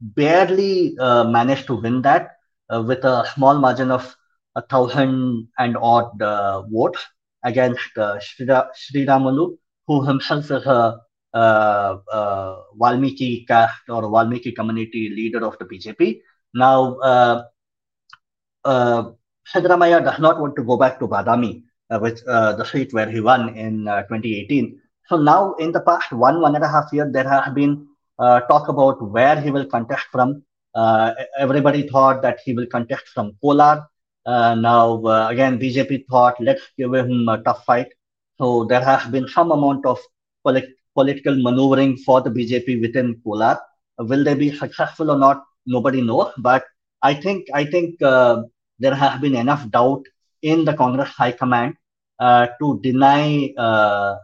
barely 0.00 0.96
managed 1.38 1.66
to 1.66 1.74
win 1.76 2.02
that 2.02 2.30
uh, 2.72 2.82
with 2.86 3.04
a 3.04 3.24
small 3.34 3.58
margin 3.58 3.90
of 3.90 4.16
a 4.56 4.62
thousand 4.62 5.48
and 5.58 5.76
odd 5.76 6.20
uh, 6.22 6.62
votes 6.62 7.00
against 7.44 7.96
uh, 7.98 8.18
Sri 8.20 9.06
Ramulu, 9.06 9.56
who 9.86 10.04
himself 10.04 10.50
is 10.50 10.66
a 10.66 11.00
uh, 11.34 11.96
uh, 12.12 12.56
Valmiki 12.76 13.44
caste 13.48 13.88
or 13.88 14.10
Valmiki 14.10 14.52
community 14.52 15.10
leader 15.14 15.44
of 15.46 15.58
the 15.58 15.64
BJP. 15.64 16.20
Now, 16.54 16.96
uh, 16.98 17.42
uh, 18.64 19.02
Siddaramaiah 19.52 20.04
does 20.04 20.18
not 20.20 20.40
want 20.40 20.56
to 20.56 20.62
go 20.64 20.76
back 20.76 20.98
to 21.00 21.08
Badami, 21.08 21.62
uh, 21.64 21.71
with 21.90 22.22
uh, 22.26 22.54
the 22.54 22.64
seat 22.64 22.92
where 22.92 23.10
he 23.10 23.20
won 23.20 23.56
in 23.56 23.84
2018. 23.84 24.80
So 25.08 25.16
now, 25.16 25.54
in 25.54 25.72
the 25.72 25.80
past 25.80 26.12
one, 26.12 26.40
one 26.40 26.54
and 26.54 26.64
a 26.64 26.68
half 26.68 26.92
year, 26.92 27.10
there 27.10 27.28
has 27.28 27.52
been 27.54 27.86
talk 28.18 28.68
about 28.68 29.02
where 29.10 29.40
he 29.40 29.50
will 29.50 29.66
contest 29.66 30.04
from. 30.10 30.42
Uh, 30.74 31.12
everybody 31.38 31.88
thought 31.88 32.22
that 32.22 32.38
he 32.44 32.54
will 32.54 32.66
contest 32.66 33.08
from 33.08 33.36
Kolar. 33.42 33.86
Uh, 34.24 34.54
now, 34.54 35.02
uh, 35.04 35.28
again, 35.28 35.58
BJP 35.58 36.06
thought, 36.08 36.40
let's 36.40 36.62
give 36.78 36.94
him 36.94 37.28
a 37.28 37.42
tough 37.42 37.64
fight. 37.64 37.88
So 38.38 38.64
there 38.64 38.82
has 38.82 39.06
been 39.10 39.28
some 39.28 39.50
amount 39.50 39.84
of 39.84 39.98
polit- 40.44 40.74
political 40.94 41.34
maneuvering 41.34 41.96
for 41.98 42.20
the 42.20 42.30
BJP 42.30 42.80
within 42.80 43.20
Kolar. 43.24 43.58
will 43.98 44.24
they 44.24 44.34
be 44.34 44.54
successful 44.56 45.10
or 45.10 45.18
not? 45.18 45.44
Nobody 45.66 46.00
knows. 46.00 46.32
But 46.38 46.64
I 47.02 47.14
think 47.14 47.46
I 47.52 47.64
think 47.64 47.98
there 48.00 48.94
has 48.94 49.20
been 49.20 49.36
enough 49.36 49.68
doubt 49.70 50.04
in 50.42 50.64
the 50.64 50.74
Congress 50.74 51.10
High 51.10 51.32
Command 51.32 51.74
uh, 52.20 52.46
to 52.60 52.80
deny 52.82 53.52
uh, 53.56 54.16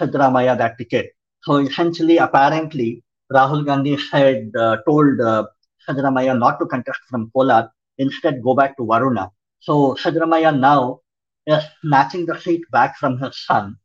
that 0.00 0.74
ticket. 0.78 1.12
So 1.42 1.56
essentially, 1.58 2.18
apparently, 2.18 3.02
Rahul 3.32 3.64
Gandhi 3.64 3.96
had 4.12 4.50
uh, 4.56 4.76
told 4.86 5.20
uh, 5.20 5.44
not 5.88 6.58
to 6.60 6.66
contest 6.66 7.00
from 7.08 7.30
Kolar, 7.34 7.70
instead 7.98 8.42
go 8.42 8.54
back 8.54 8.76
to 8.76 8.86
Varuna. 8.86 9.30
So 9.60 9.94
Siddaramaiah 9.94 10.58
now 10.58 11.00
is 11.46 11.62
snatching 11.82 12.26
the 12.26 12.38
seat 12.38 12.62
back 12.70 12.96
from 12.96 13.18
his 13.18 13.36
son, 13.46 13.76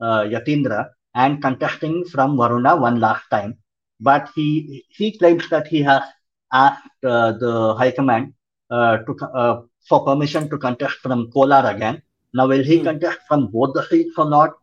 uh, 0.00 0.22
Yatindra, 0.22 0.90
and 1.14 1.40
contesting 1.42 2.04
from 2.04 2.36
Varuna 2.36 2.76
one 2.76 3.00
last 3.00 3.24
time. 3.30 3.58
But 4.00 4.28
he 4.34 4.84
he 4.90 5.16
claims 5.18 5.48
that 5.50 5.66
he 5.66 5.82
has 5.82 6.02
asked 6.52 7.04
uh, 7.04 7.32
the 7.32 7.74
High 7.76 7.92
Command 7.92 8.34
uh, 8.70 8.98
to 8.98 9.12
uh, 9.34 9.62
for 9.88 10.04
permission 10.04 10.48
to 10.50 10.58
contest 10.58 10.96
from 10.96 11.30
Kolar 11.32 11.66
again. 11.70 12.02
Now, 12.34 12.46
will 12.46 12.62
he 12.62 12.78
hmm. 12.78 12.84
contest 12.84 13.20
from 13.26 13.48
both 13.48 13.74
the 13.74 13.84
seats 13.84 14.14
or 14.18 14.28
not? 14.28 14.54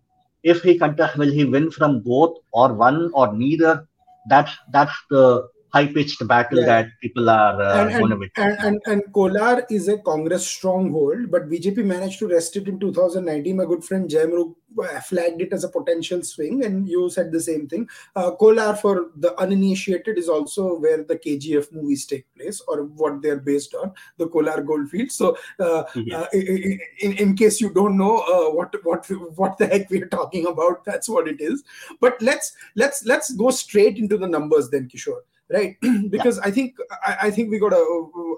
If 0.43 0.61
he 0.61 0.77
contests, 0.77 1.17
will 1.17 1.31
he 1.31 1.45
win 1.45 1.71
from 1.71 2.01
both 2.01 2.37
or 2.53 2.73
one 2.73 3.09
or 3.13 3.33
neither? 3.33 3.87
That's 4.29 4.51
that's 4.71 4.93
the 5.09 5.49
high 5.75 5.87
pitched 5.87 6.25
battle 6.25 6.59
yeah. 6.59 6.65
that 6.65 6.87
people 7.01 7.29
are 7.29 7.61
uh, 7.61 7.81
and, 7.81 8.11
and, 8.11 8.31
and, 8.37 8.57
and, 8.67 8.81
and 8.85 9.03
Kolar 9.13 9.65
is 9.69 9.89
a 9.89 9.97
Congress 9.97 10.47
stronghold, 10.47 11.29
but 11.29 11.49
BJP 11.49 11.83
managed 11.83 12.19
to 12.19 12.27
wrest 12.29 12.55
it 12.55 12.69
in 12.69 12.79
2019. 12.79 13.57
My 13.57 13.65
good 13.65 13.83
friend 13.83 14.09
Jayamru 14.09 14.55
uh, 14.79 15.01
flagged 15.01 15.41
it 15.41 15.51
as 15.51 15.65
a 15.65 15.69
potential 15.69 16.23
swing, 16.23 16.63
and 16.63 16.87
you 16.87 17.09
said 17.09 17.29
the 17.31 17.41
same 17.41 17.67
thing. 17.67 17.89
Uh, 18.15 18.31
Kolar, 18.31 18.75
for 18.77 19.11
the 19.17 19.37
uninitiated, 19.37 20.17
is 20.17 20.29
also 20.29 20.79
where 20.79 21.03
the 21.03 21.17
KGF 21.17 21.73
movies 21.73 22.05
take 22.05 22.25
place, 22.35 22.61
or 22.69 22.85
what 22.85 23.21
they're 23.21 23.43
based 23.51 23.75
on, 23.75 23.91
the 24.17 24.27
Kolar 24.27 24.61
Goldfield. 24.61 25.11
So, 25.11 25.37
uh, 25.59 25.83
uh, 26.13 26.25
in, 26.31 26.79
in 27.01 27.35
case 27.35 27.59
you 27.59 27.73
don't 27.73 27.97
know 27.97 28.19
uh, 28.19 28.49
what 28.55 28.73
what 28.83 29.05
what 29.35 29.57
the 29.57 29.67
heck 29.67 29.89
we're 29.89 30.07
talking 30.07 30.47
about, 30.47 30.85
that's 30.85 31.09
what 31.09 31.27
it 31.27 31.41
is. 31.41 31.63
But 31.99 32.21
let's 32.21 32.53
let's 32.75 33.05
let's 33.05 33.33
go 33.33 33.49
straight 33.49 33.97
into 33.97 34.17
the 34.17 34.27
numbers 34.27 34.69
then, 34.69 34.87
Kishor 34.87 35.19
right 35.49 35.77
because 36.09 36.37
yeah. 36.37 36.47
i 36.47 36.51
think 36.51 36.75
I, 37.05 37.17
I, 37.23 37.31
think 37.31 37.51
we 37.51 37.59
gotta 37.59 37.83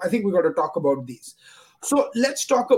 i 0.04 0.08
think 0.10 0.26
we 0.26 0.32
gotta 0.32 0.52
talk 0.52 0.76
about 0.76 1.06
these 1.06 1.36
so 1.84 2.10
let's 2.16 2.46
talk 2.46 2.70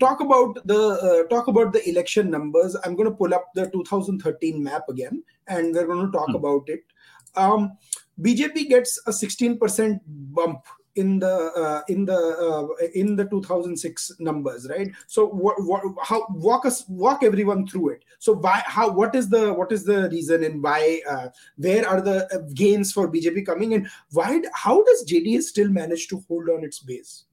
talk 0.00 0.20
about 0.20 0.66
the 0.66 0.78
uh, 0.78 1.28
talk 1.28 1.48
about 1.48 1.72
the 1.72 1.88
election 1.88 2.30
numbers 2.30 2.76
i'm 2.84 2.94
going 2.94 3.08
to 3.08 3.14
pull 3.14 3.34
up 3.34 3.50
the 3.54 3.70
2013 3.70 4.62
map 4.62 4.88
again 4.88 5.22
and 5.46 5.74
we're 5.74 5.86
going 5.86 6.06
to 6.06 6.12
talk 6.12 6.28
hmm. 6.28 6.36
about 6.36 6.62
it 6.68 6.84
um, 7.36 7.76
bjp 8.20 8.68
gets 8.68 9.00
a 9.06 9.10
16% 9.10 10.00
bump 10.06 10.60
in 10.96 11.18
the 11.18 11.34
uh, 11.62 11.82
in 11.88 12.04
the 12.04 12.16
uh, 12.16 12.86
in 12.94 13.16
the 13.16 13.24
2006 13.24 14.12
numbers 14.20 14.66
right? 14.68 14.90
So 15.06 15.26
what, 15.26 15.56
what 15.62 15.82
how 16.02 16.26
walk 16.30 16.66
us 16.66 16.84
walk 16.88 17.22
everyone 17.22 17.66
through 17.66 17.90
it. 17.90 18.04
So 18.18 18.32
why 18.34 18.62
how 18.64 18.90
what 18.90 19.14
is 19.14 19.28
the 19.28 19.52
what 19.52 19.72
is 19.72 19.84
the 19.84 20.08
reason 20.10 20.44
and 20.44 20.62
why 20.62 21.00
uh, 21.08 21.28
where 21.56 21.88
are 21.88 22.00
the 22.00 22.26
uh, 22.34 22.38
gains 22.54 22.92
for 22.92 23.10
bjp 23.10 23.46
coming 23.46 23.74
and 23.74 23.88
why 24.12 24.40
how 24.52 24.82
does 24.84 25.04
jds 25.04 25.42
still 25.42 25.68
manage 25.68 26.08
to 26.08 26.22
hold 26.28 26.48
on 26.48 26.64
its 26.64 26.78
base? 26.78 27.24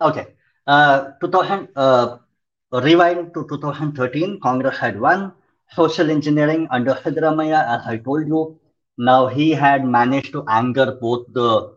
Okay. 0.00 0.26
Uh 0.66 1.12
2000 1.20 1.68
uh 1.76 2.18
rewind 2.72 3.32
to 3.32 3.46
2013 3.48 4.40
congress 4.40 4.76
had 4.76 5.00
won 5.00 5.32
social 5.74 6.10
engineering 6.10 6.66
under 6.70 6.94
Siddaramaiah, 6.94 7.78
as 7.78 7.86
i 7.86 7.96
told 7.96 8.26
you. 8.26 8.58
Now 8.98 9.26
he 9.26 9.50
had 9.50 9.84
managed 9.84 10.32
to 10.32 10.44
anger 10.48 10.96
both 11.00 11.26
the 11.32 11.75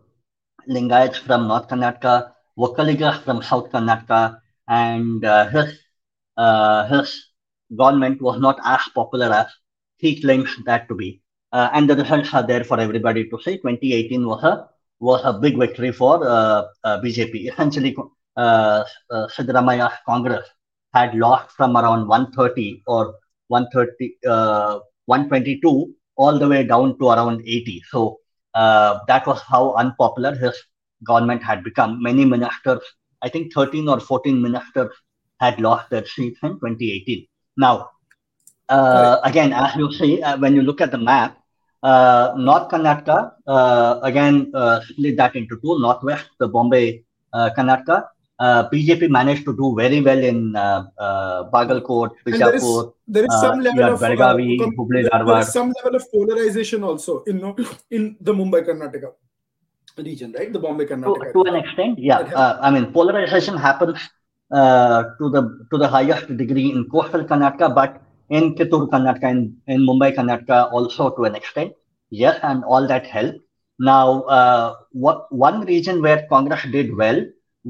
Lingayats 0.70 1.18
from 1.18 1.48
North 1.48 1.68
Karnataka, 1.68 2.32
Vokkaligas 2.58 3.22
from 3.24 3.42
South 3.42 3.70
Karnataka, 3.70 4.40
and 4.68 5.24
uh, 5.24 5.48
his 5.48 5.78
uh, 6.36 6.86
his 6.86 7.30
government 7.76 8.22
was 8.22 8.40
not 8.40 8.58
as 8.64 8.80
popular 8.94 9.32
as 9.32 9.46
he 9.98 10.20
claims 10.20 10.50
that 10.64 10.88
to 10.88 10.94
be. 10.94 11.20
Uh, 11.52 11.68
and 11.72 11.90
the 11.90 11.96
results 11.96 12.32
are 12.32 12.46
there 12.46 12.64
for 12.64 12.78
everybody 12.78 13.28
to 13.28 13.38
see. 13.42 13.56
2018 13.56 14.26
was 14.26 14.44
a 14.44 14.68
was 15.00 15.22
a 15.24 15.32
big 15.32 15.58
victory 15.58 15.92
for 15.92 16.26
uh, 16.26 16.64
uh, 16.84 17.00
BJP. 17.00 17.50
Essentially, 17.50 17.96
uh, 18.36 18.84
uh, 19.10 19.26
Siddaramaiah's 19.28 19.98
Congress 20.06 20.46
had 20.94 21.14
lost 21.14 21.50
from 21.52 21.76
around 21.76 22.06
130 22.06 22.82
or 22.86 23.14
130, 23.48 24.16
uh, 24.26 24.78
122 25.06 25.94
all 26.16 26.38
the 26.38 26.46
way 26.46 26.62
down 26.64 26.98
to 26.98 27.08
around 27.08 27.42
80. 27.44 27.82
So 27.90 28.19
that 28.54 29.26
was 29.26 29.40
how 29.42 29.74
unpopular 29.74 30.34
his 30.34 30.56
government 31.04 31.42
had 31.42 31.64
become. 31.64 32.02
Many 32.02 32.24
ministers, 32.24 32.82
I 33.22 33.28
think 33.28 33.52
13 33.52 33.88
or 33.88 34.00
14 34.00 34.40
ministers, 34.40 34.92
had 35.40 35.60
lost 35.60 35.88
their 35.90 36.06
seats 36.06 36.38
in 36.42 36.50
2018. 36.50 37.26
Now, 37.56 37.90
uh, 38.68 39.18
right. 39.22 39.30
again, 39.30 39.52
as 39.52 39.74
you 39.74 39.92
see, 39.92 40.22
uh, 40.22 40.36
when 40.38 40.54
you 40.54 40.62
look 40.62 40.80
at 40.80 40.90
the 40.90 40.98
map, 40.98 41.38
uh, 41.82 42.34
North 42.36 42.68
Karnataka, 42.70 43.32
uh, 43.46 44.00
again, 44.02 44.52
uh, 44.54 44.80
split 44.82 45.16
that 45.16 45.34
into 45.34 45.56
two, 45.62 45.80
Northwest, 45.80 46.26
the 46.38 46.48
Bombay, 46.48 47.04
Karnataka. 47.34 48.04
Uh, 48.40 48.66
BJP 48.70 49.10
managed 49.10 49.44
to 49.44 49.54
do 49.54 49.74
very 49.76 50.00
well 50.00 50.18
in 50.18 50.56
uh, 50.56 50.84
uh, 50.98 51.50
Bagalkot, 51.50 52.12
Bijapur. 52.26 52.94
There 53.06 53.26
is, 53.26 53.40
some 53.40 53.60
level 53.60 53.84
of 53.92 54.00
Belgavi, 54.00 54.58
com- 54.58 54.88
there 54.88 55.40
is 55.40 55.52
some 55.52 55.74
level 55.76 55.96
of 55.96 56.10
polarization 56.10 56.82
also 56.82 57.22
in 57.24 57.36
in 57.90 58.16
the 58.18 58.32
Mumbai 58.32 58.64
Karnataka 58.66 59.12
region, 59.98 60.32
right? 60.38 60.50
The 60.50 60.58
Bombay 60.58 60.86
Karnataka. 60.86 61.32
To, 61.34 61.44
to 61.44 61.50
an 61.50 61.56
extent, 61.56 61.98
yeah. 61.98 62.20
Uh, 62.20 62.58
I 62.62 62.70
mean, 62.70 62.92
polarization 62.92 63.58
happens 63.58 63.98
to 64.50 65.26
the 65.34 65.66
to 65.70 65.76
the 65.76 65.88
highest 65.88 66.34
degree 66.38 66.70
in 66.70 66.88
coastal 66.88 67.24
Karnataka, 67.24 67.74
but 67.74 68.00
in 68.30 68.54
Kittur 68.54 68.88
Karnataka 68.88 69.24
and 69.24 69.56
in 69.66 69.82
Mumbai 69.82 70.16
Karnataka 70.16 70.72
also 70.72 71.10
to 71.10 71.24
an 71.24 71.34
extent. 71.34 71.74
Yes, 72.08 72.40
and 72.42 72.64
all 72.64 72.86
that 72.86 73.06
helped. 73.06 73.38
Now, 73.78 74.22
uh, 74.22 74.76
what 74.92 75.30
one 75.30 75.66
region 75.66 76.00
where 76.00 76.26
Congress 76.30 76.64
did 76.72 76.96
well 76.96 77.20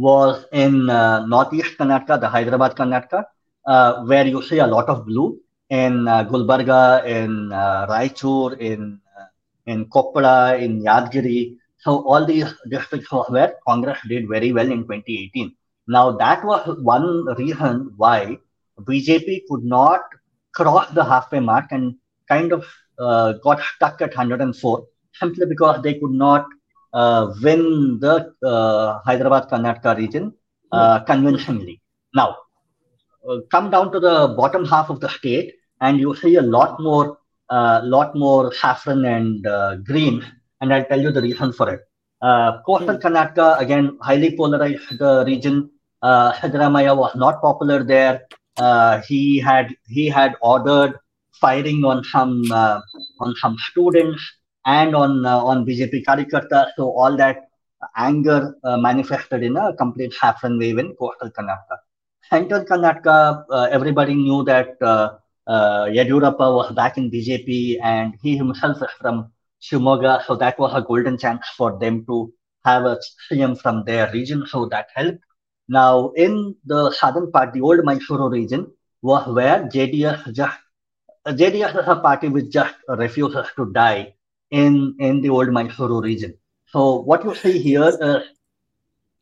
was 0.00 0.44
in 0.52 0.88
uh, 0.88 1.26
northeast 1.26 1.76
Karnataka, 1.78 2.20
the 2.20 2.28
Hyderabad 2.28 2.76
Karnataka, 2.76 3.24
uh, 3.66 4.04
where 4.04 4.26
you 4.26 4.42
see 4.42 4.58
a 4.58 4.66
lot 4.66 4.88
of 4.88 5.06
blue 5.06 5.38
in 5.68 6.08
uh, 6.08 6.24
Gulbarga, 6.24 7.04
in 7.04 7.52
uh, 7.52 7.86
Raichur, 7.88 8.58
in 8.58 9.00
uh, 9.18 9.26
in 9.66 9.86
Koppala, 9.86 10.60
in 10.60 10.82
Yadgiri. 10.82 11.56
So 11.78 12.02
all 12.06 12.26
these 12.26 12.52
districts 12.68 13.08
where 13.28 13.54
Congress 13.66 13.98
did 14.08 14.28
very 14.28 14.52
well 14.52 14.70
in 14.70 14.82
2018. 14.82 15.54
Now 15.86 16.12
that 16.12 16.44
was 16.44 16.78
one 16.82 17.26
reason 17.36 17.92
why 17.96 18.38
BJP 18.80 19.42
could 19.48 19.64
not 19.64 20.02
cross 20.54 20.90
the 20.90 21.04
halfway 21.04 21.40
mark 21.40 21.66
and 21.70 21.96
kind 22.28 22.52
of 22.52 22.64
uh, 22.98 23.32
got 23.44 23.60
stuck 23.60 24.00
at 24.02 24.16
104 24.16 24.86
simply 25.14 25.46
because 25.46 25.82
they 25.82 25.94
could 25.94 26.12
not 26.12 26.46
win 26.92 27.98
the 28.00 28.32
uh, 28.44 28.98
Hyderabad 29.04 29.48
Karnataka 29.48 29.96
region 29.96 30.32
uh, 30.72 31.00
convincingly. 31.00 31.80
Now, 32.14 32.36
uh, 33.28 33.38
come 33.50 33.70
down 33.70 33.92
to 33.92 34.00
the 34.00 34.34
bottom 34.36 34.64
half 34.64 34.90
of 34.90 35.00
the 35.00 35.08
state, 35.08 35.54
and 35.80 35.98
you 35.98 36.14
see 36.16 36.36
a 36.36 36.42
lot 36.42 36.80
more, 36.80 37.18
uh, 37.48 37.80
lot 37.84 38.16
more 38.16 38.52
saffron 38.52 39.04
and 39.04 39.46
uh, 39.46 39.76
green, 39.76 40.24
and 40.60 40.72
I'll 40.72 40.84
tell 40.84 41.00
you 41.00 41.10
the 41.10 41.22
reason 41.22 41.52
for 41.52 41.72
it. 41.72 41.80
coastal 42.66 42.96
hmm. 42.96 43.02
Karnataka 43.06 43.60
again 43.60 43.98
highly 44.00 44.36
polarized 44.36 45.00
region. 45.26 45.70
Uh, 46.02 46.32
was 46.42 47.14
not 47.14 47.40
popular 47.42 47.84
there. 47.84 48.22
he 49.06 49.38
had 49.38 49.74
he 49.86 50.08
had 50.08 50.34
ordered 50.40 50.98
firing 51.32 51.84
on 51.84 52.02
some 52.04 52.42
on 52.52 53.34
some 53.42 53.56
students 53.70 54.22
and 54.66 54.94
on 54.94 55.24
uh, 55.24 55.38
on 55.38 55.64
BJP 55.66 56.04
Karyakarta. 56.04 56.70
So 56.76 56.90
all 56.90 57.16
that 57.16 57.48
anger 57.96 58.56
uh, 58.64 58.76
manifested 58.76 59.42
in 59.42 59.56
a 59.56 59.74
complete 59.74 60.12
saffron 60.12 60.58
wave 60.58 60.78
in 60.78 60.94
coastal 60.96 61.30
Karnataka. 61.30 61.78
Central 62.28 62.64
Karnataka, 62.64 63.44
uh, 63.50 63.68
everybody 63.70 64.14
knew 64.14 64.44
that 64.44 64.80
uh, 64.82 65.16
Yediyurappa 65.48 66.54
was 66.54 66.72
back 66.72 66.98
in 66.98 67.10
BJP 67.10 67.78
and 67.82 68.14
he 68.22 68.36
himself 68.36 68.82
is 68.82 68.90
from 69.00 69.32
Shimoga. 69.62 70.24
So 70.26 70.36
that 70.36 70.58
was 70.58 70.72
a 70.74 70.82
golden 70.82 71.18
chance 71.18 71.46
for 71.56 71.78
them 71.78 72.04
to 72.06 72.32
have 72.64 72.84
a 72.84 72.98
CM 73.30 73.58
from 73.58 73.84
their 73.84 74.10
region. 74.12 74.46
So 74.46 74.66
that 74.66 74.88
helped. 74.94 75.18
Now, 75.68 76.10
in 76.16 76.56
the 76.64 76.90
southern 76.92 77.30
part, 77.30 77.52
the 77.52 77.60
old 77.60 77.80
Mysuru 77.80 78.30
region 78.30 78.70
was 79.02 79.26
where 79.28 79.62
JDS 79.64 80.32
just 80.34 80.58
JDS 81.26 81.82
is 81.82 81.88
a 81.88 81.96
party 81.96 82.28
which 82.28 82.50
just 82.50 82.74
refuses 82.88 83.46
to 83.56 83.70
die 83.72 84.14
in, 84.50 84.96
in 84.98 85.20
the 85.20 85.30
old 85.30 85.48
Mysuru 85.48 86.02
region. 86.02 86.34
So 86.66 87.00
what 87.00 87.24
you 87.24 87.34
see 87.34 87.58
here 87.58 87.88
is 87.88 88.22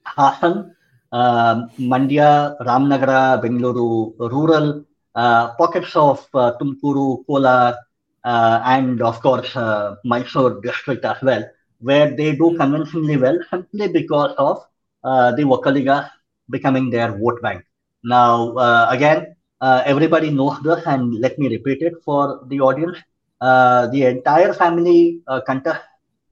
Hassan, 0.05 0.75
uh, 1.13 1.67
Mandya, 1.79 2.59
Ramnagara, 2.61 3.41
Bengaluru, 3.43 4.15
rural 4.19 4.85
uh, 5.15 5.55
pockets 5.55 5.95
of 5.97 6.27
uh, 6.35 6.53
Tumkuru, 6.61 7.25
Kolar, 7.27 7.77
uh, 8.25 8.61
and 8.65 9.01
of 9.03 9.21
course 9.21 9.55
uh, 9.57 9.97
Mysore 10.05 10.61
district 10.61 11.05
as 11.05 11.21
well, 11.23 11.45
where 11.81 12.15
they 12.15 12.35
do 12.35 12.57
conventionally 12.57 13.17
well 13.17 13.39
simply 13.51 13.89
because 13.89 14.35
of 14.39 14.65
uh, 15.05 15.33
the 15.33 15.43
Vokkaliga 15.43 16.11
becoming 16.51 16.91
their 16.91 17.13
vote 17.17 17.41
bank. 17.43 17.65
Now, 18.05 18.53
uh, 18.55 18.89
again, 18.91 19.35
everybody 19.63 20.31
knows 20.31 20.61
this, 20.63 20.83
and 20.87 21.15
let 21.21 21.39
me 21.39 21.49
repeat 21.49 21.83
it 21.83 21.95
for 22.05 22.41
the 22.47 22.61
audience. 22.61 22.99
Uh, 23.41 23.87
the 23.89 24.05
entire 24.05 24.53
family 24.53 25.21
uh, 25.29 25.41
contest 25.43 25.81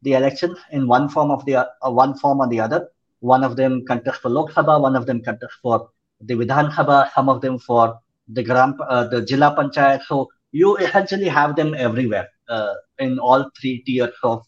the 0.03 0.15
election 0.15 0.57
in 0.73 0.89
one 0.89 1.09
form 1.09 1.31
of 1.31 1.45
the 1.47 1.55
uh, 1.57 1.91
one 1.91 2.15
form 2.19 2.41
or 2.41 2.49
the 2.49 2.61
other. 2.61 2.89
One 3.21 3.45
of 3.45 3.57
them 3.57 3.85
contest 3.87 4.21
for 4.21 4.29
Lok 4.29 4.51
Sabha, 4.53 4.81
one 4.81 4.97
of 4.97 5.07
them 5.07 5.23
contest 5.23 5.55
for 5.63 5.89
the 6.21 6.35
Vidhan 6.35 6.71
Sabha, 6.73 7.13
some 7.15 7.29
of 7.29 7.41
them 7.41 7.59
for 7.59 7.99
the 8.29 8.43
Gram, 8.43 8.77
uh, 8.89 9.05
the 9.07 9.23
Jilla 9.23 9.57
Panchayat. 9.57 10.03
So 10.03 10.29
you 10.53 10.77
essentially 10.77 11.29
have 11.29 11.55
them 11.57 11.75
everywhere 11.75 12.29
uh, 12.49 12.75
in 12.99 13.19
all 13.19 13.51
three 13.61 13.83
tiers 13.87 14.15
of 14.23 14.43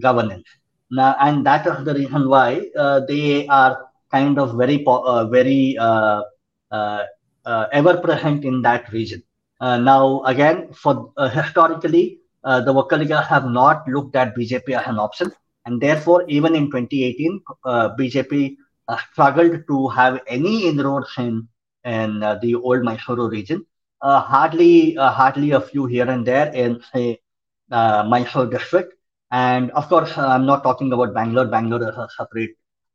governance. 0.00 0.44
Now, 0.90 1.16
and 1.20 1.44
that 1.46 1.66
is 1.66 1.84
the 1.84 1.94
reason 1.94 2.28
why 2.28 2.70
uh, 2.78 3.00
they 3.08 3.46
are 3.48 3.86
kind 4.10 4.38
of 4.38 4.56
very, 4.56 4.84
very 4.84 5.76
ever 6.70 7.96
present 7.98 8.44
in 8.44 8.62
that 8.62 8.92
region. 8.92 9.22
Uh, 9.60 9.78
now, 9.78 10.22
again, 10.24 10.72
for 10.72 11.12
uh, 11.16 11.28
historically, 11.28 12.20
uh, 12.44 12.60
the 12.60 12.72
Vokkaligas 12.72 13.26
have 13.26 13.46
not 13.46 13.86
looked 13.88 14.14
at 14.16 14.34
BJP 14.34 14.74
as 14.74 14.86
an 14.86 14.98
option, 14.98 15.32
and 15.64 15.80
therefore, 15.80 16.24
even 16.28 16.54
in 16.54 16.70
2018, 16.70 17.40
BJP 17.98 18.56
struggled 19.12 19.66
to 19.68 19.88
have 19.88 20.20
any 20.26 20.66
inroads 20.68 21.12
in 21.18 21.48
in 21.84 22.20
the 22.20 22.54
old 22.54 22.82
Mysuru 22.82 23.30
region. 23.30 23.64
hardly, 24.02 24.94
hardly 24.94 25.50
a 25.52 25.60
few 25.60 25.86
here 25.86 26.08
and 26.08 26.26
there 26.26 26.52
in 26.54 26.80
say 26.92 27.20
Mysore 27.70 28.46
district, 28.46 28.94
and 29.30 29.70
of 29.72 29.88
course, 29.88 30.16
I'm 30.16 30.46
not 30.46 30.62
talking 30.62 30.92
about 30.92 31.14
Bangalore. 31.14 31.46
Bangalore 31.46 31.88
is 31.88 31.96
a 31.96 32.08
separate 32.16 32.50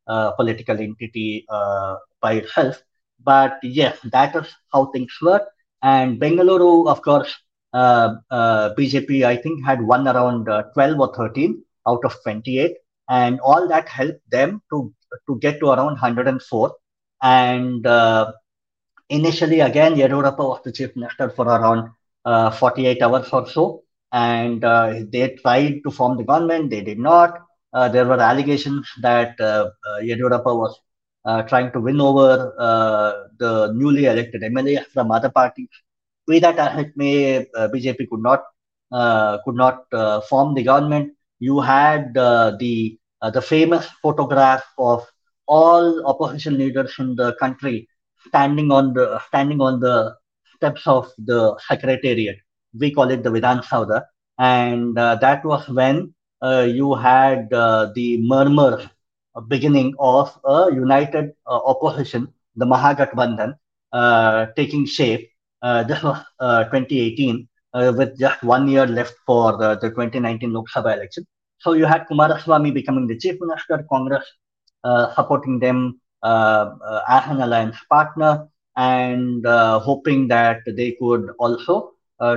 uh, 0.06 0.30
political 0.32 0.78
entity 0.78 1.44
uh, 1.48 1.96
by 2.20 2.32
itself. 2.34 2.82
But 3.22 3.58
yes, 3.62 3.98
that 4.12 4.34
is 4.36 4.46
how 4.72 4.86
things 4.86 5.12
were. 5.22 5.44
And 5.82 6.20
Bengaluru, 6.20 6.88
of 6.88 7.02
course, 7.02 7.34
uh, 7.72 8.16
uh, 8.30 8.74
BJP, 8.74 9.24
I 9.24 9.36
think, 9.36 9.64
had 9.64 9.80
won 9.82 10.06
around 10.06 10.48
uh, 10.48 10.64
12 10.74 11.00
or 11.00 11.14
13 11.14 11.62
out 11.88 12.04
of 12.04 12.14
28. 12.22 12.76
And 13.08 13.40
all 13.40 13.68
that 13.68 13.88
helped 13.88 14.28
them 14.30 14.62
to, 14.70 14.92
to 15.28 15.38
get 15.38 15.60
to 15.60 15.70
around 15.70 15.92
104. 15.92 16.74
And 17.22 17.86
uh, 17.86 18.32
initially, 19.08 19.60
again, 19.60 19.94
Yediyurappa 19.94 20.38
was 20.38 20.60
the 20.64 20.72
chief 20.72 20.94
minister 20.96 21.30
for 21.30 21.46
around 21.46 21.90
uh, 22.24 22.50
48 22.50 23.02
hours 23.02 23.28
or 23.32 23.48
so. 23.48 23.82
And 24.12 24.64
uh, 24.64 25.00
they 25.08 25.36
tried 25.42 25.82
to 25.84 25.90
form 25.90 26.16
the 26.16 26.24
government, 26.24 26.70
they 26.70 26.80
did 26.82 26.98
not. 26.98 27.38
there 27.72 28.04
were 28.04 28.20
allegations 28.20 28.88
that 29.02 29.40
uh, 29.40 29.70
Yediyurappa 30.02 30.46
was 30.46 30.80
trying 31.24 31.70
to 31.72 31.80
win 31.80 32.00
over 32.00 32.54
uh, 32.58 33.12
the 33.38 33.72
newly 33.74 34.06
elected 34.06 34.42
MLA 34.42 34.84
from 34.86 35.10
other 35.10 35.30
party. 35.30 35.68
Be 36.26 36.38
that 36.40 36.78
it 36.78 36.92
may, 36.96 37.46
uh, 37.56 37.68
BJP 37.68 38.08
could 38.08 38.22
not 38.22 38.44
could 39.44 39.56
not 39.56 39.84
form 40.28 40.54
the 40.54 40.62
government. 40.62 41.12
You 41.38 41.60
had 41.60 42.14
the 42.14 42.96
the 43.32 43.42
famous 43.42 43.86
photograph 44.02 44.64
of 44.78 45.06
all 45.46 46.06
opposition 46.06 46.56
leaders 46.56 46.94
in 46.98 47.16
the 47.16 47.34
country 47.40 47.88
standing 48.26 48.70
on 48.70 48.94
the 48.94 49.20
standing 49.28 49.60
on 49.60 49.80
the 49.80 50.14
steps 50.54 50.86
of 50.86 51.10
the 51.18 51.56
secretariat. 51.68 52.36
We 52.78 52.92
call 52.92 53.10
it 53.10 53.22
the 53.22 53.30
Vidhan 53.30 53.64
Saudha, 53.64 54.04
and 54.38 54.98
uh, 54.98 55.16
that 55.16 55.44
was 55.44 55.68
when 55.68 56.14
uh, 56.42 56.66
you 56.68 56.94
had 56.94 57.52
uh, 57.52 57.90
the 57.94 58.18
murmur 58.22 58.90
beginning 59.48 59.94
of 59.98 60.38
a 60.44 60.68
united 60.72 61.32
uh, 61.46 61.60
opposition, 61.64 62.28
the 62.56 62.66
Mahagathbandhan, 62.66 63.54
uh, 63.92 64.46
taking 64.56 64.86
shape. 64.86 65.28
Uh, 65.62 65.82
this 65.82 66.02
was 66.02 66.18
2018, 66.40 67.46
with 67.96 68.18
just 68.18 68.42
one 68.42 68.66
year 68.68 68.86
left 68.86 69.14
for 69.26 69.56
the, 69.58 69.76
the 69.76 69.90
2019 69.90 70.52
Lok 70.52 70.66
Sabha 70.70 70.96
election. 70.96 71.26
So 71.58 71.74
you 71.74 71.84
had 71.84 72.06
Kumaraswamy 72.08 72.72
becoming 72.72 73.06
the 73.06 73.18
chief 73.18 73.36
minister, 73.40 73.84
Congress 73.90 74.24
supporting 75.14 75.58
them 75.58 76.00
as 76.24 77.24
an 77.28 77.40
alliance 77.42 77.76
partner, 77.90 78.48
and 78.76 79.44
hoping 79.46 80.28
that 80.28 80.60
they 80.66 80.92
could 80.92 81.28
also 81.38 81.92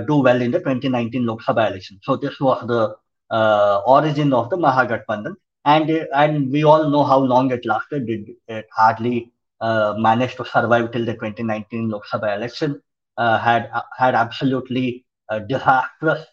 do 0.05 0.17
well 0.17 0.41
in 0.41 0.51
the 0.51 0.59
2019 0.59 1.25
Lok 1.25 1.41
Sabha 1.41 1.69
election. 1.71 1.99
So 2.03 2.17
this 2.17 2.39
was 2.41 2.67
the 2.67 2.95
uh, 3.33 3.81
origin 3.87 4.33
of 4.33 4.49
the 4.49 4.57
Mahagathbandhan 4.57 5.35
and 5.65 5.89
and 6.13 6.51
we 6.51 6.63
all 6.63 6.89
know 6.89 7.03
how 7.03 7.19
long 7.19 7.51
it 7.51 7.65
lasted. 7.65 8.09
It, 8.09 8.37
it 8.47 8.67
hardly 8.75 9.31
uh, 9.61 9.95
managed 9.97 10.37
to 10.37 10.45
survive 10.45 10.91
till 10.91 11.05
the 11.05 11.13
2019 11.15 11.89
Lok 11.89 12.05
Sabha 12.07 12.35
election. 12.35 12.81
Uh, 13.17 13.37
had 13.37 13.69
had 13.97 14.15
absolutely 14.15 15.05
uh, 15.29 15.39
disastrous 15.39 16.25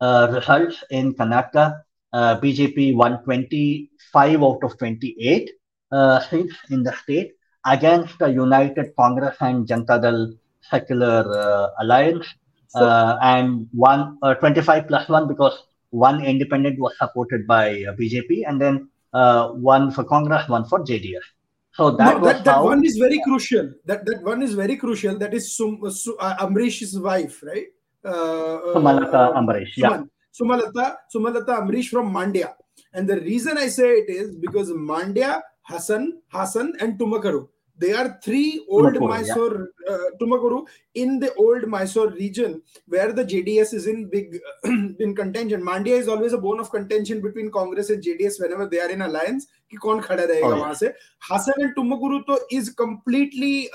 uh, 0.00 0.28
results 0.32 0.82
in 0.90 1.14
Karnataka. 1.14 1.80
Uh, 2.12 2.38
BJP 2.40 2.94
won 2.94 3.22
25 3.24 4.42
out 4.42 4.60
of 4.62 4.78
28 4.78 5.50
uh, 5.92 6.20
seats 6.20 6.54
in 6.70 6.82
the 6.82 6.92
state 6.92 7.32
against 7.66 8.18
the 8.18 8.28
United 8.28 8.94
Congress 8.96 9.36
and 9.40 9.66
Janata 9.66 10.00
Dal 10.02 10.32
secular 10.62 11.70
alliance, 11.80 12.26
so, 12.68 12.86
and 13.22 13.68
one 13.72 14.18
25 14.40 14.88
plus 14.88 15.08
one 15.08 15.28
because 15.28 15.65
one 15.90 16.24
independent 16.24 16.78
was 16.78 16.96
supported 16.98 17.46
by 17.46 17.84
uh, 17.84 17.92
BJP, 17.92 18.44
and 18.46 18.60
then 18.60 18.88
uh, 19.12 19.48
one 19.50 19.90
for 19.90 20.04
Congress, 20.04 20.48
one 20.48 20.64
for 20.64 20.80
JDS. 20.80 21.24
So 21.72 21.90
that 21.92 22.18
no, 22.18 22.24
that, 22.24 22.44
that 22.44 22.62
one 22.62 22.84
is 22.84 22.96
very 22.96 23.20
crucial. 23.22 23.72
That 23.84 24.06
that 24.06 24.22
one 24.22 24.42
is 24.42 24.54
very 24.54 24.76
crucial. 24.76 25.18
That 25.18 25.34
is 25.34 25.56
Sum, 25.56 25.78
Su, 25.90 26.16
uh, 26.16 26.46
Amrish's 26.46 26.98
wife, 26.98 27.42
right? 27.42 27.66
Uh, 28.04 28.72
Sumalata 28.74 29.34
Amrish. 29.36 29.76
Yeah. 29.76 30.02
Sumalata 30.32 30.96
Sumalata 31.14 31.60
Amrish 31.60 31.88
from 31.88 32.12
Mandya. 32.12 32.54
And 32.92 33.08
the 33.08 33.20
reason 33.20 33.58
I 33.58 33.68
say 33.68 33.90
it 34.04 34.08
is 34.08 34.36
because 34.36 34.70
Mandya, 34.70 35.42
Hassan, 35.62 36.20
Hassan, 36.28 36.72
and 36.80 36.98
Tumakuru 36.98 37.48
they 37.81 37.93
are 37.93 38.19
three 38.23 38.63
old 38.69 38.93
Tumakuru, 38.93 39.09
Mysore 39.09 39.69
yeah. 39.87 39.95
uh, 39.95 40.09
Tumakuru 40.21 40.65
in 40.93 41.19
the 41.19 41.33
old 41.33 41.67
Mysore 41.67 42.09
region 42.09 42.61
where 42.87 43.11
the 43.11 43.25
JDS 43.25 43.73
is 43.73 43.87
in 43.87 44.07
big 44.07 44.37
in 44.63 45.15
contention. 45.15 45.63
Mandya 45.65 45.97
is 45.99 46.07
always 46.07 46.33
a 46.33 46.37
bone 46.37 46.59
of 46.59 46.69
contention 46.69 47.21
between 47.21 47.49
Congress 47.51 47.89
and 47.89 48.03
JDS 48.03 48.39
whenever 48.39 48.67
they 48.67 48.79
are 48.79 48.89
in 48.89 49.01
alliance. 49.01 49.47
कि 49.71 49.77
कौन 49.77 49.99
खड़ा 50.01 50.23
रहेगा 50.23 50.47
oh, 50.47 50.59
वहां 50.59 50.73
से 50.75 50.87
Hasan 51.31 51.61
and 51.63 51.73
टुमकुरु 51.75 52.19
तो 52.29 52.37
is 52.51 52.69
completely 52.79 53.69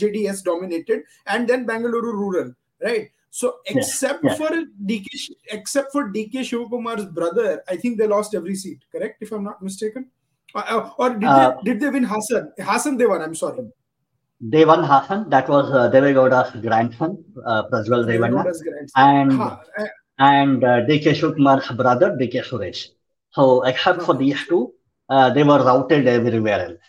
JDS 0.00 0.42
dominated 0.48 1.04
and 1.34 1.48
then 1.48 1.66
Bangalore 1.66 2.02
rural 2.16 2.50
right 2.86 3.12
so 3.30 3.52
except 3.66 4.24
yeah, 4.24 4.30
yeah. 4.30 4.36
for 4.40 4.48
DK 4.90 5.06
except 5.58 5.92
for 5.92 6.04
DK 6.16 6.44
Shivakumar's 6.50 7.06
brother 7.20 7.62
I 7.68 7.76
think 7.76 7.98
they 7.98 8.08
lost 8.08 8.34
every 8.34 8.56
seat 8.64 8.84
correct 8.96 9.22
if 9.22 9.32
I'm 9.32 9.44
not 9.44 9.62
mistaken 9.62 10.10
uh, 10.55 10.59
uh, 10.59 10.89
or 10.97 11.09
did, 11.15 11.23
uh, 11.23 11.57
they, 11.63 11.73
did 11.73 11.81
they 11.81 11.89
win 11.89 12.03
Hassan? 12.03 12.51
Hassan 12.59 12.97
they 12.97 13.05
won, 13.05 13.21
I'm 13.21 13.35
sorry. 13.35 13.67
They 14.41 14.65
won 14.65 14.83
Hassan. 14.83 15.29
That 15.29 15.49
was 15.49 15.71
uh, 15.71 15.91
Devegowda's 15.91 16.59
grandson, 16.61 17.23
uh, 17.45 17.63
Prajwal 17.69 18.07
Revanna. 18.07 18.45
And. 18.95 19.41
Uh, 19.41 19.57
and 20.21 20.63
uh, 20.65 20.81
DK 20.85 21.15
Shivkumar's 21.15 21.69
brother, 21.71 22.17
DK 22.19 22.43
Suresh. 22.43 22.89
So, 23.31 23.63
except 23.63 24.01
for 24.01 24.13
these 24.13 24.45
two, 24.47 24.73
uh, 25.07 25.29
they 25.29 25.43
were 25.43 25.63
routed 25.63 26.07
everywhere 26.07 26.67
else 26.67 26.88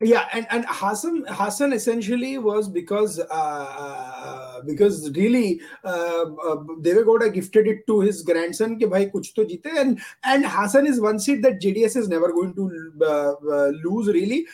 yeah 0.00 0.28
and 0.32 0.46
and 0.50 0.64
hassan 0.66 1.24
hassan 1.28 1.72
essentially 1.74 2.38
was 2.38 2.68
because 2.68 3.18
uh, 3.18 3.24
uh, 3.30 4.62
because 4.62 5.10
really 5.10 5.60
uh, 5.84 6.24
uh, 6.46 7.28
gifted 7.28 7.66
it 7.66 7.86
to 7.86 8.00
his 8.00 8.22
grandson 8.22 8.78
ke 8.78 8.88
bhai 8.90 9.04
kuch 9.10 9.34
to 9.34 9.44
jeete 9.44 9.68
and 9.78 10.00
and 10.24 10.46
hassan 10.46 10.86
is 10.86 11.00
one 11.00 11.18
seat 11.18 11.42
that 11.42 11.60
jds 11.60 11.96
is 11.96 12.08
never 12.08 12.32
going 12.32 12.54
to 12.54 12.92
uh, 13.02 13.32
uh, 13.32 13.72
lose 13.84 14.08
really. 14.08 14.46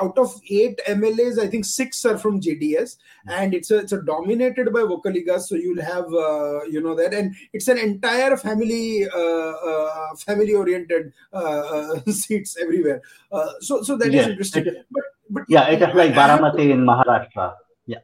Out 0.00 0.16
of 0.16 0.32
eight 0.48 0.80
mlas 0.88 1.38
i 1.38 1.46
think 1.48 1.64
six 1.64 2.04
are 2.04 2.16
from 2.16 2.40
jds 2.40 2.96
and 3.26 3.54
it's 3.54 3.70
a, 3.70 3.78
it's 3.78 3.92
a 3.92 4.00
dominated 4.02 4.72
by 4.72 4.80
Vokkaligas 4.80 5.48
so 5.48 5.56
you'll 5.56 5.82
have 5.82 6.06
you 6.70 6.80
know 6.80 6.94
that. 6.94 7.12
And 7.12 7.34
it's 7.52 7.68
an 7.68 7.78
entire 7.78 8.36
family 8.36 9.06
family 10.24 10.54
oriented 10.54 11.12
seats 12.12 12.56
everywhere 12.60 13.02
so 13.60 13.82
so 13.82 13.96
that 13.96 14.10
yeah. 14.10 14.22
is 14.22 14.28
interesting 14.28 14.64
but, 14.90 15.04
but 15.30 15.44
yeah, 15.48 15.68
it 15.68 15.82
is 15.82 15.94
like 15.94 16.12
Baramati 16.12 16.70
in 16.70 16.84
Maharashtra. 16.84 17.54
Yeah. 17.86 17.98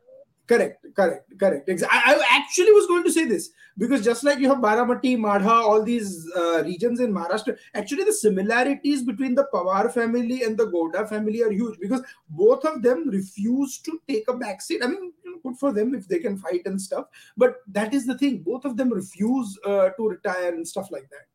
Correct, 0.46 0.84
correct, 0.94 1.38
correct. 1.38 1.70
I, 1.90 2.14
I 2.14 2.36
actually 2.36 2.72
was 2.72 2.86
going 2.86 3.04
to 3.04 3.12
say 3.12 3.24
this 3.24 3.50
because 3.78 4.04
just 4.04 4.24
like 4.24 4.38
you 4.38 4.48
have 4.48 4.58
Baramati, 4.58 5.16
Madha, 5.16 5.50
all 5.50 5.82
these 5.82 6.30
uh, 6.36 6.62
regions 6.64 7.00
in 7.00 7.12
Maharashtra, 7.12 7.56
actually 7.74 8.04
the 8.04 8.12
similarities 8.12 9.02
between 9.02 9.34
the 9.34 9.48
Pawar 9.52 9.92
family 9.92 10.42
and 10.42 10.58
the 10.58 10.66
Gowda 10.66 11.08
family 11.08 11.42
are 11.42 11.50
huge 11.50 11.78
because 11.80 12.02
both 12.28 12.64
of 12.64 12.82
them 12.82 13.08
refuse 13.08 13.78
to 13.78 14.00
take 14.06 14.28
a 14.28 14.34
backseat. 14.34 14.82
I 14.82 14.88
mean, 14.88 15.12
good 15.42 15.56
for 15.56 15.72
them 15.72 15.94
if 15.94 16.06
they 16.08 16.18
can 16.18 16.36
fight 16.36 16.62
and 16.66 16.80
stuff, 16.80 17.06
but 17.36 17.56
that 17.68 17.94
is 17.94 18.06
the 18.06 18.18
thing. 18.18 18.42
Both 18.42 18.64
of 18.64 18.76
them 18.76 18.92
refuse 18.92 19.58
uh, 19.64 19.90
to 19.90 20.08
retire 20.08 20.52
and 20.54 20.66
stuff 20.66 20.90
like 20.90 21.08
that. 21.10 21.26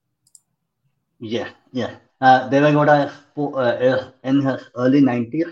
Yeah, 1.20 1.50
yeah. 1.72 1.96
Uh, 2.22 2.50
Devegowda 2.50 3.12
uh, 3.38 4.12
in 4.24 4.42
his 4.42 4.62
early 4.76 5.02
90s. 5.02 5.48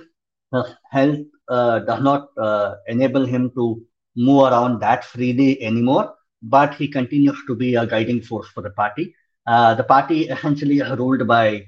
His 0.54 0.66
health 0.92 1.20
uh, 1.50 1.80
does 1.80 2.02
not 2.02 2.30
uh, 2.38 2.76
enable 2.88 3.26
him 3.26 3.52
to 3.56 3.82
move 4.16 4.44
around 4.52 4.80
that 4.82 5.04
freely 5.06 5.62
anymore, 5.62 6.14
but 6.42 6.74
he 6.76 6.88
continues 6.88 7.38
to 7.48 7.56
be 7.56 7.76
a 7.76 7.86
guiding 7.86 8.22
force 8.22 8.48
for 8.50 8.62
the 8.62 8.70
party. 8.72 9.14
Uh, 9.46 9.74
the 9.76 9.84
party 9.84 10.24
essentially 10.30 10.80
is 10.80 10.92
ruled 10.98 11.28
by 11.28 11.64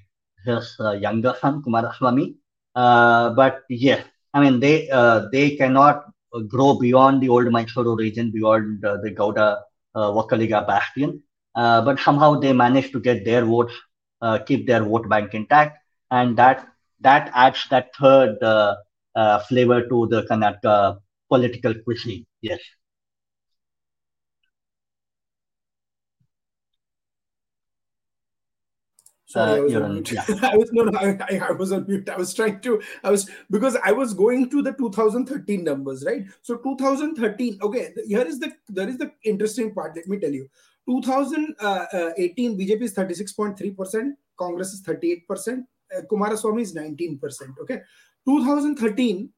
his 0.45 0.75
uh, 0.79 0.91
younger 0.91 1.35
son, 1.41 1.61
Kumaraswamy. 1.63 2.35
but 2.75 3.61
yes, 3.69 4.05
I 4.33 4.41
mean, 4.41 4.59
they 4.59 4.87
they 5.31 5.55
cannot 5.55 6.03
grow 6.47 6.77
beyond 6.79 7.21
the 7.21 7.29
old 7.29 7.47
Mysuru 7.47 7.97
region, 7.97 8.31
beyond 8.31 8.81
the 8.81 9.11
Gowda 9.17 9.57
uh, 9.95 10.11
Vokkaliga 10.11 10.65
bastion. 10.67 11.21
but 11.55 11.99
somehow 11.99 12.39
they 12.39 12.53
managed 12.53 12.91
to 12.93 12.99
get 12.99 13.25
their 13.25 13.43
votes 13.45 13.73
uh, 14.21 14.39
keep 14.39 14.67
their 14.67 14.83
vote 14.83 15.09
bank 15.09 15.33
intact, 15.33 15.77
and 16.11 16.37
that 16.37 16.67
that 17.01 17.31
adds 17.33 17.65
that 17.69 17.95
third 17.95 18.41
uh, 18.43 18.75
uh, 19.15 19.39
flavor 19.39 19.87
to 19.87 20.07
the 20.07 20.23
Karnataka 20.23 20.99
political 21.29 21.73
cuisine. 21.83 22.25
Yes. 22.41 22.59
Sorry, 29.29 29.51
uh, 29.51 29.55
I 29.55 29.59
was 29.59 29.75
on 29.75 29.93
mute. 29.93 30.11
Yeah. 30.11 30.25
I 30.41 30.57
was 30.57 30.71
no, 30.73 30.83
no, 30.85 30.97
I, 30.97 31.39
I, 31.49 31.51
was 31.51 31.71
on 31.71 31.85
mute. 31.87 32.09
I 32.09 32.17
was 32.17 32.33
trying 32.33 32.61
to, 32.61 32.81
I 33.03 33.11
was 33.11 33.29
because 33.51 33.77
I 33.83 33.91
was 33.91 34.15
going 34.15 34.49
to 34.49 34.63
the 34.63 34.73
2013 34.73 35.63
numbers, 35.63 36.03
right? 36.03 36.25
So 36.41 36.57
2013. 36.57 37.59
Okay, 37.61 37.93
here 38.07 38.23
is 38.23 38.39
the 38.39 38.51
there 38.69 38.89
is 38.89 38.97
the 38.97 39.11
interesting 39.23 39.71
part. 39.75 39.95
Let 39.95 40.07
me 40.07 40.17
tell 40.17 40.31
you. 40.31 40.49
2018 40.89 42.57
BJP 42.57 42.81
is 42.81 42.93
36.3 42.95 43.77
percent, 43.77 44.17
Congress 44.37 44.73
is 44.73 44.81
38 44.81 45.27
percent, 45.27 45.65
uh, 45.95 46.01
Kumaraswamy 46.11 46.61
is 46.61 46.73
19 46.73 47.19
percent. 47.19 47.51
Okay, 47.61 47.81
2013 48.25 49.29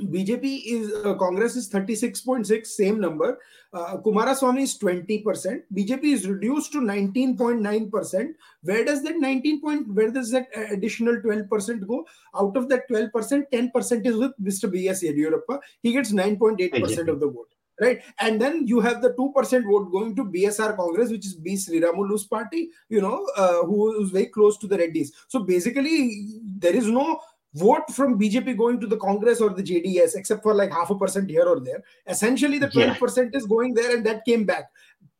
BJP 0.00 0.62
is 0.66 0.92
uh, 1.04 1.14
Congress 1.14 1.54
is 1.54 1.70
36.6, 1.70 2.66
same 2.66 3.00
number. 3.00 3.38
Uh, 3.72 3.98
Kumaraswamy 3.98 4.62
is 4.62 4.78
20%. 4.78 5.62
BJP 5.72 6.04
is 6.04 6.26
reduced 6.26 6.72
to 6.72 6.80
19.9%. 6.80 8.28
Where 8.62 8.84
does 8.84 9.02
that 9.04 9.18
19 9.18 9.60
point, 9.60 9.94
where 9.94 10.10
does 10.10 10.30
that 10.32 10.48
additional 10.72 11.16
12% 11.16 11.86
go? 11.86 12.04
Out 12.36 12.56
of 12.56 12.68
that 12.70 12.88
12%, 12.90 13.44
10% 13.52 14.06
is 14.06 14.16
with 14.16 14.32
Mr. 14.42 14.70
B.S. 14.70 15.04
Yediyurappa. 15.04 15.60
He 15.82 15.92
gets 15.92 16.12
9.8% 16.12 17.08
of 17.08 17.20
the 17.20 17.28
vote. 17.28 17.53
Right, 17.80 18.02
and 18.20 18.40
then 18.40 18.68
you 18.68 18.78
have 18.78 19.02
the 19.02 19.12
two 19.14 19.32
percent 19.34 19.66
vote 19.66 19.90
going 19.90 20.14
to 20.14 20.24
BSR 20.24 20.76
Congress, 20.76 21.10
which 21.10 21.26
is 21.26 21.34
B 21.34 21.54
Sriramulu's 21.54 22.24
party, 22.24 22.70
you 22.88 23.00
know, 23.00 23.26
uh, 23.36 23.64
who 23.64 24.00
is 24.00 24.10
very 24.10 24.26
close 24.26 24.56
to 24.58 24.68
the 24.68 24.78
Reddys. 24.78 25.08
So 25.26 25.40
basically, 25.40 26.38
there 26.58 26.72
is 26.72 26.86
no 26.86 27.18
vote 27.54 27.90
from 27.90 28.18
BJP 28.18 28.56
going 28.56 28.80
to 28.80 28.86
the 28.86 28.96
Congress 28.96 29.40
or 29.40 29.50
the 29.50 29.62
JDS, 29.62 30.16
except 30.16 30.42
for 30.42 30.54
like 30.54 30.72
half 30.72 30.90
a 30.90 30.94
percent 30.94 31.30
here 31.30 31.44
or 31.44 31.60
there. 31.60 31.82
Essentially, 32.06 32.58
the 32.58 32.68
12% 32.68 33.16
yeah. 33.16 33.38
is 33.38 33.46
going 33.46 33.74
there 33.74 33.96
and 33.96 34.04
that 34.06 34.24
came 34.24 34.44
back. 34.44 34.70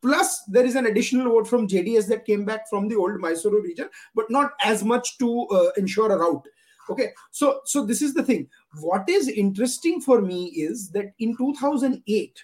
Plus, 0.01 0.43
there 0.47 0.65
is 0.65 0.75
an 0.75 0.85
additional 0.85 1.31
vote 1.31 1.47
from 1.47 1.67
JDS 1.67 2.07
that 2.09 2.25
came 2.25 2.45
back 2.45 2.69
from 2.69 2.87
the 2.87 2.95
old 2.95 3.19
Mysuru 3.21 3.63
region, 3.63 3.89
but 4.13 4.29
not 4.29 4.51
as 4.63 4.83
much 4.83 5.17
to 5.17 5.47
uh, 5.47 5.71
ensure 5.77 6.11
a 6.11 6.17
route. 6.17 6.45
Okay, 6.87 7.09
so 7.31 7.61
so 7.65 7.83
this 7.83 8.03
is 8.03 8.13
the 8.13 8.21
thing. 8.21 8.47
What 8.81 9.09
is 9.09 9.27
interesting 9.27 10.01
for 10.01 10.21
me 10.21 10.45
is 10.47 10.89
that 10.91 11.13
in 11.19 11.35
2008, 11.37 12.43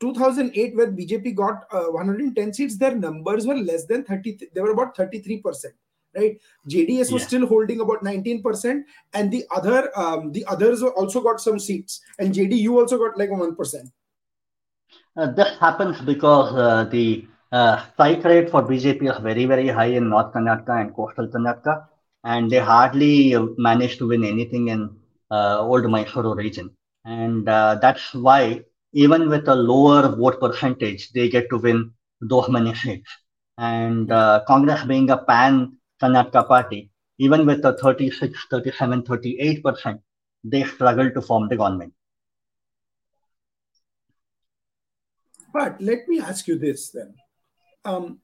2008, 0.00 0.76
where 0.76 0.90
BJP 0.90 1.34
got 1.34 1.64
uh, 1.72 1.90
110 1.90 2.52
seats, 2.54 2.78
their 2.78 2.96
numbers 2.96 3.46
were 3.46 3.56
less 3.56 3.86
than 3.86 4.04
30. 4.04 4.38
They 4.54 4.60
were 4.60 4.72
about 4.72 4.96
33 4.96 5.38
percent 5.38 5.74
right 6.16 6.40
jds 6.68 7.12
was 7.12 7.22
yeah. 7.22 7.28
still 7.28 7.46
holding 7.46 7.80
about 7.80 8.02
19% 8.02 8.82
and 9.14 9.30
the 9.30 9.44
other 9.54 9.90
um, 9.96 10.32
the 10.32 10.44
others 10.46 10.82
also 10.82 11.20
got 11.20 11.40
some 11.40 11.58
seats 11.58 12.00
and 12.18 12.34
jdu 12.34 12.70
also 12.80 12.98
got 12.98 13.16
like 13.16 13.30
1% 13.30 13.90
uh, 15.16 15.26
this 15.32 15.58
happens 15.58 16.00
because 16.00 16.52
uh, 16.54 16.84
the 16.90 17.26
uh, 17.52 17.84
strike 17.92 18.24
rate 18.24 18.50
for 18.50 18.62
bjp 18.62 19.10
is 19.10 19.22
very 19.22 19.44
very 19.44 19.68
high 19.68 19.92
in 20.00 20.08
north 20.08 20.32
karnataka 20.32 20.80
and 20.80 20.94
coastal 20.94 21.28
karnataka 21.28 21.86
and 22.24 22.50
they 22.50 22.58
hardly 22.58 23.36
manage 23.56 23.96
to 23.98 24.08
win 24.08 24.24
anything 24.24 24.68
in 24.68 24.84
uh, 24.84 24.88
old 25.30 25.84
mysuru 25.84 26.36
region 26.36 26.70
and 27.04 27.48
uh, 27.48 27.74
that's 27.80 28.14
why 28.14 28.60
even 28.92 29.28
with 29.28 29.48
a 29.48 29.54
lower 29.54 30.08
vote 30.16 30.40
percentage 30.40 31.12
they 31.12 31.28
get 31.28 31.48
to 31.50 31.58
win 31.58 31.90
those 32.20 32.48
many 32.48 32.74
seats 32.74 33.10
and 33.58 34.10
uh, 34.12 34.42
congress 34.46 34.82
being 34.84 35.08
a 35.10 35.18
pan 35.18 35.76
Karnataka 36.00 36.48
party, 36.48 36.90
even 37.18 37.46
with 37.46 37.64
a 37.64 37.76
36, 37.76 38.46
37, 38.50 39.02
38%, 39.02 40.00
they 40.44 40.64
struggle 40.64 41.10
to 41.10 41.20
form 41.20 41.48
the 41.48 41.56
government. 41.56 41.92
But 45.52 45.80
let 45.80 46.08
me 46.08 46.20
ask 46.20 46.46
you 46.46 46.58
this 46.58 46.90
then. 46.90 47.14
Um, 47.84 48.20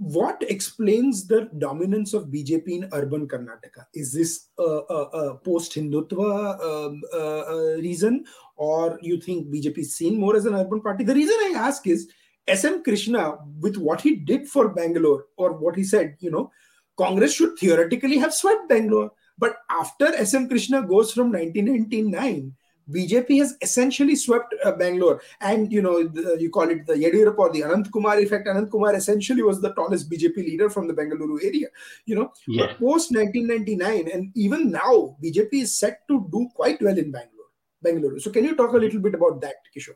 what 0.00 0.42
explains 0.48 1.26
the 1.26 1.50
dominance 1.58 2.14
of 2.14 2.28
BJP 2.28 2.68
in 2.68 2.88
urban 2.92 3.28
Karnataka? 3.28 3.84
Is 3.92 4.14
this 4.14 4.48
a, 4.58 4.62
a, 4.62 5.02
a 5.12 5.34
post 5.36 5.74
Hindutva 5.74 6.58
um, 6.58 7.02
uh, 7.12 7.76
reason, 7.82 8.24
or 8.56 8.98
you 9.02 9.20
think 9.20 9.48
BJP 9.48 9.76
is 9.76 9.94
seen 9.94 10.18
more 10.18 10.36
as 10.36 10.46
an 10.46 10.54
urban 10.54 10.80
party? 10.80 11.04
The 11.04 11.14
reason 11.14 11.36
I 11.42 11.52
ask 11.54 11.86
is 11.86 12.08
SM 12.48 12.80
Krishna, 12.82 13.36
with 13.60 13.76
what 13.76 14.00
he 14.00 14.16
did 14.16 14.48
for 14.48 14.70
Bangalore, 14.70 15.26
or 15.36 15.52
what 15.52 15.76
he 15.76 15.84
said, 15.84 16.16
you 16.18 16.30
know, 16.30 16.50
Congress 16.96 17.34
should 17.34 17.58
theoretically 17.58 18.16
have 18.16 18.32
swept 18.32 18.70
Bangalore. 18.70 19.12
But 19.36 19.56
after 19.68 20.12
SM 20.24 20.46
Krishna 20.46 20.80
goes 20.80 21.12
from 21.12 21.30
1999, 21.30 22.54
BJP 22.90 23.38
has 23.38 23.56
essentially 23.60 24.16
swept 24.16 24.54
uh, 24.64 24.72
Bangalore, 24.72 25.22
and 25.40 25.72
you 25.72 25.82
know 25.82 26.06
the, 26.06 26.36
you 26.40 26.50
call 26.50 26.68
it 26.70 26.86
the 26.86 26.94
Yediyurappa 26.94 27.38
or 27.38 27.52
the 27.52 27.62
Anant 27.62 27.90
Kumar 27.92 28.18
effect. 28.20 28.46
Anant 28.46 28.70
Kumar 28.70 28.94
essentially 28.94 29.42
was 29.42 29.60
the 29.60 29.72
tallest 29.74 30.10
BJP 30.10 30.36
leader 30.36 30.70
from 30.70 30.86
the 30.86 30.94
Bangalore 30.94 31.40
area. 31.42 31.68
You 32.06 32.16
know, 32.16 32.32
yeah. 32.46 32.66
but 32.66 32.78
post 32.78 33.12
1999, 33.14 34.10
and 34.12 34.32
even 34.34 34.70
now, 34.70 35.16
BJP 35.22 35.52
is 35.52 35.78
set 35.78 36.06
to 36.08 36.26
do 36.32 36.48
quite 36.54 36.80
well 36.82 36.96
in 36.96 37.10
Bangalore. 37.10 37.50
Bangalore. 37.82 38.18
So, 38.18 38.30
can 38.30 38.44
you 38.44 38.56
talk 38.56 38.72
a 38.72 38.78
little 38.78 39.00
bit 39.00 39.14
about 39.14 39.40
that, 39.40 39.56
Kishor? 39.74 39.94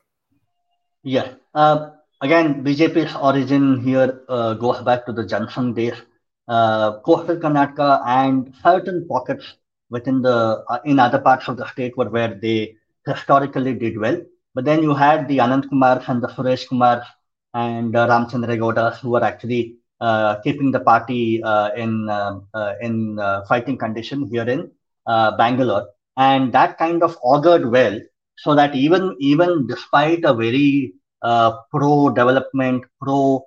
Yeah. 1.03 1.35
Uh, 1.53 1.91
again, 2.21 2.63
BJP's 2.63 3.15
origin 3.15 3.81
here 3.81 4.21
uh, 4.27 4.53
goes 4.55 4.81
back 4.81 5.05
to 5.05 5.13
the 5.13 5.23
Jansangh 5.23 5.75
days. 5.75 6.01
Uh, 6.47 6.99
coastal 6.99 7.37
Karnataka 7.37 8.01
and 8.05 8.53
certain 8.61 9.07
pockets 9.07 9.55
within 9.89 10.21
the 10.21 10.63
uh, 10.69 10.79
in 10.85 10.99
other 10.99 11.19
parts 11.19 11.47
of 11.47 11.57
the 11.57 11.67
state 11.67 11.97
were 11.97 12.09
where 12.09 12.35
they 12.35 12.75
historically 13.05 13.73
did 13.73 13.97
well. 13.99 14.21
But 14.53 14.65
then 14.65 14.81
you 14.81 14.93
had 14.93 15.27
the 15.27 15.39
Anant 15.39 15.69
Kumar 15.69 16.01
and 16.07 16.21
the 16.21 16.27
Suresh 16.27 16.67
Kumar 16.67 17.03
and 17.53 17.95
uh, 17.95 18.07
Ramchandra 18.07 18.57
Gowdas 18.57 18.97
who 18.99 19.11
were 19.11 19.23
actually 19.23 19.77
uh, 20.01 20.35
keeping 20.41 20.71
the 20.71 20.79
party 20.79 21.41
uh, 21.41 21.69
in 21.75 22.09
uh, 22.09 22.39
uh, 22.53 22.73
in 22.81 23.17
uh, 23.17 23.45
fighting 23.45 23.77
condition 23.77 24.27
here 24.29 24.47
in 24.47 24.69
Bangalore, 25.37 25.87
and 26.17 26.51
that 26.51 26.77
kind 26.77 27.01
of 27.01 27.17
augured 27.23 27.69
well, 27.71 27.97
so 28.37 28.55
that 28.55 28.75
even 28.75 29.15
even 29.19 29.67
despite 29.67 30.25
a 30.25 30.33
very 30.33 30.93
pro 31.71 32.09
development, 32.09 32.83
pro 33.01 33.41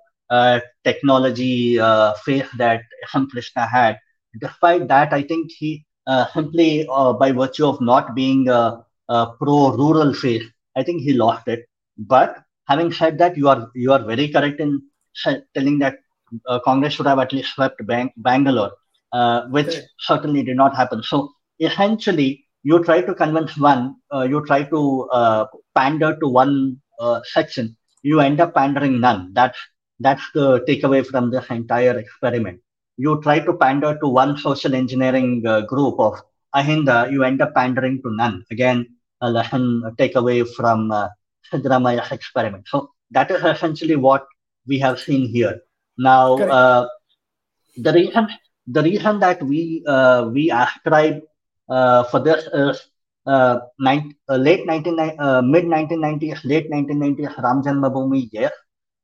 technology 0.83 1.77
faith 2.25 2.49
that 2.57 2.81
SM 3.07 3.25
Krishna 3.25 3.67
had, 3.67 3.99
despite 4.41 4.87
that, 4.87 5.13
I 5.13 5.21
think 5.21 5.51
he 5.51 5.85
simply 6.33 6.87
by 7.19 7.31
virtue 7.31 7.67
of 7.67 7.79
not 7.79 8.15
being 8.15 8.47
uh, 9.09 9.31
pro-rural 9.41 10.13
phase, 10.13 10.43
I 10.75 10.83
think 10.83 11.01
he 11.01 11.13
lost 11.13 11.47
it. 11.47 11.65
But 11.97 12.37
having 12.67 12.91
said 12.91 13.17
that, 13.17 13.35
you 13.37 13.49
are 13.49 13.69
you 13.75 13.91
are 13.91 14.03
very 14.03 14.29
correct 14.29 14.59
in 14.59 14.81
telling 15.55 15.79
that 15.79 15.97
uh, 16.47 16.59
Congress 16.59 16.93
should 16.93 17.07
have 17.07 17.19
at 17.19 17.33
least 17.33 17.53
swept 17.55 17.85
Bang- 17.85 18.13
Bangalore, 18.17 18.71
uh, 19.11 19.47
which 19.47 19.67
okay. 19.67 19.81
certainly 19.99 20.43
did 20.43 20.55
not 20.55 20.75
happen. 20.75 21.03
So 21.03 21.31
essentially, 21.59 22.45
you 22.63 22.83
try 22.83 23.01
to 23.01 23.13
convince 23.13 23.57
one, 23.57 23.95
uh, 24.13 24.21
you 24.21 24.45
try 24.45 24.63
to 24.63 25.09
uh, 25.11 25.45
pander 25.75 26.15
to 26.19 26.27
one 26.27 26.79
uh, 26.99 27.21
section, 27.23 27.75
you 28.03 28.19
end 28.19 28.39
up 28.39 28.53
pandering 28.53 28.99
none. 29.01 29.31
That's 29.33 29.57
that's 29.99 30.23
the 30.33 30.61
takeaway 30.61 31.05
from 31.05 31.31
this 31.31 31.45
entire 31.49 31.97
experiment. 31.97 32.61
You 32.97 33.21
try 33.21 33.39
to 33.39 33.53
pander 33.53 33.97
to 33.99 34.07
one 34.07 34.37
social 34.37 34.75
engineering 34.75 35.41
group 35.67 35.99
of 35.99 36.21
Ahinda, 36.55 37.11
you 37.11 37.23
end 37.23 37.41
up 37.41 37.53
pandering 37.53 38.01
to 38.01 38.09
none. 38.11 38.43
Again, 38.51 38.87
a 39.21 39.29
lesson 39.29 39.83
takeaway 39.97 40.47
from 40.55 40.91
uh, 40.91 41.07
Siddaramaiah's 41.51 42.11
experiment. 42.11 42.67
So 42.67 42.91
that 43.11 43.31
is 43.31 43.43
essentially 43.43 43.95
what 43.95 44.25
we 44.67 44.79
have 44.79 44.99
seen 44.99 45.27
here. 45.29 45.59
Now, 45.97 46.37
uh, 46.37 46.87
the 47.77 47.93
reason 47.93 48.27
the 48.67 48.83
reason 48.83 49.19
that 49.19 49.41
we 49.43 49.83
uh, 49.87 50.29
we 50.31 50.51
ascribe 50.51 51.21
uh, 51.69 52.03
for 52.03 52.19
this 52.19 52.47
is 52.53 52.89
uh, 53.25 53.59
nine, 53.79 54.15
uh, 54.27 54.35
late 54.35 54.65
19, 54.65 54.99
uh, 54.99 55.41
mid 55.41 55.65
1990s, 55.65 56.43
late 56.45 56.69
1990s 56.71 57.37
Ram 57.43 57.61
Janmabhoomi, 57.61 58.29
yes. 58.31 58.51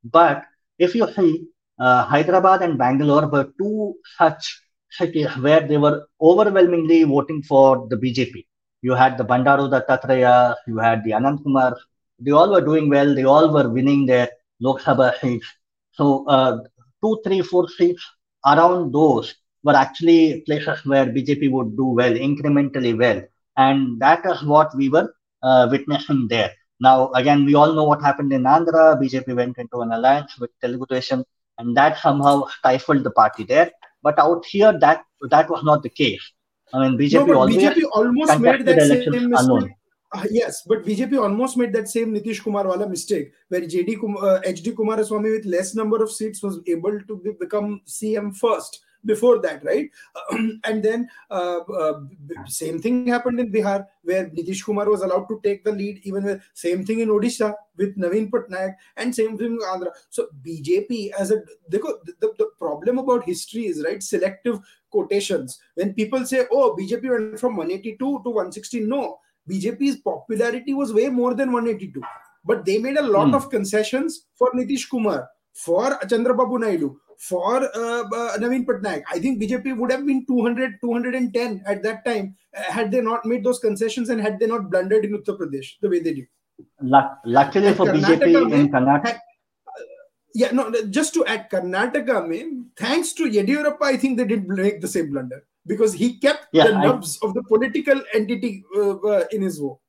But 0.02 0.42
if 0.78 0.94
you 0.94 1.06
see, 1.12 1.46
Hyderabad 1.78 2.62
and 2.62 2.78
Bangalore 2.78 3.28
were 3.28 3.52
two 3.58 3.94
such 4.18 4.62
cities 4.90 5.28
where 5.36 5.60
they 5.60 5.76
were 5.76 6.06
overwhelmingly 6.20 7.04
voting 7.04 7.42
for 7.42 7.86
the 7.88 7.96
BJP. 7.96 8.46
You 8.86 8.94
had 8.94 9.18
the 9.18 9.24
Bandaru 9.24 9.64
Dattatreya, 9.74 10.54
you 10.68 10.78
had 10.78 11.02
the 11.02 11.10
Anant 11.10 11.42
Kumar. 11.42 11.76
They 12.20 12.30
all 12.30 12.50
were 12.52 12.60
doing 12.60 12.88
well. 12.88 13.14
They 13.16 13.24
all 13.24 13.52
were 13.52 13.68
winning 13.68 14.06
their 14.06 14.28
Lok 14.60 14.80
Sabha 14.80 15.08
seats. 15.20 15.48
So 15.90 16.24
uh, 16.28 16.58
two, 17.02 17.20
three, 17.24 17.42
four 17.42 17.68
seats 17.68 18.04
around 18.46 18.92
those 18.92 19.34
were 19.64 19.74
actually 19.74 20.42
places 20.42 20.78
where 20.84 21.06
BJP 21.06 21.50
would 21.50 21.76
do 21.76 21.86
well, 21.86 22.12
incrementally 22.12 22.96
well. 22.96 23.20
And 23.56 24.00
that 24.00 24.24
is 24.24 24.44
what 24.44 24.70
we 24.76 24.88
were 24.88 25.12
uh, 25.42 25.66
witnessing 25.68 26.28
there. 26.28 26.52
Now, 26.78 27.10
again, 27.14 27.44
we 27.44 27.56
all 27.56 27.72
know 27.72 27.84
what 27.84 28.02
happened 28.02 28.32
in 28.32 28.44
Andhra. 28.44 29.00
BJP 29.02 29.34
went 29.34 29.58
into 29.58 29.80
an 29.80 29.90
alliance 29.90 30.38
with 30.38 30.50
Telugu 30.60 30.86
Desam, 30.86 31.24
and 31.58 31.76
that 31.76 31.98
somehow 31.98 32.46
stifled 32.58 33.02
the 33.02 33.10
party 33.10 33.42
there. 33.42 33.72
But 34.04 34.20
out 34.20 34.46
here, 34.46 34.78
that 34.78 35.02
that 35.30 35.50
was 35.50 35.64
not 35.64 35.82
the 35.82 35.88
case. 35.88 36.24
I 36.72 36.88
mean, 36.88 36.98
BJP, 36.98 37.26
no, 37.28 37.46
BJP 37.46 37.82
almost 37.92 38.40
made 38.40 38.66
that 38.66 38.82
same 38.82 39.30
mistake. 39.30 39.76
Uh, 40.12 40.24
yes, 40.30 40.62
but 40.62 40.84
BJP 40.84 41.20
almost 41.20 41.56
made 41.56 41.72
that 41.72 41.88
same 41.88 42.14
Nitish 42.14 42.42
Kumar 42.42 42.66
wala 42.66 42.88
mistake 42.88 43.32
where 43.48 43.60
JD 43.60 44.00
Kum- 44.00 44.16
uh, 44.16 44.40
HD 44.40 44.72
Kumaraswamy 44.72 45.32
with 45.32 45.44
less 45.44 45.74
number 45.74 46.02
of 46.02 46.10
seats 46.10 46.42
was 46.42 46.60
able 46.66 47.00
to 47.00 47.16
be, 47.18 47.32
become 47.32 47.80
CM 47.86 48.34
first 48.36 48.84
before 49.04 49.40
that, 49.40 49.64
right? 49.64 49.90
and 50.64 50.82
then 50.82 51.08
uh, 51.30 51.58
uh, 51.58 52.00
same 52.46 52.80
thing 52.80 53.06
happened 53.06 53.40
in 53.40 53.50
Bihar 53.50 53.86
where 54.02 54.28
Nitish 54.30 54.64
Kumar 54.64 54.88
was 54.88 55.02
allowed 55.02 55.26
to 55.26 55.40
take 55.42 55.64
the 55.64 55.72
lead, 55.72 56.00
even 56.04 56.24
with 56.24 56.42
same 56.54 56.84
thing 56.84 57.00
in 57.00 57.08
Odisha 57.08 57.54
with 57.76 57.96
Naveen 57.98 58.30
Patnaik 58.30 58.74
and 58.96 59.14
same 59.14 59.36
thing 59.36 59.52
in 59.52 59.58
Andhra. 59.58 59.90
So 60.10 60.28
BJP 60.46 61.12
as 61.18 61.30
a 61.30 61.36
the, 61.68 61.78
the, 62.20 62.32
the 62.38 62.50
problem 62.58 62.98
about 62.98 63.24
history 63.24 63.66
is 63.66 63.84
right 63.84 64.02
selective 64.02 64.60
quotations. 64.96 65.58
When 65.74 65.94
people 66.02 66.26
say, 66.34 66.44
"Oh, 66.50 66.66
BJP 66.78 67.16
went 67.16 67.40
from 67.46 67.56
182 67.62 67.96
to 67.98 68.36
160," 68.38 68.86
no, 68.94 69.02
BJP's 69.50 70.00
popularity 70.12 70.80
was 70.84 70.96
way 71.00 71.10
more 71.22 71.34
than 71.42 71.52
182 71.52 72.08
but 72.46 72.64
they 72.64 72.78
made 72.78 72.96
a 72.96 73.02
lot 73.02 73.28
mm. 73.28 73.34
of 73.34 73.50
concessions 73.50 74.26
for 74.34 74.50
Nitish 74.52 74.88
Kumar, 74.88 75.28
for 75.52 75.98
Chandrababu 76.10 76.60
Naidu, 76.60 76.96
for 77.18 77.64
uh, 77.64 78.02
uh, 78.02 78.38
Naveen 78.38 78.64
Patnaik. 78.64 79.02
I 79.10 79.18
think 79.18 79.42
BJP 79.42 79.76
would 79.76 79.90
have 79.90 80.06
been 80.06 80.24
200, 80.26 80.78
210 80.80 81.62
at 81.66 81.82
that 81.82 82.04
time 82.04 82.36
uh, 82.56 82.62
had 82.72 82.90
they 82.90 83.00
not 83.00 83.26
made 83.26 83.42
those 83.42 83.58
concessions 83.58 84.10
and 84.10 84.20
had 84.20 84.38
they 84.38 84.46
not 84.46 84.70
blundered 84.70 85.04
in 85.04 85.12
Uttar 85.12 85.36
Pradesh 85.38 85.72
the 85.82 85.88
way 85.88 86.00
they 86.00 86.14
did. 86.14 86.26
Luckily 86.80 87.74
for 87.74 87.86
BJP 87.86 88.52
in 88.52 88.70
Karnataka. 88.70 89.18
Yeah, 90.36 90.50
no, 90.52 90.70
just 90.90 91.14
to 91.14 91.24
add, 91.24 91.48
Karnataka, 91.50 92.28
mein, 92.28 92.66
thanks 92.76 93.14
to 93.14 93.24
Yediyurappa, 93.24 93.82
I 93.82 93.96
think 93.96 94.18
they 94.18 94.26
did 94.26 94.46
make 94.46 94.82
the 94.82 94.88
same 94.88 95.10
blunder 95.10 95.44
because 95.66 95.94
he 95.94 96.18
kept 96.18 96.48
yeah, 96.52 96.66
the 96.66 96.78
nubs 96.78 97.18
I, 97.22 97.26
of 97.26 97.34
the 97.34 97.42
political 97.44 98.00
entity 98.12 98.62
uh, 98.76 98.96
uh, 98.96 99.24
in 99.32 99.40
his 99.40 99.58
vote. 99.58 99.80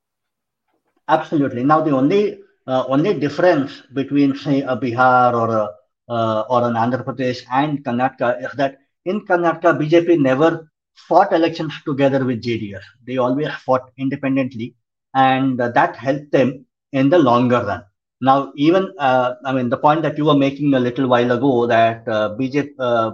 Absolutely. 1.10 1.64
Now, 1.66 1.82
the 1.82 1.92
only 1.92 2.40
uh, 2.66 2.86
only 2.88 3.14
difference 3.14 3.82
between, 3.94 4.36
say, 4.36 4.62
a 4.62 4.78
Bihar 4.78 5.34
or 5.34 5.50
a 5.56 5.70
uh, 6.10 6.46
or 6.50 6.64
an 6.64 6.76
Andhra 6.76 7.04
Pradesh 7.04 7.44
and 7.52 7.84
Karnataka 7.84 8.46
is 8.46 8.52
that 8.54 8.78
in 9.04 9.26
Karnataka, 9.26 9.78
BJP 9.80 10.20
never 10.20 10.72
fought 10.96 11.34
elections 11.34 11.74
together 11.86 12.24
with 12.24 12.42
JDS. 12.42 12.84
They 13.06 13.18
always 13.18 13.52
fought 13.66 13.92
independently, 13.98 14.76
and 15.14 15.60
uh, 15.60 15.70
that 15.70 15.98
helped 15.98 16.32
them 16.32 16.66
in 16.94 17.10
the 17.10 17.20
longer 17.20 17.64
run. 17.66 17.84
Now, 18.22 18.52
even 18.56 18.94
uh, 19.00 19.34
I 19.46 19.54
mean, 19.54 19.70
the 19.70 19.78
point 19.78 20.02
that 20.04 20.18
you 20.18 20.26
were 20.26 20.36
making 20.36 20.74
a 20.74 20.80
little 20.80 21.08
while 21.08 21.32
ago 21.32 21.68
that 21.68 22.08
uh, 22.08 22.36
BJP 22.40 22.70
uh, 22.80 23.12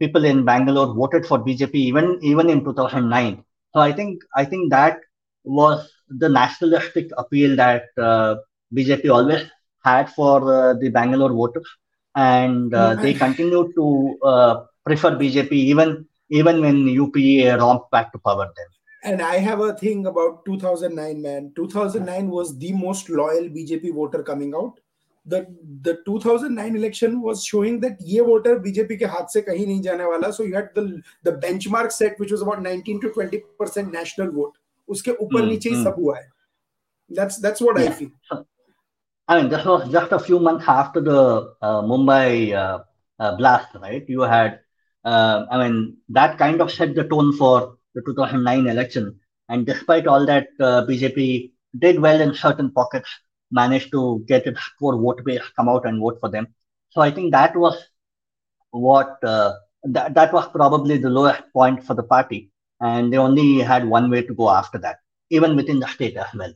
people 0.00 0.24
in 0.24 0.44
Bangalore 0.44 0.94
voted 0.94 1.26
for 1.26 1.38
BJP 1.38 1.74
even 1.74 2.18
even 2.22 2.48
in 2.50 2.64
2009. 2.64 3.44
So 3.74 3.80
I 3.80 3.92
think 3.92 4.22
I 4.34 4.44
think 4.44 4.70
that 4.70 4.98
was 5.44 5.90
the 6.08 6.28
nationalistic 6.28 7.10
appeal 7.18 7.56
that 7.56 7.84
uh, 7.98 8.36
BJP 8.74 9.08
always 9.10 9.42
had 9.84 10.10
for 10.10 10.40
the 10.80 10.88
Bangalore 10.90 11.32
voters 11.32 11.68
and 12.14 12.74
uh, 12.74 12.94
they 12.96 13.14
continue 13.14 13.72
to 13.76 14.18
uh, 14.24 14.54
prefer 14.84 15.12
BJP 15.12 15.52
even 15.52 16.06
even 16.30 16.60
when 16.60 16.88
UPA 16.88 17.58
romped 17.58 17.90
back 17.90 18.12
to 18.12 18.18
power 18.18 18.46
then. 18.56 18.66
And 19.06 19.22
I 19.22 19.36
have 19.38 19.60
a 19.60 19.72
thing 19.72 20.06
about 20.06 20.44
2009, 20.46 21.22
man. 21.22 21.52
2009 21.54 22.28
was 22.28 22.58
the 22.58 22.72
most 22.72 23.08
loyal 23.08 23.44
BJP 23.44 23.94
voter 23.94 24.24
coming 24.24 24.52
out. 24.52 24.80
The 25.24 25.46
the 25.82 25.98
2009 26.06 26.76
election 26.76 27.20
was 27.20 27.44
showing 27.44 27.78
that 27.80 28.00
ye 28.00 28.18
voter 28.18 28.58
BJP 28.64 28.98
ke 29.02 29.08
haath 29.12 29.30
se 29.36 29.42
kahin 29.42 29.70
nahi 29.72 29.84
jane 29.84 30.02
wala. 30.08 30.32
So 30.32 30.42
you 30.48 30.56
had 30.56 30.70
the 30.74 30.84
the 31.28 31.34
benchmark 31.44 31.92
set, 31.92 32.18
which 32.24 32.34
was 32.36 32.42
about 32.42 32.62
19 32.62 33.00
to 33.04 33.12
20 33.18 33.42
percent 33.60 33.92
national 33.92 34.32
vote. 34.32 34.58
Uske 34.96 35.12
upar 35.26 35.42
mm, 35.44 35.48
niche 35.52 35.70
mm. 35.76 35.84
sab 35.84 36.02
hua 36.02 36.18
hai. 36.18 36.26
That's 37.20 37.40
that's 37.46 37.64
what 37.68 37.80
yeah. 37.80 37.90
I 37.90 37.96
feel. 38.00 38.44
I 39.28 39.40
mean, 39.40 39.48
this 39.54 39.64
was 39.64 39.88
just 39.90 40.12
a 40.12 40.18
few 40.18 40.40
months 40.40 40.68
after 40.68 41.00
the 41.00 41.54
uh, 41.62 41.82
Mumbai 41.92 42.52
uh, 42.52 42.78
uh, 43.18 43.36
blast, 43.36 43.74
right? 43.82 44.04
You 44.08 44.20
had, 44.22 44.60
uh, 45.04 45.46
I 45.50 45.62
mean, 45.62 45.96
that 46.10 46.38
kind 46.38 46.60
of 46.60 46.70
set 46.70 46.94
the 46.94 47.04
tone 47.04 47.32
for 47.36 47.76
the 47.96 48.02
2009 48.02 48.68
election. 48.68 49.18
And 49.48 49.66
despite 49.66 50.06
all 50.06 50.26
that, 50.26 50.48
uh, 50.60 50.86
BJP 50.86 51.52
did 51.78 52.00
well 52.00 52.20
in 52.20 52.34
certain 52.34 52.70
pockets, 52.70 53.10
managed 53.50 53.90
to 53.92 54.24
get 54.28 54.46
its 54.46 54.60
core 54.78 54.96
vote 54.96 55.24
base 55.24 55.42
come 55.56 55.68
out 55.68 55.86
and 55.86 56.00
vote 56.00 56.18
for 56.20 56.30
them. 56.30 56.48
So 56.90 57.00
I 57.00 57.10
think 57.10 57.32
that 57.32 57.56
was 57.56 57.76
what 58.70 59.18
uh, 59.24 59.54
that, 59.84 60.14
that 60.14 60.32
was 60.32 60.48
probably 60.48 60.98
the 60.98 61.10
lowest 61.10 61.42
point 61.52 61.84
for 61.84 61.94
the 61.94 62.04
party. 62.04 62.50
and 62.80 63.12
they 63.12 63.18
only 63.18 63.60
had 63.60 63.86
one 63.88 64.10
way 64.10 64.22
to 64.22 64.34
go 64.34 64.50
after 64.50 64.78
that, 64.78 64.98
even 65.30 65.56
within 65.56 65.80
the 65.80 65.88
state 65.88 66.16
as 66.16 66.32
well. 66.34 66.52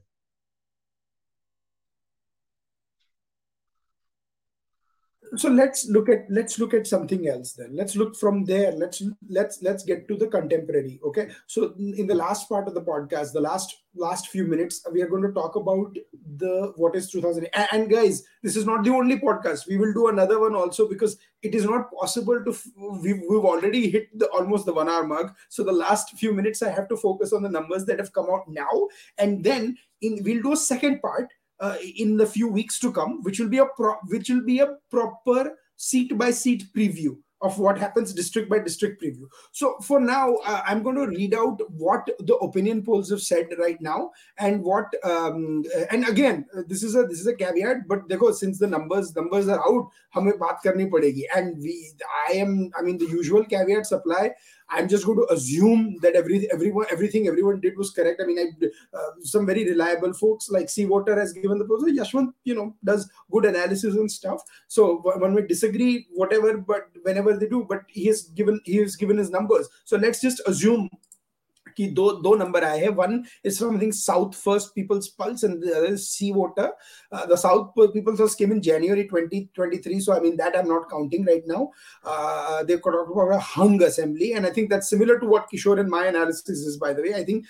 So 5.37 5.49
let's 5.49 5.87
look 5.89 6.09
at 6.09 6.25
let's 6.29 6.59
look 6.59 6.75
at 6.75 6.87
something 6.87 7.29
else 7.29 7.53
then. 7.53 7.71
Let's 7.75 7.95
look 7.95 8.17
from 8.17 8.45
there. 8.45 8.73
Let's 8.73 9.03
let's 9.29 9.63
let's 9.63 9.85
get 9.85 10.09
to 10.09 10.17
the 10.17 10.27
contemporary 10.27 11.01
okay? 11.05 11.29
So 11.47 11.75
in 11.79 12.07
the 12.07 12.15
last 12.15 12.49
part 12.49 12.67
of 12.67 12.75
the 12.75 12.83
podcast 12.83 13.33
the 13.33 13.41
last 13.41 13.83
last 13.95 14.29
few 14.29 14.45
minutes 14.45 14.85
we 14.93 15.03
are 15.03 15.09
going 15.09 15.23
to 15.23 15.33
talk 15.33 15.57
about 15.57 15.97
the 16.37 16.73
what 16.77 16.95
is 16.95 17.11
2000 17.11 17.49
and 17.73 17.91
guys 17.91 18.25
this 18.43 18.57
is 18.57 18.67
not 18.67 18.85
the 18.85 18.91
only 18.91 19.19
podcast. 19.19 19.69
We 19.69 19.77
will 19.77 19.93
do 19.93 20.09
another 20.09 20.41
one 20.41 20.55
also 20.55 20.89
because 20.89 21.17
it 21.43 21.55
is 21.55 21.65
not 21.65 21.93
possible 21.93 22.43
to 22.45 22.57
we've, 23.03 23.21
we've 23.29 23.45
already 23.45 23.91
hit 23.91 24.19
the 24.19 24.27
almost 24.29 24.67
the 24.67 24.73
one 24.73 24.89
hour 24.89 25.07
mark. 25.07 25.37
So 25.49 25.63
the 25.63 25.73
last 25.73 26.17
few 26.19 26.33
minutes 26.33 26.63
i 26.63 26.71
have 26.71 26.89
to 26.89 26.97
focus 26.97 27.33
on 27.33 27.43
the 27.43 27.49
numbers 27.49 27.85
that 27.87 27.99
have 27.99 28.13
come 28.13 28.27
out 28.31 28.49
now. 28.49 28.89
And 29.19 29.45
then 29.45 29.77
in 30.01 30.21
we'll 30.25 30.43
do 30.43 30.53
a 30.53 30.57
second 30.57 31.01
part 31.03 31.29
uh, 31.60 31.78
in 31.98 32.18
the 32.18 32.26
few 32.26 32.48
weeks 32.48 32.80
to 32.80 32.92
come, 32.92 33.22
which 33.24 33.40
will 33.40 33.50
be 33.50 33.60
a 33.60 33.66
pro- 33.66 34.00
which 34.08 34.30
will 34.30 34.44
be 34.44 34.60
a 34.60 34.76
proper 34.90 35.58
seat 35.76 36.18
by 36.18 36.32
seat 36.32 36.66
preview 36.76 37.18
of 37.42 37.60
what 37.60 37.78
happens 37.78 38.14
district 38.14 38.50
by 38.50 38.58
district 38.60 39.02
preview. 39.02 39.28
So 39.52 39.78
for 39.80 40.00
now, 40.00 40.36
uh, 40.46 40.62
I'm 40.66 40.82
going 40.82 40.96
to 40.96 41.08
read 41.08 41.34
out 41.34 41.60
what 41.70 42.10
the 42.20 42.36
opinion 42.38 42.84
polls 42.84 43.10
have 43.12 43.22
said 43.22 43.48
right 43.60 43.80
now, 43.82 44.12
and 44.40 44.64
what 44.64 44.86
um, 45.04 45.64
and 45.92 46.08
again, 46.08 46.46
this 46.68 46.82
is 46.82 46.96
a 46.96 47.04
this 47.04 47.20
is 47.20 47.28
a 47.28 47.36
caveat. 47.36 47.88
But 47.88 48.08
देखो, 48.08 48.34
since 48.34 48.58
the 48.58 48.68
numbers 48.68 49.16
numbers 49.16 49.48
are 49.48 49.60
out, 49.60 49.90
हमें 50.16 50.38
बात 50.40 50.62
करनी 50.66 50.90
पड़ेगी. 50.92 51.24
And 51.36 51.58
we, 51.62 51.92
I 52.30 52.34
am, 52.34 52.72
I 52.78 52.82
mean, 52.82 52.98
the 52.98 53.06
usual 53.06 53.46
caveats 53.46 53.92
apply. 53.92 54.32
I'm 54.71 54.89
just 54.89 55.05
going 55.05 55.19
to 55.19 55.33
assume 55.33 55.97
that 56.03 56.15
every 56.15 56.51
everyone 56.53 56.87
everything 56.91 57.27
everyone 57.27 57.61
did 57.61 57.77
was 57.77 57.91
correct. 57.91 58.21
I 58.23 58.27
mean, 58.27 58.39
I, 58.39 58.97
uh, 58.97 59.11
some 59.21 59.45
very 59.45 59.69
reliable 59.69 60.13
folks 60.13 60.49
like 60.51 60.67
CVoter 60.67 61.17
has 61.19 61.33
given 61.33 61.59
the 61.59 61.65
proposal. 61.65 61.89
Yashwant, 61.89 62.33
you 62.45 62.55
know, 62.55 62.75
does 62.85 63.11
good 63.31 63.45
analysis 63.45 63.95
and 63.95 64.11
stuff. 64.11 64.43
So 64.69 64.99
one 64.99 65.35
may 65.35 65.47
disagree, 65.47 66.07
whatever, 66.13 66.57
but 66.59 66.89
whenever 67.03 67.37
they 67.37 67.49
do, 67.49 67.67
but 67.69 67.83
he 67.89 68.07
has 68.07 68.23
given 68.23 68.61
he 68.65 68.77
has 68.77 68.97
given 68.97 69.19
his 69.19 69.31
numbers. 69.31 69.69
So 69.85 69.97
let's 69.97 70.21
just 70.21 70.41
assume 70.47 70.89
कि 71.81 71.87
दो 72.01 72.11
दो 72.29 72.35
number 72.35 72.65
आए 72.65 72.79
हैं। 72.79 72.89
One 73.03 73.23
is 73.45 73.59
from 73.59 73.81
think 73.81 73.95
South 73.95 74.33
First 74.45 74.69
People's 74.75 75.09
Pulse 75.23 75.45
and 75.45 75.55
the 75.65 75.71
other 75.71 75.93
is 75.93 76.01
C 76.01 76.33
Voter 76.37 76.77
the 77.33 77.37
South 77.47 77.73
People's 77.81 78.19
First 78.19 78.39
came 78.39 78.59
2023 78.61 80.01
so 80.01 80.13
i 80.13 80.21
mean 80.21 80.37
that 80.37 80.57
i'm 80.59 80.69
not 80.69 80.89
counting 80.91 81.25
right 81.25 81.47
now. 81.47 81.71
Uh, 82.05 82.63
they've 82.65 82.83
talked 82.83 83.11
about 83.13 83.35
a 83.35 83.39
hung 83.39 83.83
assembly 83.83 84.33
and 84.35 84.47
i 84.47 84.51
think 84.51 84.71
that's 84.71 84.91
similar 84.95 85.19
to 85.19 85.27
what 85.27 85.47
kishor 85.53 85.79
and 85.81 85.93
my 85.95 86.07
analysis 86.07 86.65
is 86.71 86.77
by 86.77 86.93
the 86.93 87.03
way 87.03 87.15
i 87.15 87.25
think. 87.25 87.47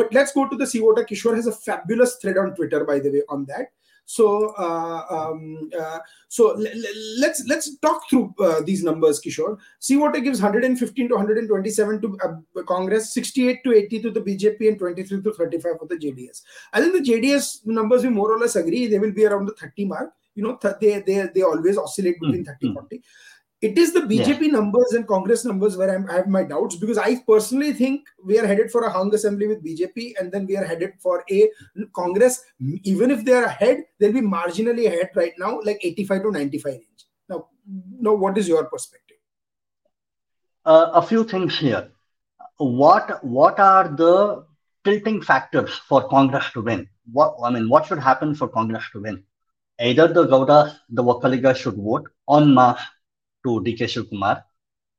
But 0.00 0.12
let's 0.12 0.32
go 0.32 0.48
to 0.48 0.56
the 0.56 0.66
sea 0.66 0.80
water 0.80 1.04
kishor 1.04 1.34
has 1.36 1.46
a 1.46 1.52
fabulous 1.52 2.16
thread 2.22 2.38
on 2.44 2.54
twitter 2.54 2.84
by 2.84 2.98
the 2.98 3.12
way 3.16 3.22
on 3.28 3.46
that 3.52 3.72
so 4.04 4.54
uh, 4.58 5.04
um, 5.10 5.70
uh, 5.78 5.98
so 6.28 6.58
let's 7.18 7.44
let's 7.46 7.76
talk 7.78 8.08
through 8.08 8.34
uh, 8.40 8.60
these 8.62 8.82
numbers, 8.82 9.20
Kishor. 9.20 9.58
CVoter 9.80 10.22
gives 10.22 10.40
115 10.40 11.08
to 11.08 11.14
127 11.14 12.02
to 12.02 12.18
uh, 12.24 12.62
Congress, 12.64 13.14
68 13.14 13.64
to 13.64 13.72
80 13.72 14.02
to 14.02 14.10
the 14.10 14.20
BJP, 14.20 14.68
and 14.68 14.78
23 14.78 15.22
to 15.22 15.32
35 15.32 15.78
for 15.78 15.86
the 15.86 15.96
JDS. 15.96 16.42
I 16.72 16.80
think 16.80 16.92
the 16.92 17.12
JDS 17.12 17.66
numbers 17.66 18.02
we 18.02 18.10
more 18.10 18.32
or 18.32 18.38
less 18.38 18.56
agree. 18.56 18.86
They 18.86 18.98
will 18.98 19.12
be 19.12 19.24
around 19.24 19.46
the 19.46 19.54
30 19.54 19.86
mark. 19.86 20.12
You 20.34 20.44
know, 20.44 20.58
they 20.80 21.00
they 21.00 21.28
they 21.34 21.42
always 21.42 21.78
oscillate 21.78 22.18
between 22.20 22.44
mm-hmm. 22.44 22.68
30 22.68 22.74
40 22.74 23.02
it 23.62 23.78
is 23.78 23.92
the 23.92 24.00
BJP 24.00 24.40
yeah. 24.40 24.52
numbers 24.58 24.92
and 24.92 25.06
Congress 25.06 25.44
numbers 25.44 25.76
where 25.76 25.94
I'm, 25.94 26.10
i 26.10 26.14
have 26.14 26.26
my 26.26 26.42
doubts 26.42 26.74
because 26.74 26.98
I 26.98 27.20
personally 27.26 27.72
think 27.72 28.08
we 28.24 28.38
are 28.40 28.46
headed 28.46 28.72
for 28.72 28.82
a 28.82 28.90
hung 28.90 29.14
assembly 29.14 29.46
with 29.46 29.64
BJP 29.64 30.14
and 30.18 30.32
then 30.32 30.46
we 30.46 30.56
are 30.56 30.64
headed 30.64 30.94
for 30.98 31.24
a 31.30 31.48
Congress. 31.94 32.42
Even 32.82 33.12
if 33.12 33.24
they 33.24 33.32
are 33.32 33.44
ahead, 33.44 33.84
they'll 34.00 34.12
be 34.12 34.20
marginally 34.20 34.86
ahead 34.88 35.10
right 35.14 35.32
now, 35.38 35.60
like 35.64 35.78
85 35.80 36.22
to 36.22 36.32
95 36.32 36.72
range. 36.72 37.06
Now, 37.28 37.46
now 38.00 38.14
what 38.14 38.36
is 38.36 38.48
your 38.48 38.64
perspective? 38.64 39.18
Uh, 40.64 40.90
a 40.94 41.02
few 41.02 41.22
things 41.22 41.56
here. 41.56 41.88
What 42.56 43.24
what 43.24 43.60
are 43.60 43.88
the 43.88 44.44
tilting 44.84 45.22
factors 45.22 45.70
for 45.88 46.08
Congress 46.08 46.50
to 46.52 46.62
win? 46.62 46.88
What 47.12 47.36
I 47.44 47.50
mean, 47.50 47.68
what 47.68 47.86
should 47.86 48.00
happen 48.00 48.34
for 48.34 48.48
Congress 48.48 48.84
to 48.92 49.02
win? 49.02 49.22
Either 49.80 50.08
the 50.08 50.26
Gowdas, 50.26 50.76
the 50.90 51.02
Vokkaligas 51.02 51.56
should 51.56 51.76
vote 51.76 52.08
en 52.28 52.54
masse 52.54 52.82
to 53.44 53.60
DK 53.60 53.80
Shivkumar, 53.94 54.42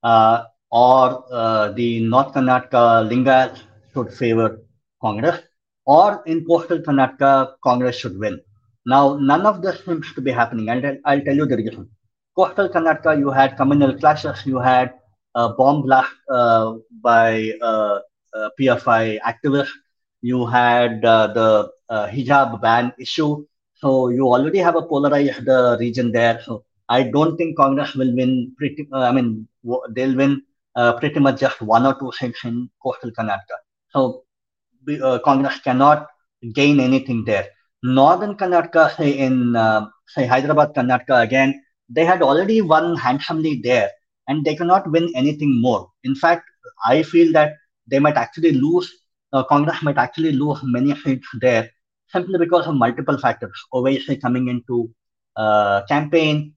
uh, 0.03 0.43
or 0.71 1.23
uh, 1.31 1.71
the 1.71 1.99
North 2.01 2.33
Karnataka 2.33 3.07
Lingayat 3.09 3.61
should 3.93 4.13
favor 4.13 4.59
Congress, 5.01 5.41
or 5.85 6.23
in 6.25 6.45
coastal 6.45 6.79
Karnataka, 6.79 7.53
Congress 7.63 7.97
should 7.97 8.17
win. 8.19 8.39
Now, 8.85 9.17
none 9.17 9.45
of 9.45 9.61
this 9.61 9.83
seems 9.85 10.13
to 10.13 10.21
be 10.21 10.31
happening, 10.31 10.69
and 10.69 10.99
I'll, 11.05 11.21
tell 11.21 11.35
you 11.35 11.45
the 11.45 11.57
reason. 11.57 11.89
Coastal 12.35 12.69
Karnataka, 12.69 13.17
you 13.19 13.29
had 13.29 13.55
communal 13.55 13.97
clashes, 13.97 14.45
you 14.45 14.59
had 14.59 14.93
a 15.35 15.49
bomb 15.49 15.83
blast 15.83 16.11
uh, 16.29 16.75
by 17.01 17.51
uh, 17.61 17.99
uh, 18.33 18.49
PFI 18.59 19.19
activists, 19.21 19.69
you 20.21 20.45
had 20.45 21.03
uh, 21.05 21.27
the 21.27 21.71
uh, 21.89 22.07
hijab 22.07 22.61
ban 22.61 22.93
issue. 22.97 23.45
So 23.75 24.07
you 24.09 24.27
already 24.27 24.59
have 24.59 24.75
a 24.75 24.81
polarized 24.81 25.47
region 25.79 26.11
there. 26.11 26.41
So 26.45 26.63
I 26.89 27.03
don't 27.03 27.37
think 27.37 27.57
Congress 27.57 27.95
will 27.95 28.15
win 28.15 28.53
pretty. 28.57 28.87
Uh, 28.91 28.99
I 28.99 29.11
mean, 29.11 29.47
they'll 29.91 30.15
win 30.15 30.43
uh, 30.75 30.93
pretty 30.99 31.19
much 31.19 31.39
just 31.39 31.61
one 31.61 31.85
or 31.85 31.97
two 31.99 32.11
seats 32.11 32.43
in 32.43 32.69
coastal 32.81 33.11
Karnataka. 33.11 33.57
So 33.89 34.23
uh, 35.01 35.19
Congress 35.23 35.59
cannot 35.59 36.07
gain 36.53 36.79
anything 36.79 37.23
there. 37.25 37.47
Northern 37.83 38.35
Karnataka, 38.35 38.95
say 38.97 39.11
in 39.17 39.55
uh, 39.55 39.87
say 40.07 40.25
Hyderabad, 40.25 40.73
Karnataka, 40.73 41.23
again, 41.23 41.61
they 41.89 42.05
had 42.05 42.21
already 42.21 42.61
won 42.61 42.95
handsomely 42.95 43.61
there, 43.63 43.89
and 44.27 44.43
they 44.45 44.55
cannot 44.55 44.89
win 44.89 45.11
anything 45.15 45.61
more. 45.61 45.89
In 46.03 46.15
fact, 46.15 46.43
I 46.85 47.03
feel 47.03 47.31
that 47.33 47.53
they 47.87 47.99
might 47.99 48.15
actually 48.15 48.51
lose. 48.51 48.91
Uh, 49.31 49.43
Congress 49.43 49.81
might 49.81 49.97
actually 49.97 50.31
lose 50.31 50.59
many 50.63 50.95
seats 50.95 51.27
there 51.41 51.69
simply 52.09 52.37
because 52.37 52.67
of 52.67 52.75
multiple 52.75 53.17
factors. 53.17 53.57
Owaisi 53.73 54.21
coming 54.21 54.47
into 54.47 54.89
uh, 55.35 55.81
campaign, 55.87 56.53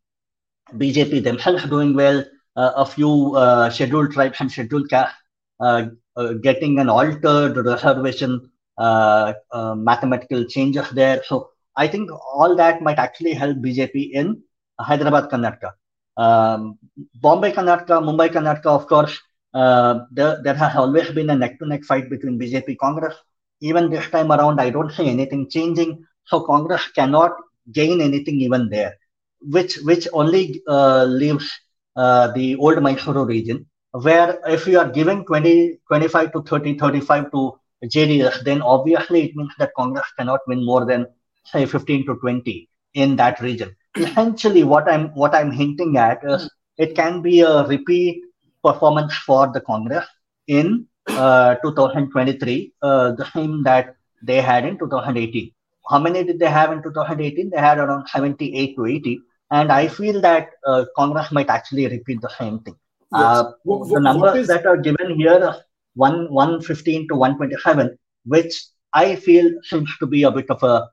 BJP 0.75 1.23
themselves 1.23 1.65
doing 1.65 1.95
well, 1.95 2.25
uh, 2.57 2.73
a 2.77 2.87
few 2.87 3.37
uh, 3.37 3.71
scheduled 3.71 4.13
tribes 4.13 4.41
and 4.41 4.51
scheduled 4.51 4.89
castes 4.89 5.15
uh, 5.61 5.87
uh, 6.17 6.33
getting 6.35 6.79
an 6.79 6.89
altered 6.89 7.57
reservation 7.65 8.51
uh, 8.79 9.33
mathematical 9.77 10.45
changes 10.45 10.89
there. 10.91 11.23
So 11.25 11.51
I 11.77 11.87
think 11.87 12.11
all 12.11 12.57
that 12.57 12.83
might 12.83 12.99
actually 12.99 13.35
help 13.35 13.59
BJP 13.59 14.13
in 14.13 14.43
Hyderabad, 14.81 15.31
Karnataka. 15.31 15.73
Um, 16.17 16.79
Bombay, 17.17 17.53
Karnataka, 17.53 18.01
Mumbai, 18.03 18.31
Karnataka, 18.31 18.67
of 18.67 18.87
course, 18.87 19.21
there, 19.53 20.41
there 20.43 20.55
has 20.55 20.77
always 20.77 21.11
been 21.11 21.31
a 21.31 21.37
neck 21.37 21.59
to 21.59 21.67
neck 21.67 21.85
fight 21.85 22.11
between 22.11 22.39
BJP 22.39 22.79
Congress. 22.79 23.15
Even 23.61 23.91
this 23.91 24.09
time 24.11 24.33
around, 24.33 24.61
I 24.61 24.71
don't 24.71 24.93
see 24.93 25.09
anything 25.09 25.49
changing. 25.49 26.05
So 26.25 26.41
Congress 26.41 26.89
cannot 26.89 27.33
gain 27.73 28.01
anything 28.01 28.41
even 28.41 28.69
there 28.69 28.97
which 29.41 29.77
which 29.79 30.09
only 30.13 30.63
uh, 30.69 31.05
leaves 31.05 31.51
uh, 31.97 32.29
the 32.33 32.57
old 32.57 32.77
Mysuru 32.79 33.27
region, 33.27 33.67
where 33.93 34.39
if 34.47 34.67
you 34.67 34.79
are 34.79 34.89
giving 34.89 35.25
20, 35.25 35.79
25 35.89 36.33
to 36.33 36.43
30, 36.43 36.79
35 36.79 37.31
to 37.33 37.59
JDS, 37.85 38.45
then 38.45 38.63
obviously 38.63 39.25
it 39.25 39.37
means 39.37 39.53
that 39.59 39.75
Congress 39.77 40.07
cannot 40.19 40.41
win 40.47 40.65
more 40.65 40.85
than 40.85 41.07
say 41.45 41.65
15 41.67 42.07
to 42.07 42.17
20 42.17 42.69
in 42.95 43.17
that 43.17 43.41
region. 43.41 43.75
Essentially, 43.97 44.65
what 44.65 44.91
I'm 44.91 45.09
what 45.15 45.35
I'm 45.35 45.51
hinting 45.51 45.97
at 45.97 46.21
is 46.25 46.51
it 46.77 46.95
can 46.95 47.23
be 47.23 47.41
a 47.41 47.67
repeat 47.67 48.23
performance 48.63 49.15
for 49.15 49.51
the 49.53 49.61
Congress 49.61 50.07
in 50.47 50.87
uh, 51.09 51.55
2023, 51.57 52.73
uh, 52.83 53.13
the 53.13 53.25
same 53.33 53.63
that 53.63 53.97
they 54.23 54.41
had 54.41 54.65
in 54.65 54.79
2018. 54.79 55.53
How 55.89 55.99
many 55.99 56.25
did 56.25 56.39
they 56.39 56.51
have 56.51 56.73
in 56.73 56.83
2018? 56.83 57.51
They 57.51 57.59
had 57.59 57.79
around 57.79 58.09
78 58.09 58.77
to 58.77 58.87
80. 58.87 59.21
And 59.51 59.71
I 59.71 59.89
feel 59.89 60.21
that 60.23 60.51
uh, 60.67 60.87
Congress 60.97 61.31
might 61.31 61.49
actually 61.49 61.87
repeat 61.87 62.21
the 62.21 62.31
same 62.39 62.59
thing. 62.61 62.77
Yes. 63.13 63.23
Uh, 63.23 63.53
what, 63.63 63.89
the 63.89 64.01
numbers 64.01 64.37
is... 64.37 64.49
that 64.49 64.67
are 64.67 64.77
given 64.77 65.15
here, 65.15 65.55
one 65.95 66.33
115 66.33 67.09
to 67.09 67.15
127, 67.15 67.97
which 68.25 68.67
I 68.93 69.15
feel 69.17 69.53
seems 69.63 69.97
to 69.99 70.07
be 70.07 70.25
a 70.25 70.31
bit 70.31 70.51
of 70.51 70.63
a 70.63 70.89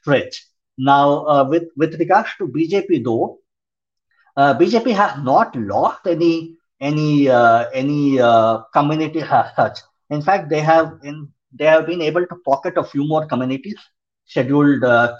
stretch. 0.00 0.46
Now, 0.78 1.26
uh, 1.26 1.44
with 1.48 1.64
with 1.76 1.98
regards 1.98 2.28
to 2.38 2.46
BJP, 2.46 3.04
though, 3.04 3.38
uh, 4.36 4.54
BJP 4.58 4.94
has 4.94 5.24
not 5.24 5.56
lost 5.56 6.06
any 6.06 6.56
any 6.80 7.28
uh, 7.28 7.68
any 7.72 8.20
uh, 8.20 8.58
communities 8.72 9.24
as 9.30 9.54
such. 9.56 9.78
In 10.10 10.22
fact, 10.22 10.48
they 10.50 10.60
have 10.60 11.00
in 11.02 11.32
they 11.52 11.64
have 11.64 11.86
been 11.86 12.02
able 12.02 12.26
to 12.26 12.36
pocket 12.44 12.74
a 12.76 12.84
few 12.84 13.06
more 13.06 13.26
communities, 13.26 13.78
scheduled 14.26 14.84
uh, 14.84 15.16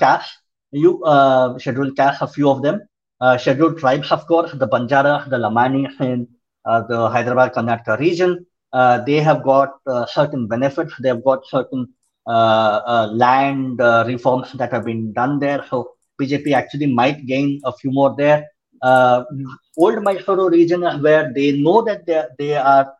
you 0.73 1.03
uh, 1.05 1.59
scheduled 1.59 1.97
castes, 1.97 2.23
a 2.23 2.29
few 2.29 2.51
of 2.51 2.63
them, 2.63 2.81
uh, 3.21 3.39
scheduled 3.39 3.79
tribes, 3.79 4.11
of 4.13 4.27
course, 4.27 4.53
the 4.53 4.69
Banjara, 4.69 5.29
the 5.31 5.37
Lamani 5.37 5.89
in 6.01 6.29
uh, 6.65 6.83
the 6.89 7.09
Hyderabad 7.09 7.55
Karnataka 7.55 7.99
region, 7.99 8.45
uh, 8.73 9.03
they 9.05 9.21
have 9.21 9.43
got 9.43 9.71
uh, 9.87 10.05
certain 10.07 10.47
benefits. 10.49 10.93
They 11.01 11.09
have 11.09 11.25
got 11.25 11.47
certain 11.47 11.89
land 12.27 13.79
reforms 14.07 14.53
that 14.53 14.73
have 14.73 14.85
been 14.85 15.13
done 15.13 15.39
there. 15.39 15.65
So 15.71 15.91
BJP 16.21 16.53
actually 16.53 16.87
might 16.87 17.25
gain 17.27 17.61
a 17.65 17.73
few 17.73 17.91
more 17.93 18.15
there. 18.17 18.45
old 18.83 19.99
Mysuru 20.07 20.51
region 20.51 20.83
where 21.03 21.33
they 21.35 21.53
know 21.53 21.83
that 21.83 22.07
they 22.07 22.23
they 22.39 22.55
are 22.57 22.93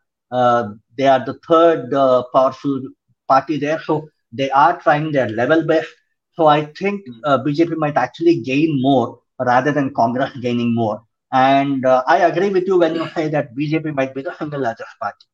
they 0.97 1.07
are 1.07 1.23
the 1.25 1.37
third 1.47 1.91
powerful 2.33 2.81
party 3.27 3.57
there. 3.57 3.79
So 3.81 4.07
they 4.31 4.49
are 4.51 4.79
trying 4.79 5.11
their 5.11 5.29
level 5.29 5.65
best. 5.65 5.89
So 6.33 6.47
I 6.47 6.65
think 6.65 7.01
uh, 7.23 7.39
BJP 7.39 7.75
might 7.77 7.97
actually 7.97 8.41
gain 8.41 8.81
more 8.81 9.19
rather 9.39 9.71
than 9.71 9.93
Congress 9.93 10.31
gaining 10.41 10.73
more. 10.73 11.01
And 11.31 11.85
uh, 11.85 12.03
I 12.07 12.19
agree 12.19 12.49
with 12.49 12.67
you 12.67 12.79
when 12.79 12.95
you 12.95 13.07
say 13.15 13.27
that 13.29 13.55
BJP 13.55 13.93
might 13.93 14.13
be 14.13 14.21
the 14.21 14.35
single 14.37 14.61
largest 14.61 14.89
party. 15.01 15.25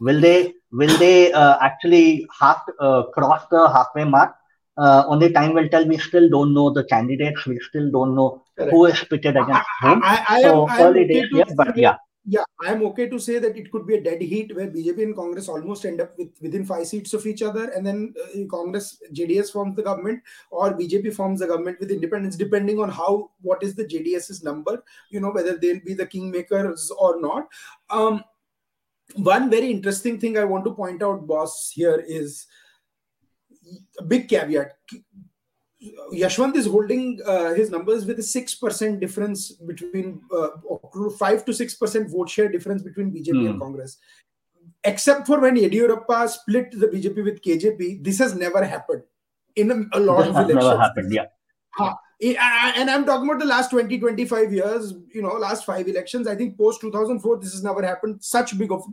Will 0.00 0.20
they 0.20 0.54
will 0.72 0.96
they 0.98 1.32
uh, 1.32 1.58
actually 1.60 2.26
half 2.40 2.62
uh, 2.80 3.04
cross 3.14 3.42
the 3.50 3.68
halfway 3.68 4.04
mark? 4.04 4.34
Uh, 4.76 5.04
only 5.06 5.30
time 5.30 5.52
will 5.52 5.68
tell. 5.68 5.86
We 5.86 5.98
still 5.98 6.30
don't 6.30 6.54
know 6.54 6.70
the 6.70 6.84
candidates. 6.84 7.46
We 7.46 7.58
still 7.60 7.90
don't 7.90 8.14
know 8.14 8.42
Correct. 8.56 8.72
who 8.72 8.86
is 8.86 9.04
pitted 9.04 9.36
against 9.36 9.68
whom. 9.82 10.00
I, 10.02 10.24
I, 10.26 10.42
so 10.42 10.68
early 10.70 11.06
days, 11.06 11.28
yeah, 11.32 11.44
but 11.54 11.76
yeah 11.76 11.96
yeah, 12.24 12.44
I'm 12.60 12.84
okay 12.86 13.08
to 13.08 13.18
say 13.18 13.38
that 13.40 13.56
it 13.56 13.72
could 13.72 13.84
be 13.86 13.96
a 13.96 14.00
dead 14.00 14.22
heat 14.22 14.54
where 14.54 14.68
BJP 14.68 15.02
and 15.02 15.16
Congress 15.16 15.48
almost 15.48 15.84
end 15.84 16.00
up 16.00 16.16
with 16.16 16.30
within 16.40 16.64
five 16.64 16.86
seats 16.86 17.14
of 17.14 17.26
each 17.26 17.42
other, 17.42 17.70
and 17.70 17.84
then 17.84 18.14
uh, 18.22 18.46
Congress 18.48 19.02
JDS 19.12 19.50
forms 19.52 19.74
the 19.74 19.82
government 19.82 20.22
or 20.50 20.72
BJP 20.72 21.14
forms 21.14 21.40
the 21.40 21.48
government 21.48 21.80
with 21.80 21.90
independence, 21.90 22.36
depending 22.36 22.78
on 22.78 22.88
how 22.88 23.30
what 23.40 23.62
is 23.62 23.74
the 23.74 23.84
JDS's 23.84 24.44
number, 24.44 24.84
you 25.10 25.18
know, 25.18 25.30
whether 25.30 25.56
they'll 25.56 25.80
be 25.84 25.94
the 25.94 26.06
kingmakers 26.06 26.90
or 26.96 27.20
not. 27.20 27.48
Um, 27.90 28.22
one 29.16 29.50
very 29.50 29.70
interesting 29.70 30.20
thing 30.20 30.38
I 30.38 30.44
want 30.44 30.64
to 30.64 30.74
point 30.74 31.02
out, 31.02 31.26
boss, 31.26 31.72
here 31.74 32.04
is 32.06 32.46
a 33.98 34.04
big 34.04 34.28
caveat 34.28 34.74
Yashwant 36.12 36.54
is 36.54 36.66
holding 36.66 37.20
uh, 37.26 37.54
his 37.54 37.70
numbers 37.70 38.04
with 38.04 38.18
a 38.18 38.22
six 38.22 38.54
percent 38.54 39.00
difference 39.00 39.50
between 39.50 40.20
uh, 40.32 40.48
five 41.18 41.44
to 41.44 41.52
six 41.52 41.74
percent 41.74 42.10
vote 42.10 42.28
share 42.28 42.48
difference 42.48 42.82
between 42.82 43.10
BJP 43.10 43.32
mm. 43.32 43.46
and 43.46 43.54
hmm. 43.54 43.60
Congress. 43.60 43.98
Except 44.84 45.26
for 45.26 45.40
when 45.40 45.56
Yediyurappa 45.56 46.28
split 46.28 46.72
the 46.72 46.88
BJP 46.88 47.24
with 47.24 47.42
KJP, 47.42 48.02
this 48.02 48.18
has 48.18 48.34
never 48.34 48.64
happened 48.64 49.02
in 49.56 49.70
a, 49.70 49.98
a 49.98 50.00
lot 50.00 50.18
this 50.18 50.28
of 50.28 50.36
elections. 50.36 50.54
Never 50.54 50.78
happened, 50.78 51.12
yeah. 51.12 51.26
Uh, 51.78 51.94
and 52.20 52.88
I'm 52.88 53.04
talking 53.04 53.28
about 53.28 53.40
the 53.40 53.46
last 53.46 53.70
20, 53.70 53.98
25 53.98 54.52
years, 54.52 54.94
you 55.12 55.22
know, 55.22 55.30
last 55.30 55.64
five 55.64 55.88
elections. 55.88 56.28
I 56.28 56.36
think 56.36 56.56
post 56.56 56.80
2004, 56.80 57.38
this 57.38 57.52
has 57.52 57.64
never 57.64 57.84
happened. 57.84 58.22
Such 58.22 58.56
big 58.56 58.70
of 58.70 58.84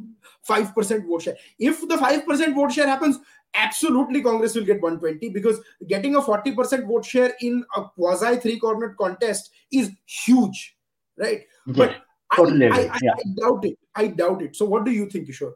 5% 0.47 1.07
vote 1.07 1.21
share. 1.21 1.35
If 1.59 1.87
the 1.87 1.95
5% 1.95 2.55
vote 2.55 2.71
share 2.71 2.87
happens, 2.87 3.19
absolutely 3.53 4.21
Congress 4.21 4.55
will 4.55 4.65
get 4.65 4.81
120 4.81 5.29
because 5.29 5.59
getting 5.87 6.15
a 6.15 6.21
40% 6.21 6.87
vote 6.87 7.05
share 7.05 7.33
in 7.41 7.63
a 7.75 7.83
quasi 7.83 8.37
three 8.37 8.59
cornered 8.59 8.97
contest 8.97 9.51
is 9.71 9.91
huge, 10.05 10.75
right? 11.17 11.41
Yeah, 11.67 11.73
but 11.75 11.95
totally 12.35 12.67
I, 12.67 12.77
I, 12.77 12.99
yeah. 13.01 13.11
I, 13.13 13.23
doubt 13.39 13.65
it. 13.65 13.77
I 13.95 14.07
doubt 14.07 14.41
it. 14.41 14.55
So, 14.55 14.65
what 14.65 14.85
do 14.85 14.91
you 14.91 15.09
think, 15.09 15.29
Kishor? 15.29 15.53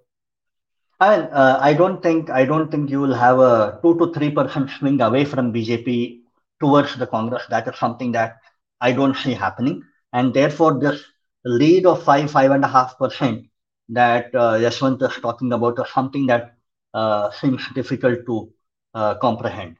I, 1.00 1.16
uh, 1.16 1.60
I 1.62 1.74
don't 1.74 2.02
think 2.02 2.30
I 2.30 2.46
don't 2.46 2.72
think 2.72 2.90
you 2.90 3.02
will 3.02 3.14
have 3.14 3.40
a 3.40 3.80
two 3.82 3.98
to 4.00 4.14
three 4.14 4.32
percent 4.32 4.70
swing 4.70 5.02
away 5.02 5.26
from 5.26 5.54
BJP 5.54 6.22
towards 6.60 6.96
the 6.96 7.08
Congress. 7.08 7.44
That 7.50 7.68
is 7.68 7.78
something 7.78 8.12
that 8.14 8.38
I 8.80 8.92
don't 8.92 9.16
see 9.16 9.34
happening, 9.34 9.84
and 10.14 10.34
therefore 10.34 10.80
this 10.80 11.04
lead 11.44 11.86
of 11.86 12.04
five 12.04 12.32
five 12.32 12.52
and 12.52 12.64
a 12.64 12.68
half 12.68 12.98
percent 12.98 13.48
that 13.90 14.34
uh, 14.34 14.54
Yashwant 14.54 15.02
is 15.02 15.22
talking 15.22 15.52
about 15.52 15.80
is 15.80 15.92
something 15.94 16.26
that 16.28 16.53
seems 17.40 17.68
difficult 17.74 18.26
to 18.26 18.52
uh, 18.94 19.16
comprehend. 19.16 19.78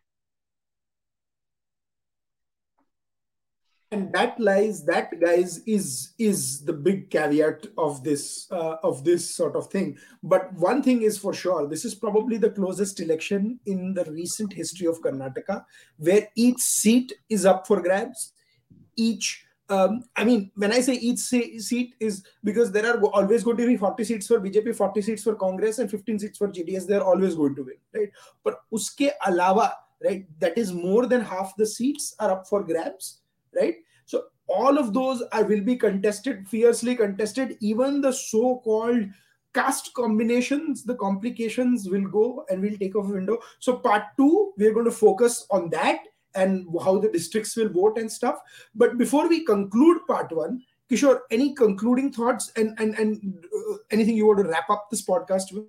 and 3.94 4.12
that 4.12 4.40
lies 4.40 4.84
that 4.86 5.12
guys 5.22 5.60
is 5.68 6.14
is 6.18 6.66
the 6.66 6.74
big 6.74 7.10
caveat 7.12 7.68
of 7.78 8.04
this 8.04 8.48
uh, 8.52 8.76
of 8.90 9.04
this 9.04 9.36
sort 9.36 9.56
of 9.56 9.68
thing 9.68 9.96
but 10.24 10.52
one 10.54 10.82
thing 10.82 11.04
is 11.04 11.18
for 11.26 11.34
sure 11.34 11.68
this 11.68 11.86
is 11.86 11.94
probably 11.94 12.38
the 12.38 12.50
closest 12.50 13.00
election 13.00 13.60
in 13.74 13.94
the 13.94 14.06
recent 14.06 14.52
history 14.62 14.88
of 14.88 15.02
karnataka 15.02 15.64
where 15.98 16.28
each 16.36 16.60
seat 16.60 17.14
is 17.30 17.46
up 17.46 17.68
for 17.68 17.82
grabs 17.88 18.34
each 18.98 19.46
um, 19.74 20.04
I 20.16 20.24
mean, 20.24 20.52
when 20.56 20.72
I 20.72 20.82
say 20.82 20.94
each 20.94 21.20
seat 21.20 21.96
is 22.00 22.24
because 22.44 22.72
there 22.72 22.86
are 22.86 23.02
always 23.06 23.44
going 23.44 23.58
to 23.58 23.66
be 23.66 23.76
40 23.76 24.04
seats 24.04 24.28
for 24.28 24.40
BJP, 24.40 24.76
40 24.76 25.02
seats 25.02 25.24
for 25.24 25.36
Congress, 25.36 25.80
and 25.80 25.90
15 25.90 26.20
seats 26.20 26.38
for 26.38 26.48
JDS. 26.48 26.86
They're 26.86 27.04
always 27.04 27.36
going 27.36 27.56
to 27.56 27.64
win, 27.64 27.78
right? 27.94 28.10
But 28.44 28.60
uske 28.72 29.12
alawa, 29.26 29.72
right, 30.04 30.28
that 30.40 30.58
is 30.58 30.74
more 30.74 31.08
than 31.08 31.22
half 31.22 31.56
the 31.56 31.66
seats 31.66 32.16
are 32.20 32.32
up 32.32 32.48
for 32.48 32.64
grabs, 32.64 33.22
right? 33.56 33.76
So 34.06 34.26
all 34.48 34.78
of 34.78 34.94
those 34.94 35.24
are 35.32 35.44
will 35.44 35.62
be 35.62 35.76
contested, 35.76 36.48
fiercely 36.48 36.96
contested. 36.96 37.58
Even 37.60 38.02
the 38.02 38.12
so-called 38.12 39.06
caste 39.56 39.94
combinations, 39.96 40.84
the 40.84 40.96
complications 40.96 41.90
will 41.90 42.08
go 42.08 42.46
and 42.50 42.62
we'll 42.62 42.78
take 42.78 42.96
off 42.96 43.10
a 43.10 43.14
window. 43.14 43.40
So 43.60 43.78
part 43.78 44.04
two, 44.18 44.54
we're 44.58 44.74
going 44.74 44.86
to 44.86 44.92
focus 44.92 45.48
on 45.50 45.70
that 45.72 46.00
and 46.36 46.68
how 46.84 47.00
the 47.00 47.10
districts 47.10 47.56
will 47.56 47.70
vote 47.70 47.98
and 47.98 48.12
stuff. 48.12 48.40
But 48.76 48.98
before 48.98 49.28
we 49.28 49.46
conclude 49.46 50.06
part 50.08 50.32
one, 50.32 50.62
Kishor, 50.92 51.22
any 51.32 51.54
concluding 51.54 52.12
thoughts 52.12 52.52
and 52.56 52.78
and 52.80 52.96
and 53.00 53.46
uh, 53.46 53.78
anything 53.92 54.16
you 54.16 54.28
want 54.28 54.40
to 54.40 54.50
wrap 54.50 54.70
up 54.70 54.88
this 54.92 55.06
podcast 55.06 55.54
with? 55.54 55.66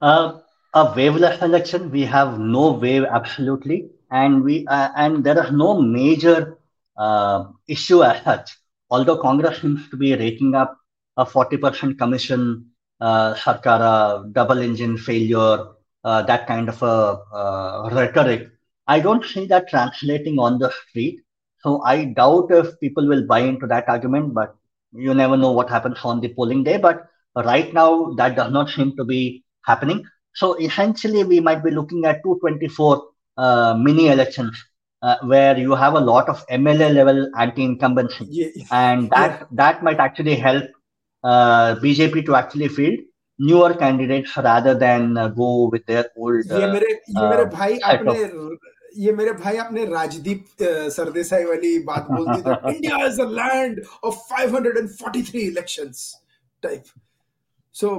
Uh, 0.00 0.40
a 0.74 0.92
waveless 0.94 1.40
election, 1.42 1.90
we 1.90 2.04
have 2.04 2.38
no 2.38 2.72
wave 2.72 3.04
absolutely, 3.04 3.90
and 4.10 4.42
we 4.42 4.66
uh, 4.66 4.90
and 4.96 5.24
there 5.24 5.42
is 5.44 5.52
no 5.52 5.80
major 5.80 6.58
uh, 6.96 7.44
issue 7.66 8.02
as 8.02 8.22
such. 8.24 8.56
Although 8.90 9.18
Congress 9.18 9.60
seems 9.60 9.88
to 9.90 9.96
be 9.96 10.14
raking 10.16 10.54
up 10.54 10.76
a 11.16 11.24
40% 11.24 11.98
commission, 11.98 12.66
uh, 13.00 13.34
Sarkara, 13.34 14.32
double 14.32 14.58
engine 14.58 14.96
failure, 14.98 15.68
uh, 16.04 16.22
that 16.22 16.46
kind 16.46 16.68
of 16.68 16.82
a 16.82 17.20
uh, 17.32 17.90
rhetoric 17.92 18.50
I 18.89 18.99
don't 18.99 19.25
see 19.25 19.45
that 19.47 19.67
translating 19.69 20.39
on 20.39 20.59
the 20.59 20.71
street. 20.71 21.21
So 21.59 21.81
I 21.83 22.05
doubt 22.05 22.51
if 22.51 22.79
people 22.79 23.07
will 23.07 23.25
buy 23.25 23.39
into 23.39 23.67
that 23.67 23.89
argument, 23.89 24.33
but 24.33 24.55
you 24.93 25.13
never 25.13 25.35
know 25.35 25.51
what 25.51 25.69
happens 25.69 25.97
on 26.03 26.21
the 26.21 26.29
polling 26.29 26.63
day. 26.63 26.77
But 26.77 27.07
right 27.35 27.73
now, 27.73 28.13
that 28.13 28.35
does 28.35 28.51
not 28.51 28.69
seem 28.69 28.95
to 28.97 29.03
be 29.03 29.43
happening. 29.65 30.03
So 30.35 30.53
essentially, 30.55 31.23
we 31.23 31.39
might 31.39 31.63
be 31.63 31.71
looking 31.71 32.05
at 32.05 32.21
224 32.23 33.03
uh, 33.37 33.73
mini 33.77 34.07
elections 34.07 34.63
uh, 35.01 35.17
where 35.23 35.57
you 35.57 35.75
have 35.75 35.93
a 35.93 35.99
lot 35.99 36.29
of 36.29 36.45
MLA 36.47 36.93
level 36.93 37.29
anti-incumbency, 37.37 38.25
yeah. 38.29 38.47
and 38.71 39.09
that 39.09 39.39
yeah. 39.41 39.45
that 39.51 39.83
might 39.83 39.99
actually 39.99 40.35
help 40.35 40.65
uh, 41.23 41.75
BJP 41.75 42.25
to 42.25 42.35
actually 42.35 42.67
field 42.67 42.99
newer 43.37 43.73
candidates 43.73 44.35
rather 44.37 44.73
than 44.73 45.17
uh, 45.17 45.27
go 45.27 45.69
with 45.71 45.85
their 45.85 46.05
old. 46.17 46.45
ये 46.45 46.71
मेरे 46.71 46.93
ये 47.09 47.29
मेरे 47.29 47.43
uh, 47.43 47.53
भाई 47.53 47.77
आपने 47.91 48.13
ये 49.05 49.11
मेरे 49.13 49.31
भाई 49.43 49.57
आपने 49.57 49.85
राजदीप 49.85 50.45
सरदेसाई 50.95 51.43
वाली 51.45 51.77
बात 51.87 52.07
बोल 52.11 52.27
दी 52.27 52.41
तो 52.41 52.69
India 52.71 53.05
is 53.05 53.19
a 53.19 53.29
land 53.39 53.81
of 54.03 54.27
543 54.31 55.35
elections 55.35 56.11
type 56.63 56.83
so 57.75 57.89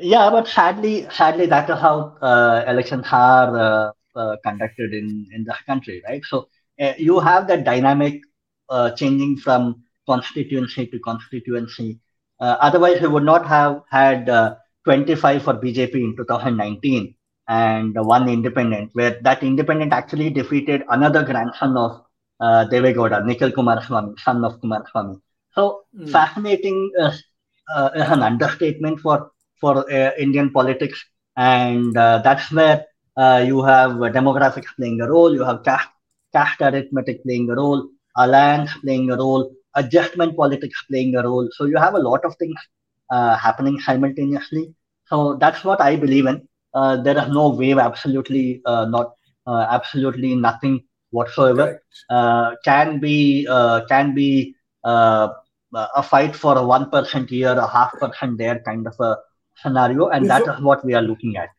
yeah 0.00 0.30
but 0.30 0.48
sadly 0.48 1.06
sadly 1.16 1.46
that 1.46 1.68
is 1.70 1.78
how 1.78 2.16
uh, 2.20 2.64
elections 2.66 3.06
are 3.10 3.58
uh, 3.64 3.90
uh, 4.16 4.36
conducted 4.44 4.92
in 4.92 5.26
in 5.32 5.44
the 5.44 5.54
country 5.66 6.02
right 6.06 6.24
so 6.24 6.48
uh, 6.78 6.92
you 6.98 7.20
have 7.20 7.46
that 7.46 7.64
dynamic 7.64 8.22
uh, 8.68 8.90
changing 8.90 9.36
from 9.36 9.82
constituency 10.08 10.86
to 10.86 10.98
constituency 10.98 11.98
uh, 12.40 12.56
otherwise 12.60 13.00
we 13.00 13.08
would 13.08 13.22
not 13.22 13.46
have 13.46 13.82
had 13.90 14.26
25 14.84 15.42
for 15.42 15.54
bjp 15.54 15.94
in 15.94 16.16
2019 16.16 17.14
and 17.49 17.95
one 17.95 18.29
independent, 18.29 18.91
where 18.93 19.19
that 19.23 19.41
independent 19.43 19.91
actually 19.91 20.29
defeated 20.29 20.83
another 20.89 21.23
grandson 21.23 21.75
of 21.75 22.03
uh, 22.39 22.65
Devegowda, 22.71 23.25
Nikhil 23.25 23.51
Kumaraswamy, 23.51 24.19
son 24.19 24.45
of 24.45 24.61
Kumaraswamy. 24.61 25.19
So 25.55 25.81
mm. 25.97 26.09
fascinating 26.09 26.91
uh, 27.01 27.11
uh, 27.75 27.89
is 27.95 28.09
an 28.09 28.21
understatement 28.21 28.99
for 28.99 29.31
for 29.59 29.91
uh, 29.91 30.11
Indian 30.17 30.51
politics, 30.51 31.03
and 31.35 31.97
uh, 31.97 32.19
that's 32.23 32.51
where 32.51 32.85
uh, 33.17 33.43
you 33.45 33.63
have 33.63 33.91
demographics 34.17 34.71
playing 34.77 35.01
a 35.01 35.09
role, 35.09 35.33
you 35.33 35.43
have 35.43 35.63
caste, 35.63 35.89
caste 36.31 36.61
arithmetic 36.61 37.23
playing 37.23 37.49
a 37.49 37.55
role, 37.55 37.89
alliance 38.15 38.71
playing 38.83 39.09
a 39.09 39.17
role, 39.17 39.51
adjustment 39.75 40.37
politics 40.37 40.85
playing 40.89 41.15
a 41.15 41.23
role. 41.23 41.49
So 41.51 41.65
you 41.65 41.77
have 41.77 41.95
a 41.95 41.99
lot 41.99 42.23
of 42.23 42.35
things 42.37 42.55
happening 43.11 43.79
simultaneously. 43.79 44.73
So 45.07 45.35
that's 45.41 45.63
what 45.63 45.81
I 45.81 45.95
believe 45.95 46.27
in. 46.27 46.47
Uh, 46.73 47.01
there 47.01 47.17
is 47.17 47.29
no 47.29 47.49
wave, 47.49 47.77
absolutely 47.77 48.61
uh, 48.65 48.85
not, 48.85 49.15
uh, 49.47 49.65
absolutely 49.69 50.35
nothing 50.35 50.83
whatsoever. 51.11 51.81
can 52.63 52.99
be 52.99 53.45
can 53.87 54.13
be 54.13 54.55
a 54.83 56.03
fight 56.03 56.35
for 56.35 56.57
a 56.57 56.63
one 56.63 56.89
percent 56.89 57.29
here, 57.29 57.51
a 57.51 57.67
half 57.67 57.91
percent 57.99 58.37
there 58.37 58.59
kind 58.59 58.85
of 58.87 58.95
a 58.99 59.17
scenario, 59.61 60.09
and 60.09 60.23
before, 60.23 60.45
that 60.45 60.57
is 60.57 60.63
what 60.63 60.85
we 60.85 60.93
are 60.93 61.01
looking 61.01 61.37
at. 61.37 61.49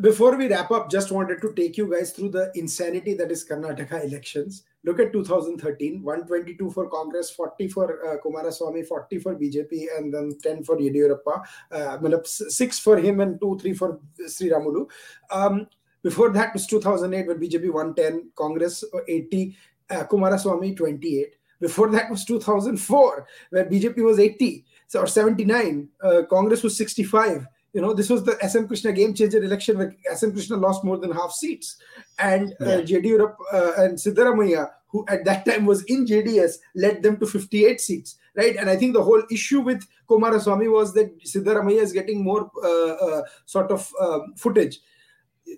Before 0.00 0.36
we 0.36 0.48
wrap 0.48 0.70
up, 0.70 0.90
just 0.90 1.12
wanted 1.12 1.40
to 1.42 1.52
take 1.52 1.76
you 1.76 1.90
guys 1.90 2.12
through 2.12 2.30
the 2.30 2.50
insanity 2.54 3.14
that 3.14 3.30
is 3.30 3.44
Karnataka 3.44 4.04
elections. 4.04 4.64
Look 4.84 5.00
at 5.00 5.12
2013, 5.12 6.02
122 6.02 6.70
for 6.70 6.88
Congress, 6.88 7.30
40 7.30 7.68
for 7.68 8.06
uh, 8.06 8.16
Kumaraswamy, 8.22 8.86
40 8.86 9.18
for 9.18 9.34
BJP, 9.34 9.96
and 9.96 10.12
then 10.12 10.36
10 10.42 10.62
for 10.62 10.76
Yediyurappa. 10.76 11.42
Uh, 11.72 12.22
6 12.24 12.78
for 12.80 12.98
him 12.98 13.20
and 13.20 13.40
2, 13.40 13.58
3 13.60 13.74
for 13.74 14.00
Sri 14.28 14.50
Ramulu. 14.50 14.88
Um, 15.30 15.66
before 16.02 16.30
that 16.32 16.52
was 16.52 16.66
2008 16.66 17.26
when 17.26 17.40
BJP 17.40 17.72
110, 17.72 18.30
Congress 18.36 18.84
80, 19.08 19.56
uh, 19.88 20.04
Kumaraswamy 20.04 20.76
28. 20.76 21.34
Before 21.60 21.90
that 21.90 22.10
was 22.10 22.26
2004 22.26 23.26
where 23.48 23.64
BJP 23.64 23.96
was 24.04 24.18
80 24.18 24.66
so, 24.86 25.00
or 25.00 25.06
79, 25.06 25.88
uh, 26.02 26.22
Congress 26.28 26.62
was 26.62 26.76
65. 26.76 27.46
You 27.74 27.80
know, 27.80 27.92
this 27.92 28.08
was 28.08 28.22
the 28.22 28.38
SM 28.48 28.66
Krishna 28.66 28.92
game 28.92 29.14
changer 29.14 29.42
election 29.42 29.76
where 29.76 29.94
SM 30.14 30.30
Krishna 30.30 30.56
lost 30.56 30.84
more 30.84 30.96
than 30.96 31.10
half 31.10 31.32
seats. 31.32 31.76
And 32.18 32.54
uh, 32.60 32.82
yeah. 32.86 33.24
uh, 33.52 33.72
and 33.78 33.98
Siddaramaiah, 33.98 34.70
who 34.86 35.04
at 35.08 35.24
that 35.24 35.44
time 35.44 35.66
was 35.66 35.82
in 35.84 36.06
JDS, 36.06 36.58
led 36.76 37.02
them 37.02 37.18
to 37.18 37.26
58 37.26 37.80
seats, 37.80 38.16
right? 38.36 38.54
And 38.56 38.70
I 38.70 38.76
think 38.76 38.94
the 38.94 39.02
whole 39.02 39.24
issue 39.28 39.60
with 39.60 39.84
Kumaraswamy 40.08 40.70
was 40.70 40.94
that 40.94 41.20
Siddaramaiah 41.24 41.82
is 41.82 41.92
getting 41.92 42.22
more 42.22 42.48
uh, 42.62 42.92
uh, 42.92 43.22
sort 43.44 43.72
of 43.72 43.90
um, 44.00 44.34
footage. 44.36 44.78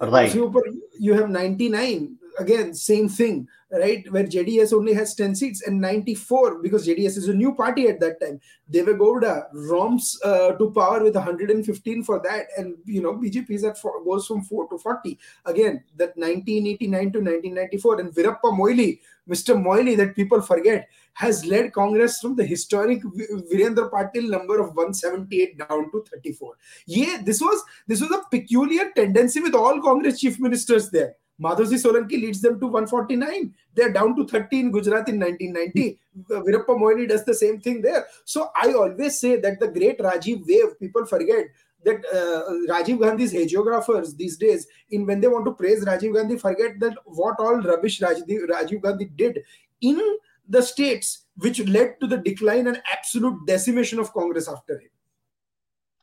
Right. 0.00 0.34
You 0.34 1.12
have 1.12 1.28
99 1.28 2.18
again, 2.38 2.74
same 2.74 3.08
thing, 3.08 3.48
right? 3.70 4.04
Where 4.10 4.24
JDS 4.24 4.72
only 4.72 4.94
has 4.94 5.14
10 5.14 5.34
seats 5.34 5.66
and 5.66 5.80
94 5.80 6.62
because 6.62 6.86
JDS 6.86 7.16
is 7.16 7.28
a 7.28 7.34
new 7.34 7.54
party 7.54 7.88
at 7.88 8.00
that 8.00 8.20
time. 8.20 8.40
Devegowda 8.70 9.46
romps 9.52 10.20
uh, 10.24 10.52
to 10.52 10.70
power 10.70 11.02
with 11.02 11.14
115 11.14 12.04
for 12.04 12.20
that, 12.20 12.46
and 12.56 12.76
you 12.84 13.02
know 13.02 13.14
BJP 13.14 13.50
is 13.50 13.64
at 13.64 13.78
four, 13.78 14.04
goes 14.04 14.26
from 14.26 14.42
4 14.42 14.68
to 14.68 14.78
40. 14.78 15.18
Again, 15.44 15.82
that 15.96 16.16
1989 16.16 17.12
to 17.12 17.18
1994, 17.18 18.00
and 18.00 18.14
Veerappa 18.14 18.56
Moily, 18.56 19.00
Mr. 19.28 19.60
Moily, 19.60 19.96
that 19.96 20.16
people 20.16 20.40
forget, 20.40 20.88
has 21.14 21.44
led 21.44 21.72
Congress 21.72 22.18
from 22.20 22.36
the 22.36 22.44
historic 22.44 23.02
Veerendra 23.02 23.90
Patil 23.90 24.28
number 24.30 24.60
of 24.60 24.74
178 24.74 25.58
down 25.58 25.90
to 25.90 26.04
34. 26.12 26.54
Yeah, 26.86 27.22
this 27.24 27.40
was 27.40 27.62
this 27.86 28.00
was 28.00 28.10
a 28.10 28.22
peculiar 28.30 28.90
tendency 28.94 29.40
with 29.40 29.54
all 29.54 29.80
Congress 29.80 30.20
chief 30.20 30.38
ministers 30.40 30.90
there 30.90 31.16
Madhavji 31.40 31.76
Solanki 31.76 32.20
leads 32.20 32.40
them 32.40 32.58
to 32.60 32.66
149. 32.66 33.54
They're 33.74 33.92
down 33.92 34.16
to 34.16 34.26
30 34.26 34.60
in 34.60 34.70
Gujarat 34.70 35.08
in 35.08 35.20
1990. 35.20 35.98
Veerappa 36.30 36.78
Moily 36.78 37.06
does 37.06 37.24
the 37.24 37.34
same 37.34 37.60
thing 37.60 37.82
there. 37.82 38.06
So 38.24 38.50
I 38.56 38.72
always 38.72 39.20
say 39.20 39.36
that 39.36 39.60
the 39.60 39.68
great 39.68 39.98
Rajiv 39.98 40.46
wave, 40.46 40.78
people 40.80 41.04
forget 41.04 41.46
that 41.84 42.04
uh, 42.06 42.72
Rajiv 42.72 43.00
Gandhi's 43.00 43.32
hagiographers 43.32 44.16
these 44.16 44.36
days, 44.38 44.66
in 44.90 45.06
when 45.06 45.20
they 45.20 45.28
want 45.28 45.44
to 45.44 45.52
praise 45.52 45.84
Rajiv 45.84 46.14
Gandhi, 46.14 46.38
forget 46.38 46.80
that 46.80 46.94
what 47.04 47.36
all 47.38 47.60
rubbish 47.60 48.00
Rajiv, 48.00 48.48
Rajiv 48.48 48.82
Gandhi 48.82 49.04
did 49.16 49.42
in 49.82 50.00
the 50.48 50.62
states, 50.62 51.24
which 51.36 51.60
led 51.66 52.00
to 52.00 52.06
the 52.06 52.16
decline 52.16 52.66
and 52.66 52.80
absolute 52.90 53.46
decimation 53.46 53.98
of 53.98 54.12
Congress 54.12 54.48
after 54.48 54.78
him. 54.78 54.90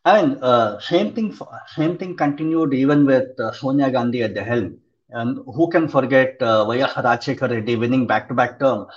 And 0.06 0.44
uh, 0.44 0.80
same 0.80 1.14
thing. 1.14 1.38
Same 1.76 1.98
thing 1.98 2.16
continued 2.18 2.74
even 2.74 3.06
with 3.06 3.40
uh, 3.40 3.54
Sonia 3.54 3.90
Gandhi 3.90 4.22
at 4.22 4.36
the 4.36 4.44
helm. 4.44 4.80
And 5.14 5.40
who 5.46 5.70
can 5.70 5.88
forget 5.88 6.42
uh, 6.42 6.66
YS 6.68 6.94
Rajshekhar 6.94 7.50
Reddy 7.52 7.76
winning 7.76 8.08
back-to-back 8.08 8.60
terms? 8.60 8.88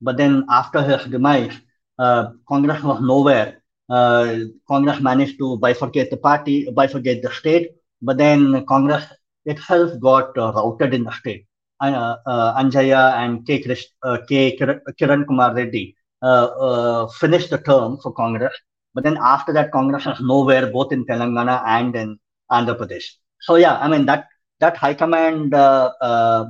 But 0.00 0.16
then 0.16 0.44
after 0.48 0.82
his 0.82 1.04
demise, 1.10 1.58
uh, 1.98 2.28
Congress 2.48 2.82
was 2.82 3.00
nowhere. 3.00 3.62
Uh, 3.88 4.36
Congress 4.68 5.00
managed 5.00 5.38
to 5.38 5.58
bifurcate 5.58 6.10
the 6.10 6.16
party, 6.16 6.66
bifurcate 6.66 7.22
the 7.22 7.30
state, 7.30 7.72
but 8.00 8.16
then 8.16 8.64
Congress 8.66 9.04
itself 9.44 9.98
got 10.00 10.36
uh, 10.38 10.52
routed 10.52 10.94
in 10.94 11.04
the 11.04 11.12
state. 11.12 11.46
Uh, 11.80 12.16
uh, 12.26 12.62
Anjaya 12.62 13.14
and 13.16 13.46
K. 13.46 13.62
Krish, 13.62 13.84
uh, 14.02 14.18
K. 14.28 14.56
Kiran 14.56 15.26
Kumar 15.26 15.54
Reddy 15.54 15.94
uh, 16.22 16.46
uh, 16.46 17.08
finished 17.08 17.50
the 17.50 17.58
term 17.58 17.98
for 18.02 18.12
Congress, 18.12 18.54
but 18.94 19.04
then 19.04 19.18
after 19.20 19.52
that, 19.52 19.72
Congress 19.72 20.06
was 20.06 20.20
nowhere, 20.20 20.70
both 20.72 20.92
in 20.92 21.04
Telangana 21.04 21.62
and 21.66 21.94
in 21.94 22.18
Andhra 22.50 22.78
Pradesh. 22.78 23.04
So 23.40 23.56
yeah, 23.56 23.78
I 23.78 23.88
mean 23.88 24.06
that 24.06 24.26
that 24.60 24.76
high 24.76 24.94
command 24.94 25.54
uh, 25.54 25.92
uh, 26.00 26.44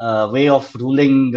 uh, 0.00 0.30
way 0.32 0.48
of 0.48 0.74
ruling 0.76 1.32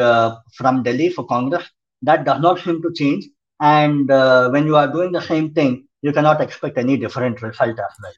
from 0.54 0.84
Delhi 0.84 1.10
for 1.10 1.26
Congress, 1.26 1.70
that 2.02 2.26
does 2.26 2.42
not 2.42 2.60
seem 2.60 2.82
to 2.82 2.92
change. 2.94 3.26
And 3.60 4.08
when 4.52 4.66
you 4.66 4.76
are 4.76 4.92
doing 4.92 5.12
the 5.12 5.22
same 5.22 5.54
thing, 5.54 5.88
you 6.02 6.12
cannot 6.12 6.42
expect 6.42 6.78
any 6.78 6.98
different 6.98 7.42
result 7.42 7.80
as 7.80 7.94
well 8.02 8.14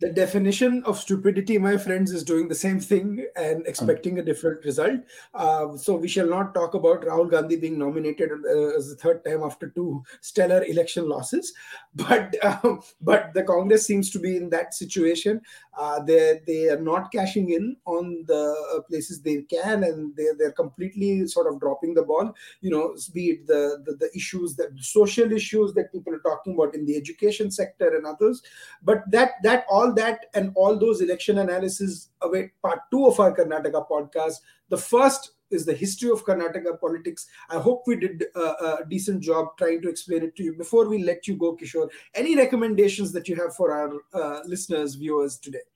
the 0.00 0.10
definition 0.10 0.82
of 0.86 0.98
stupidity, 0.98 1.58
my 1.58 1.76
friends, 1.76 2.10
is 2.10 2.24
doing 2.24 2.48
the 2.48 2.54
same 2.54 2.80
thing 2.80 3.26
and 3.36 3.66
expecting 3.66 4.18
a 4.18 4.22
different 4.22 4.64
result. 4.64 5.00
Uh, 5.34 5.76
so 5.76 5.94
we 5.94 6.08
shall 6.08 6.26
not 6.26 6.54
talk 6.54 6.72
about 6.72 7.02
Rahul 7.02 7.30
Gandhi 7.30 7.56
being 7.56 7.78
nominated 7.78 8.30
uh, 8.30 8.76
as 8.76 8.88
the 8.88 8.96
third 8.96 9.22
time 9.24 9.42
after 9.42 9.68
two 9.68 10.02
stellar 10.22 10.64
election 10.64 11.06
losses, 11.06 11.52
but 11.94 12.34
um, 12.44 12.80
but 13.02 13.34
the 13.34 13.42
Congress 13.42 13.86
seems 13.86 14.10
to 14.10 14.18
be 14.18 14.36
in 14.36 14.48
that 14.50 14.72
situation. 14.72 15.42
Uh, 15.78 16.02
they 16.02 16.40
they 16.46 16.68
are 16.68 16.80
not 16.80 17.12
cashing 17.12 17.50
in 17.50 17.76
on 17.84 18.24
the 18.26 18.54
uh, 18.74 18.80
places 18.82 19.20
they 19.20 19.42
can, 19.42 19.84
and 19.84 20.16
they 20.16 20.28
they're 20.38 20.52
completely 20.52 21.26
sort 21.26 21.46
of 21.46 21.60
dropping 21.60 21.92
the 21.92 22.02
ball. 22.02 22.34
You 22.62 22.70
know, 22.70 22.96
be 23.12 23.30
it 23.30 23.46
the 23.46 23.82
the, 23.84 23.96
the 23.96 24.10
issues 24.16 24.56
that 24.56 24.70
social 24.80 25.30
issues 25.30 25.74
that 25.74 25.92
people 25.92 26.14
are 26.14 26.20
talking 26.20 26.54
about 26.54 26.74
in 26.74 26.86
the 26.86 26.96
education 26.96 27.50
sector 27.50 27.94
and 27.94 28.06
others, 28.06 28.42
but 28.82 29.02
that 29.10 29.32
that 29.42 29.66
all 29.70 29.89
all 29.90 29.94
that 29.96 30.26
and 30.34 30.52
all 30.54 30.78
those 30.78 31.00
election 31.00 31.38
analysis 31.38 32.10
await 32.22 32.50
part 32.62 32.80
two 32.90 33.06
of 33.06 33.18
our 33.20 33.34
Karnataka 33.34 33.88
podcast. 33.88 34.36
The 34.68 34.76
first 34.76 35.32
is 35.50 35.66
the 35.66 35.74
history 35.74 36.10
of 36.10 36.24
Karnataka 36.24 36.80
politics. 36.80 37.26
I 37.48 37.58
hope 37.58 37.82
we 37.86 37.96
did 37.96 38.24
a, 38.36 38.40
a, 38.40 38.78
decent 38.88 39.20
job 39.20 39.56
trying 39.58 39.82
to 39.82 39.88
explain 39.88 40.22
it 40.22 40.36
to 40.36 40.44
you. 40.44 40.54
Before 40.54 40.88
we 40.88 41.02
let 41.02 41.26
you 41.26 41.36
go, 41.36 41.56
Kishor, 41.56 41.88
any 42.14 42.36
recommendations 42.36 43.10
that 43.12 43.28
you 43.28 43.34
have 43.36 43.56
for 43.56 43.72
our 43.72 43.90
uh, 44.14 44.40
listeners, 44.46 44.94
viewers 44.94 45.38
today? 45.38 45.66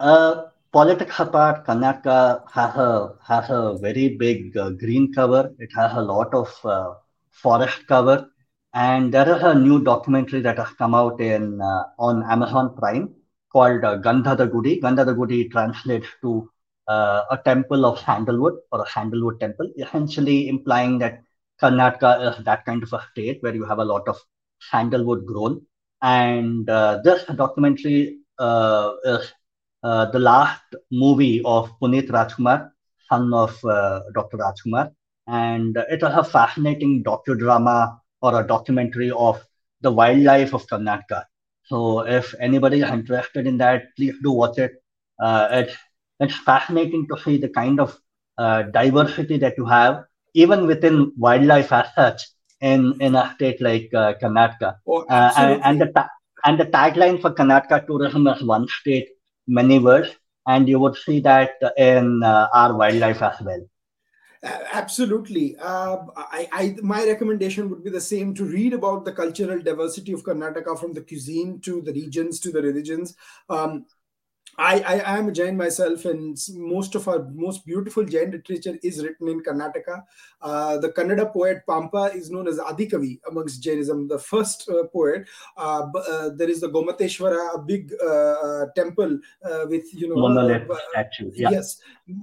Uh, 0.00 0.44
politics 0.72 1.20
apart, 1.20 1.66
Karnataka 1.66 2.50
has 2.50 2.74
a 2.74 3.14
has 3.26 3.50
a 3.50 3.76
very 3.80 4.16
big 4.16 4.56
uh, 4.56 4.70
green 4.70 5.12
cover. 5.12 5.52
It 5.58 5.70
has 5.76 5.92
a 5.92 6.00
lot 6.00 6.32
of 6.32 6.48
uh, 6.64 6.94
forest 7.30 7.86
cover. 7.86 8.30
And 8.74 9.14
there 9.14 9.36
is 9.36 9.40
a 9.42 9.54
new 9.54 9.84
documentary 9.84 10.40
that 10.40 10.58
has 10.58 10.70
come 10.76 10.96
out 10.96 11.20
in 11.20 11.60
uh, 11.60 11.84
on 11.96 12.24
Amazon 12.28 12.74
Prime 12.76 13.14
called 13.52 13.84
uh, 13.84 13.98
Gandhada 13.98 14.50
Gudi. 14.50 14.80
Gandhada 14.80 15.14
Gudi 15.14 15.48
translates 15.48 16.08
to 16.22 16.50
uh, 16.88 17.22
a 17.30 17.38
temple 17.44 17.86
of 17.86 18.00
sandalwood 18.00 18.54
or 18.72 18.82
a 18.82 18.90
sandalwood 18.90 19.38
temple, 19.38 19.70
essentially 19.78 20.48
implying 20.48 20.98
that 20.98 21.22
Karnataka 21.62 22.32
is 22.32 22.44
that 22.44 22.66
kind 22.66 22.82
of 22.82 22.92
a 22.92 23.00
state 23.12 23.40
where 23.44 23.54
you 23.54 23.64
have 23.64 23.78
a 23.78 23.84
lot 23.84 24.08
of 24.08 24.18
sandalwood 24.70 25.24
grown. 25.24 25.64
And 26.02 26.68
uh, 26.68 27.00
this 27.04 27.24
documentary 27.26 28.18
uh, 28.40 28.90
is 29.04 29.32
uh, 29.84 30.10
the 30.10 30.18
last 30.18 30.62
movie 30.90 31.42
of 31.44 31.70
Puneeth 31.80 32.08
Rajkumar, 32.08 32.70
son 33.08 33.32
of 33.32 33.64
uh, 33.64 34.00
Dr. 34.14 34.38
Rajkumar. 34.38 34.92
And 35.28 35.76
it 35.76 36.02
is 36.02 36.12
a 36.12 36.24
fascinating 36.24 37.04
docudrama 37.04 38.00
or 38.24 38.40
a 38.40 38.46
documentary 38.54 39.10
of 39.28 39.36
the 39.86 39.92
wildlife 40.00 40.52
of 40.54 40.66
Karnataka. 40.66 41.24
So 41.70 41.78
if 42.18 42.34
anybody 42.40 42.78
is 42.84 42.90
interested 42.90 43.46
in 43.50 43.56
that, 43.58 43.82
please 43.96 44.16
do 44.22 44.32
watch 44.32 44.58
it. 44.58 44.72
Uh, 45.20 45.48
it's, 45.60 45.76
it's 46.20 46.38
fascinating 46.50 47.06
to 47.10 47.18
see 47.24 47.36
the 47.36 47.50
kind 47.60 47.80
of 47.84 47.98
uh, 48.38 48.62
diversity 48.78 49.36
that 49.38 49.54
you 49.58 49.66
have, 49.66 50.04
even 50.34 50.66
within 50.66 51.12
wildlife 51.26 51.70
as 51.72 51.88
such, 51.94 52.22
in, 52.60 52.94
in 53.00 53.14
a 53.14 53.24
state 53.34 53.60
like 53.60 53.90
uh, 53.92 54.14
Karnataka. 54.20 54.76
Oh, 54.88 55.04
uh, 55.04 55.32
and, 55.36 55.62
and, 55.64 55.80
the 55.82 55.88
ta- 55.96 56.10
and 56.46 56.58
the 56.58 56.66
tagline 56.66 57.20
for 57.20 57.30
Karnataka 57.30 57.86
tourism 57.86 58.26
is 58.28 58.42
one 58.42 58.66
state, 58.80 59.08
many 59.46 59.78
words. 59.78 60.10
And 60.46 60.68
you 60.68 60.78
would 60.78 60.96
see 60.96 61.20
that 61.20 61.52
in 61.76 62.22
uh, 62.22 62.48
our 62.54 62.74
wildlife 62.76 63.22
as 63.22 63.40
well. 63.40 63.62
Absolutely. 64.44 65.56
Uh, 65.56 65.98
I, 66.16 66.48
I, 66.52 66.76
my 66.82 67.04
recommendation 67.06 67.70
would 67.70 67.82
be 67.82 67.90
the 67.90 68.00
same 68.00 68.34
to 68.34 68.44
read 68.44 68.74
about 68.74 69.04
the 69.06 69.12
cultural 69.12 69.60
diversity 69.60 70.12
of 70.12 70.22
Karnataka 70.22 70.78
from 70.78 70.92
the 70.92 71.00
cuisine 71.00 71.60
to 71.60 71.80
the 71.80 71.92
regions 71.92 72.40
to 72.40 72.52
the 72.52 72.60
religions. 72.60 73.16
Um, 73.48 73.86
I, 74.58 74.80
I 74.80 75.18
am 75.18 75.28
a 75.28 75.32
Jain 75.32 75.56
myself, 75.56 76.04
and 76.04 76.38
most 76.54 76.94
of 76.94 77.08
our 77.08 77.24
most 77.32 77.66
beautiful 77.66 78.04
Jain 78.04 78.30
literature 78.30 78.78
is 78.82 79.02
written 79.02 79.28
in 79.28 79.42
Karnataka. 79.42 80.04
Uh, 80.40 80.78
the 80.78 80.90
Kannada 80.90 81.32
poet 81.32 81.62
Pampa 81.66 82.10
is 82.14 82.30
known 82.30 82.46
as 82.46 82.58
Adikavi 82.58 83.20
amongst 83.28 83.62
Jainism, 83.62 84.08
the 84.08 84.18
first 84.18 84.68
uh, 84.68 84.84
poet. 84.84 85.26
Uh, 85.56 85.86
uh 85.96 86.30
there 86.36 86.48
is 86.48 86.60
the 86.60 86.70
Gomateshwara, 86.70 87.54
a 87.54 87.58
big 87.58 87.92
uh, 88.02 88.06
uh, 88.06 88.66
temple 88.76 89.18
with 89.68 89.92
you 89.94 90.08
know 90.08 90.16
monolith 90.16 90.68
statue. 90.90 91.30
Yeah. 91.34 91.50
Yes, 91.50 91.80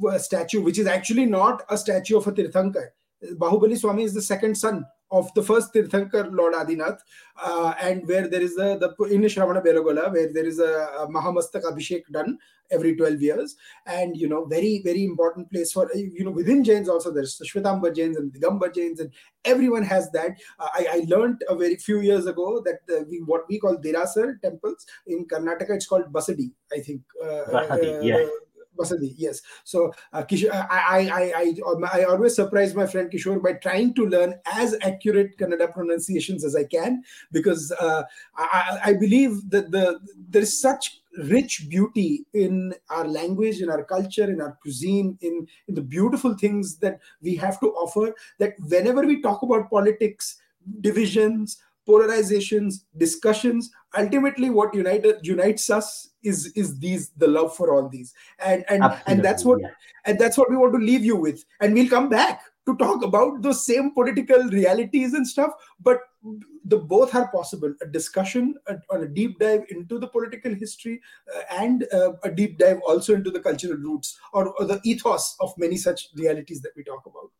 a 0.09 0.19
statue 0.19 0.61
which 0.61 0.79
is 0.79 0.87
actually 0.87 1.25
not 1.25 1.63
a 1.69 1.77
statue 1.77 2.17
of 2.17 2.27
a 2.27 2.31
Tirthankar. 2.31 2.89
Bahubali 3.33 3.77
Swami 3.77 4.03
is 4.03 4.13
the 4.13 4.21
second 4.21 4.55
son 4.55 4.85
of 5.11 5.33
the 5.33 5.43
first 5.43 5.73
Tirthankar 5.73 6.29
Lord 6.31 6.53
Adinath, 6.53 6.99
uh, 7.43 7.73
and 7.81 8.07
where 8.07 8.27
there 8.27 8.41
is 8.41 8.57
a 8.57 8.77
the 8.79 8.95
in 9.05 9.21
Shravana 9.21 9.63
Belagola, 9.63 10.11
where 10.11 10.31
there 10.31 10.45
is 10.45 10.59
a, 10.59 10.89
a 10.99 11.07
Mahamastak 11.07 11.63
Abhishek 11.63 12.03
done 12.11 12.37
every 12.71 12.95
12 12.95 13.21
years. 13.21 13.55
And 13.85 14.15
you 14.15 14.27
know 14.27 14.45
very 14.45 14.81
very 14.83 15.03
important 15.03 15.51
place 15.51 15.71
for 15.71 15.89
you 15.93 16.23
know 16.23 16.31
within 16.31 16.63
jains 16.63 16.89
also 16.89 17.11
there's 17.11 17.37
the 17.37 17.45
shvetamba 17.45 17.95
jains 17.95 18.17
and 18.17 18.33
digamba 18.33 18.73
jains 18.73 18.99
and 18.99 19.11
everyone 19.45 19.83
has 19.83 20.09
that. 20.11 20.31
Uh, 20.59 20.69
I, 20.73 20.87
I 20.91 21.05
learned 21.07 21.43
a 21.49 21.55
very 21.55 21.75
few 21.75 21.99
years 21.99 22.25
ago 22.25 22.61
that 22.65 22.79
the, 22.87 23.05
we, 23.09 23.19
what 23.19 23.41
we 23.49 23.59
call 23.59 23.77
derasar 23.77 24.41
temples 24.41 24.85
in 25.07 25.25
karnataka 25.27 25.71
it's 25.71 25.87
called 25.87 26.11
basadi 26.11 26.51
i 26.73 26.79
think. 26.79 27.01
Uh, 27.21 27.43
basadi, 27.51 27.99
uh, 27.99 28.01
yeah 28.01 28.27
Basadi, 28.77 29.13
yes. 29.17 29.41
So 29.63 29.93
uh, 30.13 30.23
Kishor, 30.23 30.51
I, 30.51 31.09
I, 31.09 31.53
I, 31.91 31.99
I 31.99 32.03
always 32.03 32.35
surprise 32.35 32.73
my 32.73 32.85
friend 32.85 33.11
Kishor 33.11 33.41
by 33.41 33.53
trying 33.53 33.93
to 33.95 34.05
learn 34.05 34.35
as 34.53 34.75
accurate 34.81 35.37
Kannada 35.37 35.73
pronunciations 35.73 36.43
as 36.45 36.55
I 36.55 36.63
can 36.63 37.03
because 37.31 37.71
uh, 37.73 38.03
I, 38.35 38.79
I 38.85 38.93
believe 38.93 39.49
that 39.49 39.71
the 39.71 39.99
there 40.29 40.41
is 40.41 40.59
such 40.59 41.01
rich 41.17 41.67
beauty 41.69 42.25
in 42.33 42.73
our 42.89 43.05
language 43.05 43.61
in 43.61 43.69
our 43.69 43.83
culture 43.83 44.31
in 44.31 44.39
our 44.39 44.57
cuisine 44.61 45.17
in 45.21 45.45
in 45.67 45.75
the 45.75 45.81
beautiful 45.81 46.37
things 46.37 46.77
that 46.77 46.99
we 47.21 47.35
have 47.35 47.59
to 47.59 47.67
offer 47.71 48.15
that 48.39 48.53
whenever 48.69 49.01
we 49.01 49.21
talk 49.21 49.41
about 49.41 49.69
politics 49.69 50.37
divisions 50.79 51.57
polarizations 51.91 52.83
discussions. 52.97 53.71
Ultimately 53.97 54.49
what 54.49 54.73
united 54.73 55.25
unites 55.27 55.69
us 55.69 56.09
is 56.23 56.51
is 56.55 56.79
these 56.79 57.09
the 57.17 57.27
love 57.27 57.55
for 57.55 57.73
all 57.73 57.89
these. 57.89 58.13
And 58.39 58.63
and 58.69 58.83
Absolutely, 58.83 59.13
and 59.13 59.25
that's 59.25 59.45
what 59.45 59.59
yeah. 59.61 59.69
and 60.05 60.19
that's 60.19 60.37
what 60.37 60.49
we 60.49 60.57
want 60.57 60.73
to 60.73 60.79
leave 60.79 61.03
you 61.03 61.15
with. 61.15 61.43
And 61.59 61.73
we'll 61.73 61.89
come 61.89 62.09
back 62.09 62.41
to 62.67 62.75
talk 62.77 63.03
about 63.03 63.41
those 63.41 63.65
same 63.65 63.91
political 63.91 64.43
realities 64.43 65.13
and 65.13 65.27
stuff 65.27 65.51
but 65.81 65.99
the 66.65 66.77
both 66.77 67.15
are 67.15 67.27
possible. 67.31 67.73
A 67.81 67.87
discussion 67.87 68.55
on 68.91 69.03
a 69.03 69.07
deep 69.07 69.39
dive 69.39 69.65
into 69.69 69.97
the 69.97 70.07
political 70.07 70.53
history 70.53 71.01
uh, 71.35 71.41
and 71.51 71.87
uh, 71.91 72.13
a 72.23 72.29
deep 72.29 72.59
dive 72.59 72.79
also 72.87 73.15
into 73.15 73.31
the 73.31 73.39
cultural 73.39 73.77
roots 73.77 74.19
or, 74.33 74.53
or, 74.59 74.65
the 74.65 74.79
ethos 74.83 75.35
of 75.39 75.53
many 75.57 75.77
such 75.77 76.09
realities 76.15 76.61
that 76.61 76.71
we 76.75 76.83
talk 76.83 77.03
about 77.05 77.31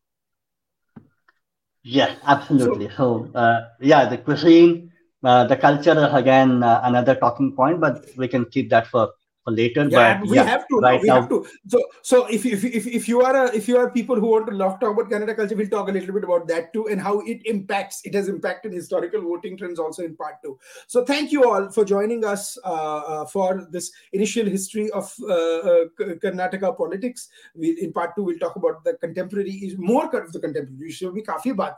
yeah 1.82 2.14
absolutely. 2.26 2.88
So, 2.88 3.28
so 3.30 3.30
uh, 3.34 3.60
yeah 3.80 4.08
the 4.08 4.18
cuisine 4.18 4.90
uh, 5.24 5.44
the 5.46 5.56
culture 5.56 6.08
again 6.12 6.62
uh, 6.62 6.80
another 6.84 7.14
talking 7.14 7.52
point 7.52 7.80
but 7.80 8.04
we 8.16 8.28
can 8.28 8.44
keep 8.46 8.70
that 8.70 8.86
for 8.86 9.10
later 9.50 9.88
yeah, 9.88 10.18
but 10.18 10.28
we 10.28 10.36
yeah, 10.36 10.44
have 10.44 10.68
to 10.68 10.78
right 10.78 11.00
we 11.00 11.08
now. 11.08 11.20
have 11.20 11.28
to. 11.28 11.44
So 11.66 11.82
so 12.02 12.26
if, 12.26 12.46
if 12.46 12.64
if 12.64 12.86
if 12.86 13.08
you 13.08 13.22
are 13.22 13.46
a, 13.46 13.56
if 13.56 13.66
you 13.66 13.76
are 13.76 13.90
people 13.90 14.14
who 14.14 14.28
want 14.28 14.46
to 14.46 14.56
talk 14.56 14.82
about 14.82 15.10
Kannada 15.10 15.36
culture 15.36 15.56
we'll 15.56 15.68
talk 15.68 15.88
a 15.88 15.92
little 15.92 16.14
bit 16.14 16.22
about 16.22 16.46
that 16.48 16.72
too 16.72 16.86
and 16.88 17.00
how 17.00 17.20
it 17.20 17.44
impacts 17.44 18.02
it 18.04 18.14
has 18.14 18.28
impacted 18.28 18.72
historical 18.72 19.20
voting 19.20 19.56
trends 19.56 19.80
also 19.80 20.04
in 20.04 20.14
part 20.14 20.36
two. 20.44 20.58
So 20.86 21.04
thank 21.04 21.32
you 21.32 21.50
all 21.50 21.70
for 21.70 21.84
joining 21.84 22.24
us 22.24 22.56
uh, 22.64 22.68
uh, 22.68 23.24
for 23.26 23.66
this 23.70 23.90
initial 24.12 24.46
history 24.46 24.90
of 24.90 25.12
uh, 25.22 25.32
uh 25.32 25.84
karnataka 25.98 26.76
politics. 26.76 27.28
We, 27.56 27.70
in 27.80 27.92
part 27.92 28.14
two 28.14 28.22
we'll 28.22 28.38
talk 28.38 28.54
about 28.56 28.84
the 28.84 28.94
contemporary 28.94 29.74
more 29.76 30.04
of 30.04 30.32
the 30.32 30.38
contemporary 30.40 30.88
issues 30.88 31.12
we 31.12 31.22
kafi 31.22 31.52
baat 31.52 31.74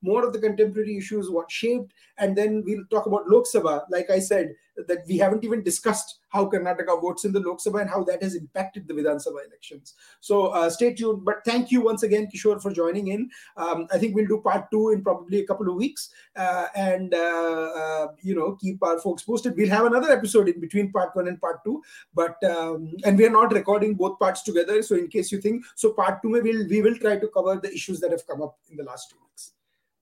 more 0.00 0.24
of 0.24 0.32
the 0.32 0.38
contemporary 0.38 0.96
issues 0.96 1.28
what 1.28 1.50
shaped 1.50 1.92
and 2.18 2.36
then 2.36 2.62
we'll 2.64 2.84
talk 2.90 3.06
about 3.06 3.26
lok 3.26 3.46
sabha. 3.46 3.82
Like 3.90 4.10
i 4.10 4.20
said 4.20 4.54
that 4.76 4.98
we 5.06 5.18
haven't 5.18 5.44
even 5.44 5.62
discussed 5.62 6.20
how 6.30 6.46
Karnataka 6.46 7.00
votes 7.00 7.24
in 7.24 7.32
the 7.32 7.40
Lok 7.40 7.58
Sabha 7.58 7.80
and 7.80 7.90
how 7.90 8.04
that 8.04 8.22
has 8.22 8.34
impacted 8.34 8.86
the 8.86 8.94
Vidhan 8.94 9.16
Sabha 9.16 9.46
elections. 9.46 9.94
So 10.20 10.46
uh, 10.46 10.70
stay 10.70 10.94
tuned. 10.94 11.24
But 11.24 11.44
thank 11.44 11.70
you 11.70 11.82
once 11.82 12.02
again, 12.02 12.28
Kishor, 12.32 12.62
for 12.62 12.72
joining 12.72 13.08
in. 13.08 13.28
Um, 13.56 13.86
I 13.92 13.98
think 13.98 14.14
we'll 14.14 14.26
do 14.26 14.40
part 14.40 14.70
two 14.70 14.90
in 14.90 15.02
probably 15.02 15.40
a 15.40 15.46
couple 15.46 15.68
of 15.68 15.74
weeks, 15.74 16.10
uh, 16.36 16.66
and 16.74 17.14
uh, 17.14 17.70
uh 17.80 18.06
you 18.22 18.34
know 18.34 18.56
keep 18.60 18.82
our 18.82 18.98
folks 19.00 19.22
posted. 19.22 19.56
We'll 19.56 19.70
have 19.70 19.86
another 19.86 20.10
episode 20.10 20.48
in 20.48 20.60
between 20.60 20.92
part 20.92 21.14
one 21.14 21.28
and 21.28 21.40
part 21.40 21.64
two. 21.64 21.82
But 22.14 22.42
um, 22.44 22.94
and 23.04 23.18
we 23.18 23.26
are 23.26 23.30
not 23.30 23.52
recording 23.52 23.94
both 23.94 24.18
parts 24.18 24.42
together. 24.42 24.82
So 24.82 24.94
in 24.94 25.08
case 25.08 25.32
you 25.32 25.40
think 25.40 25.64
so, 25.74 25.92
part 25.92 26.22
two, 26.22 26.30
we 26.30 26.40
will 26.40 26.68
we 26.68 26.82
will 26.82 26.96
try 26.96 27.16
to 27.18 27.28
cover 27.28 27.60
the 27.60 27.72
issues 27.72 28.00
that 28.00 28.12
have 28.12 28.26
come 28.26 28.42
up 28.42 28.58
in 28.70 28.76
the 28.76 28.84
last 28.84 29.10
two 29.10 29.16
weeks. 29.28 29.52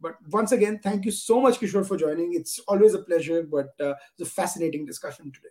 But 0.01 0.17
once 0.31 0.53
again, 0.53 0.79
thank 0.83 1.05
you 1.05 1.11
so 1.11 1.41
much, 1.41 1.59
Kishor, 1.59 1.87
for 1.87 1.97
joining. 1.97 2.35
It's 2.35 2.61
always 2.69 2.95
a 2.95 3.01
pleasure, 3.01 3.43
but 3.43 3.71
uh, 3.81 3.95
it's 4.13 4.29
a 4.29 4.33
fascinating 4.33 4.87
discussion 4.87 5.33
today. 5.33 5.49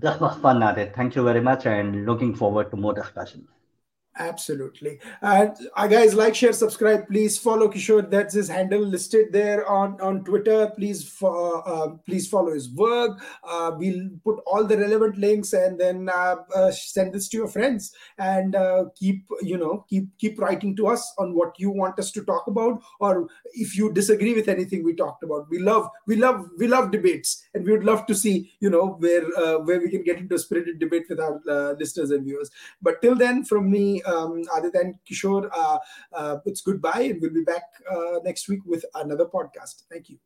That 0.00 0.20
was 0.20 0.36
fun, 0.38 0.60
Aadit. 0.60 0.94
Thank 0.94 1.14
you 1.16 1.22
very 1.22 1.40
much, 1.40 1.66
and 1.66 2.06
looking 2.06 2.34
forward 2.34 2.70
to 2.70 2.76
more 2.76 2.94
discussion. 2.94 3.46
Absolutely. 4.18 4.98
And 5.22 5.56
uh, 5.74 5.86
guys, 5.86 6.14
like, 6.14 6.34
share, 6.34 6.52
subscribe. 6.52 7.08
Please 7.08 7.38
follow 7.38 7.68
Kishor. 7.68 8.10
That's 8.10 8.34
his 8.34 8.46
handle 8.46 8.82
listed 8.82 9.32
there 9.32 9.66
on, 9.66 9.98
on 10.02 10.22
Twitter. 10.24 10.70
Please, 10.76 11.08
fo- 11.08 11.60
uh, 11.60 11.88
please 12.04 12.28
follow 12.28 12.52
his 12.52 12.68
work. 12.74 13.22
Uh, 13.42 13.72
we'll 13.74 14.10
put 14.22 14.40
all 14.46 14.64
the 14.64 14.76
relevant 14.76 15.16
links 15.16 15.54
and 15.54 15.80
then 15.80 16.10
uh, 16.14 16.36
uh 16.54 16.70
send 16.70 17.14
this 17.14 17.28
to 17.30 17.38
your 17.38 17.48
friends 17.48 17.94
and 18.18 18.54
uh, 18.54 18.84
keep, 18.96 19.24
you 19.40 19.56
know, 19.56 19.86
keep 19.88 20.06
keep 20.18 20.38
writing 20.38 20.76
to 20.76 20.88
us 20.88 21.14
on 21.18 21.34
what 21.34 21.58
you 21.58 21.70
want 21.70 21.98
us 21.98 22.10
to 22.12 22.22
talk 22.24 22.46
about 22.46 22.82
or 23.00 23.28
if 23.54 23.76
you 23.76 23.90
disagree 23.92 24.34
with 24.34 24.48
anything 24.48 24.84
we 24.84 24.94
talked 24.94 25.22
about. 25.22 25.48
We 25.48 25.58
love, 25.58 25.88
we 26.06 26.16
love, 26.16 26.50
we 26.58 26.66
love 26.66 26.90
debates, 26.90 27.42
and 27.54 27.64
we 27.64 27.72
would 27.72 27.84
love 27.84 28.04
to 28.06 28.14
see, 28.14 28.52
you 28.60 28.68
know, 28.68 28.96
where 28.98 29.22
where 29.62 29.80
we 29.80 29.88
can 29.88 30.02
get 30.02 30.18
into 30.18 30.34
a 30.34 30.38
spirited 30.38 30.78
debate 30.78 31.04
with 31.08 31.18
our 31.18 31.40
listeners 31.78 32.10
and 32.10 32.24
viewers. 32.24 32.50
But 32.82 33.00
till 33.00 33.14
then, 33.14 33.44
from 33.44 33.70
me 33.70 34.01
um, 34.06 34.42
other 34.54 34.70
than 34.70 34.98
Kishor, 35.10 35.48
uh, 35.52 35.78
uh, 36.12 36.38
it's 36.44 36.60
goodbye, 36.60 37.08
and 37.10 37.20
we'll 37.20 37.32
be 37.32 37.44
back 37.44 37.64
uh, 37.90 38.18
next 38.24 38.48
week 38.48 38.60
with 38.64 38.84
another 38.94 39.26
podcast. 39.26 39.84
Thank 39.90 40.10
you. 40.10 40.18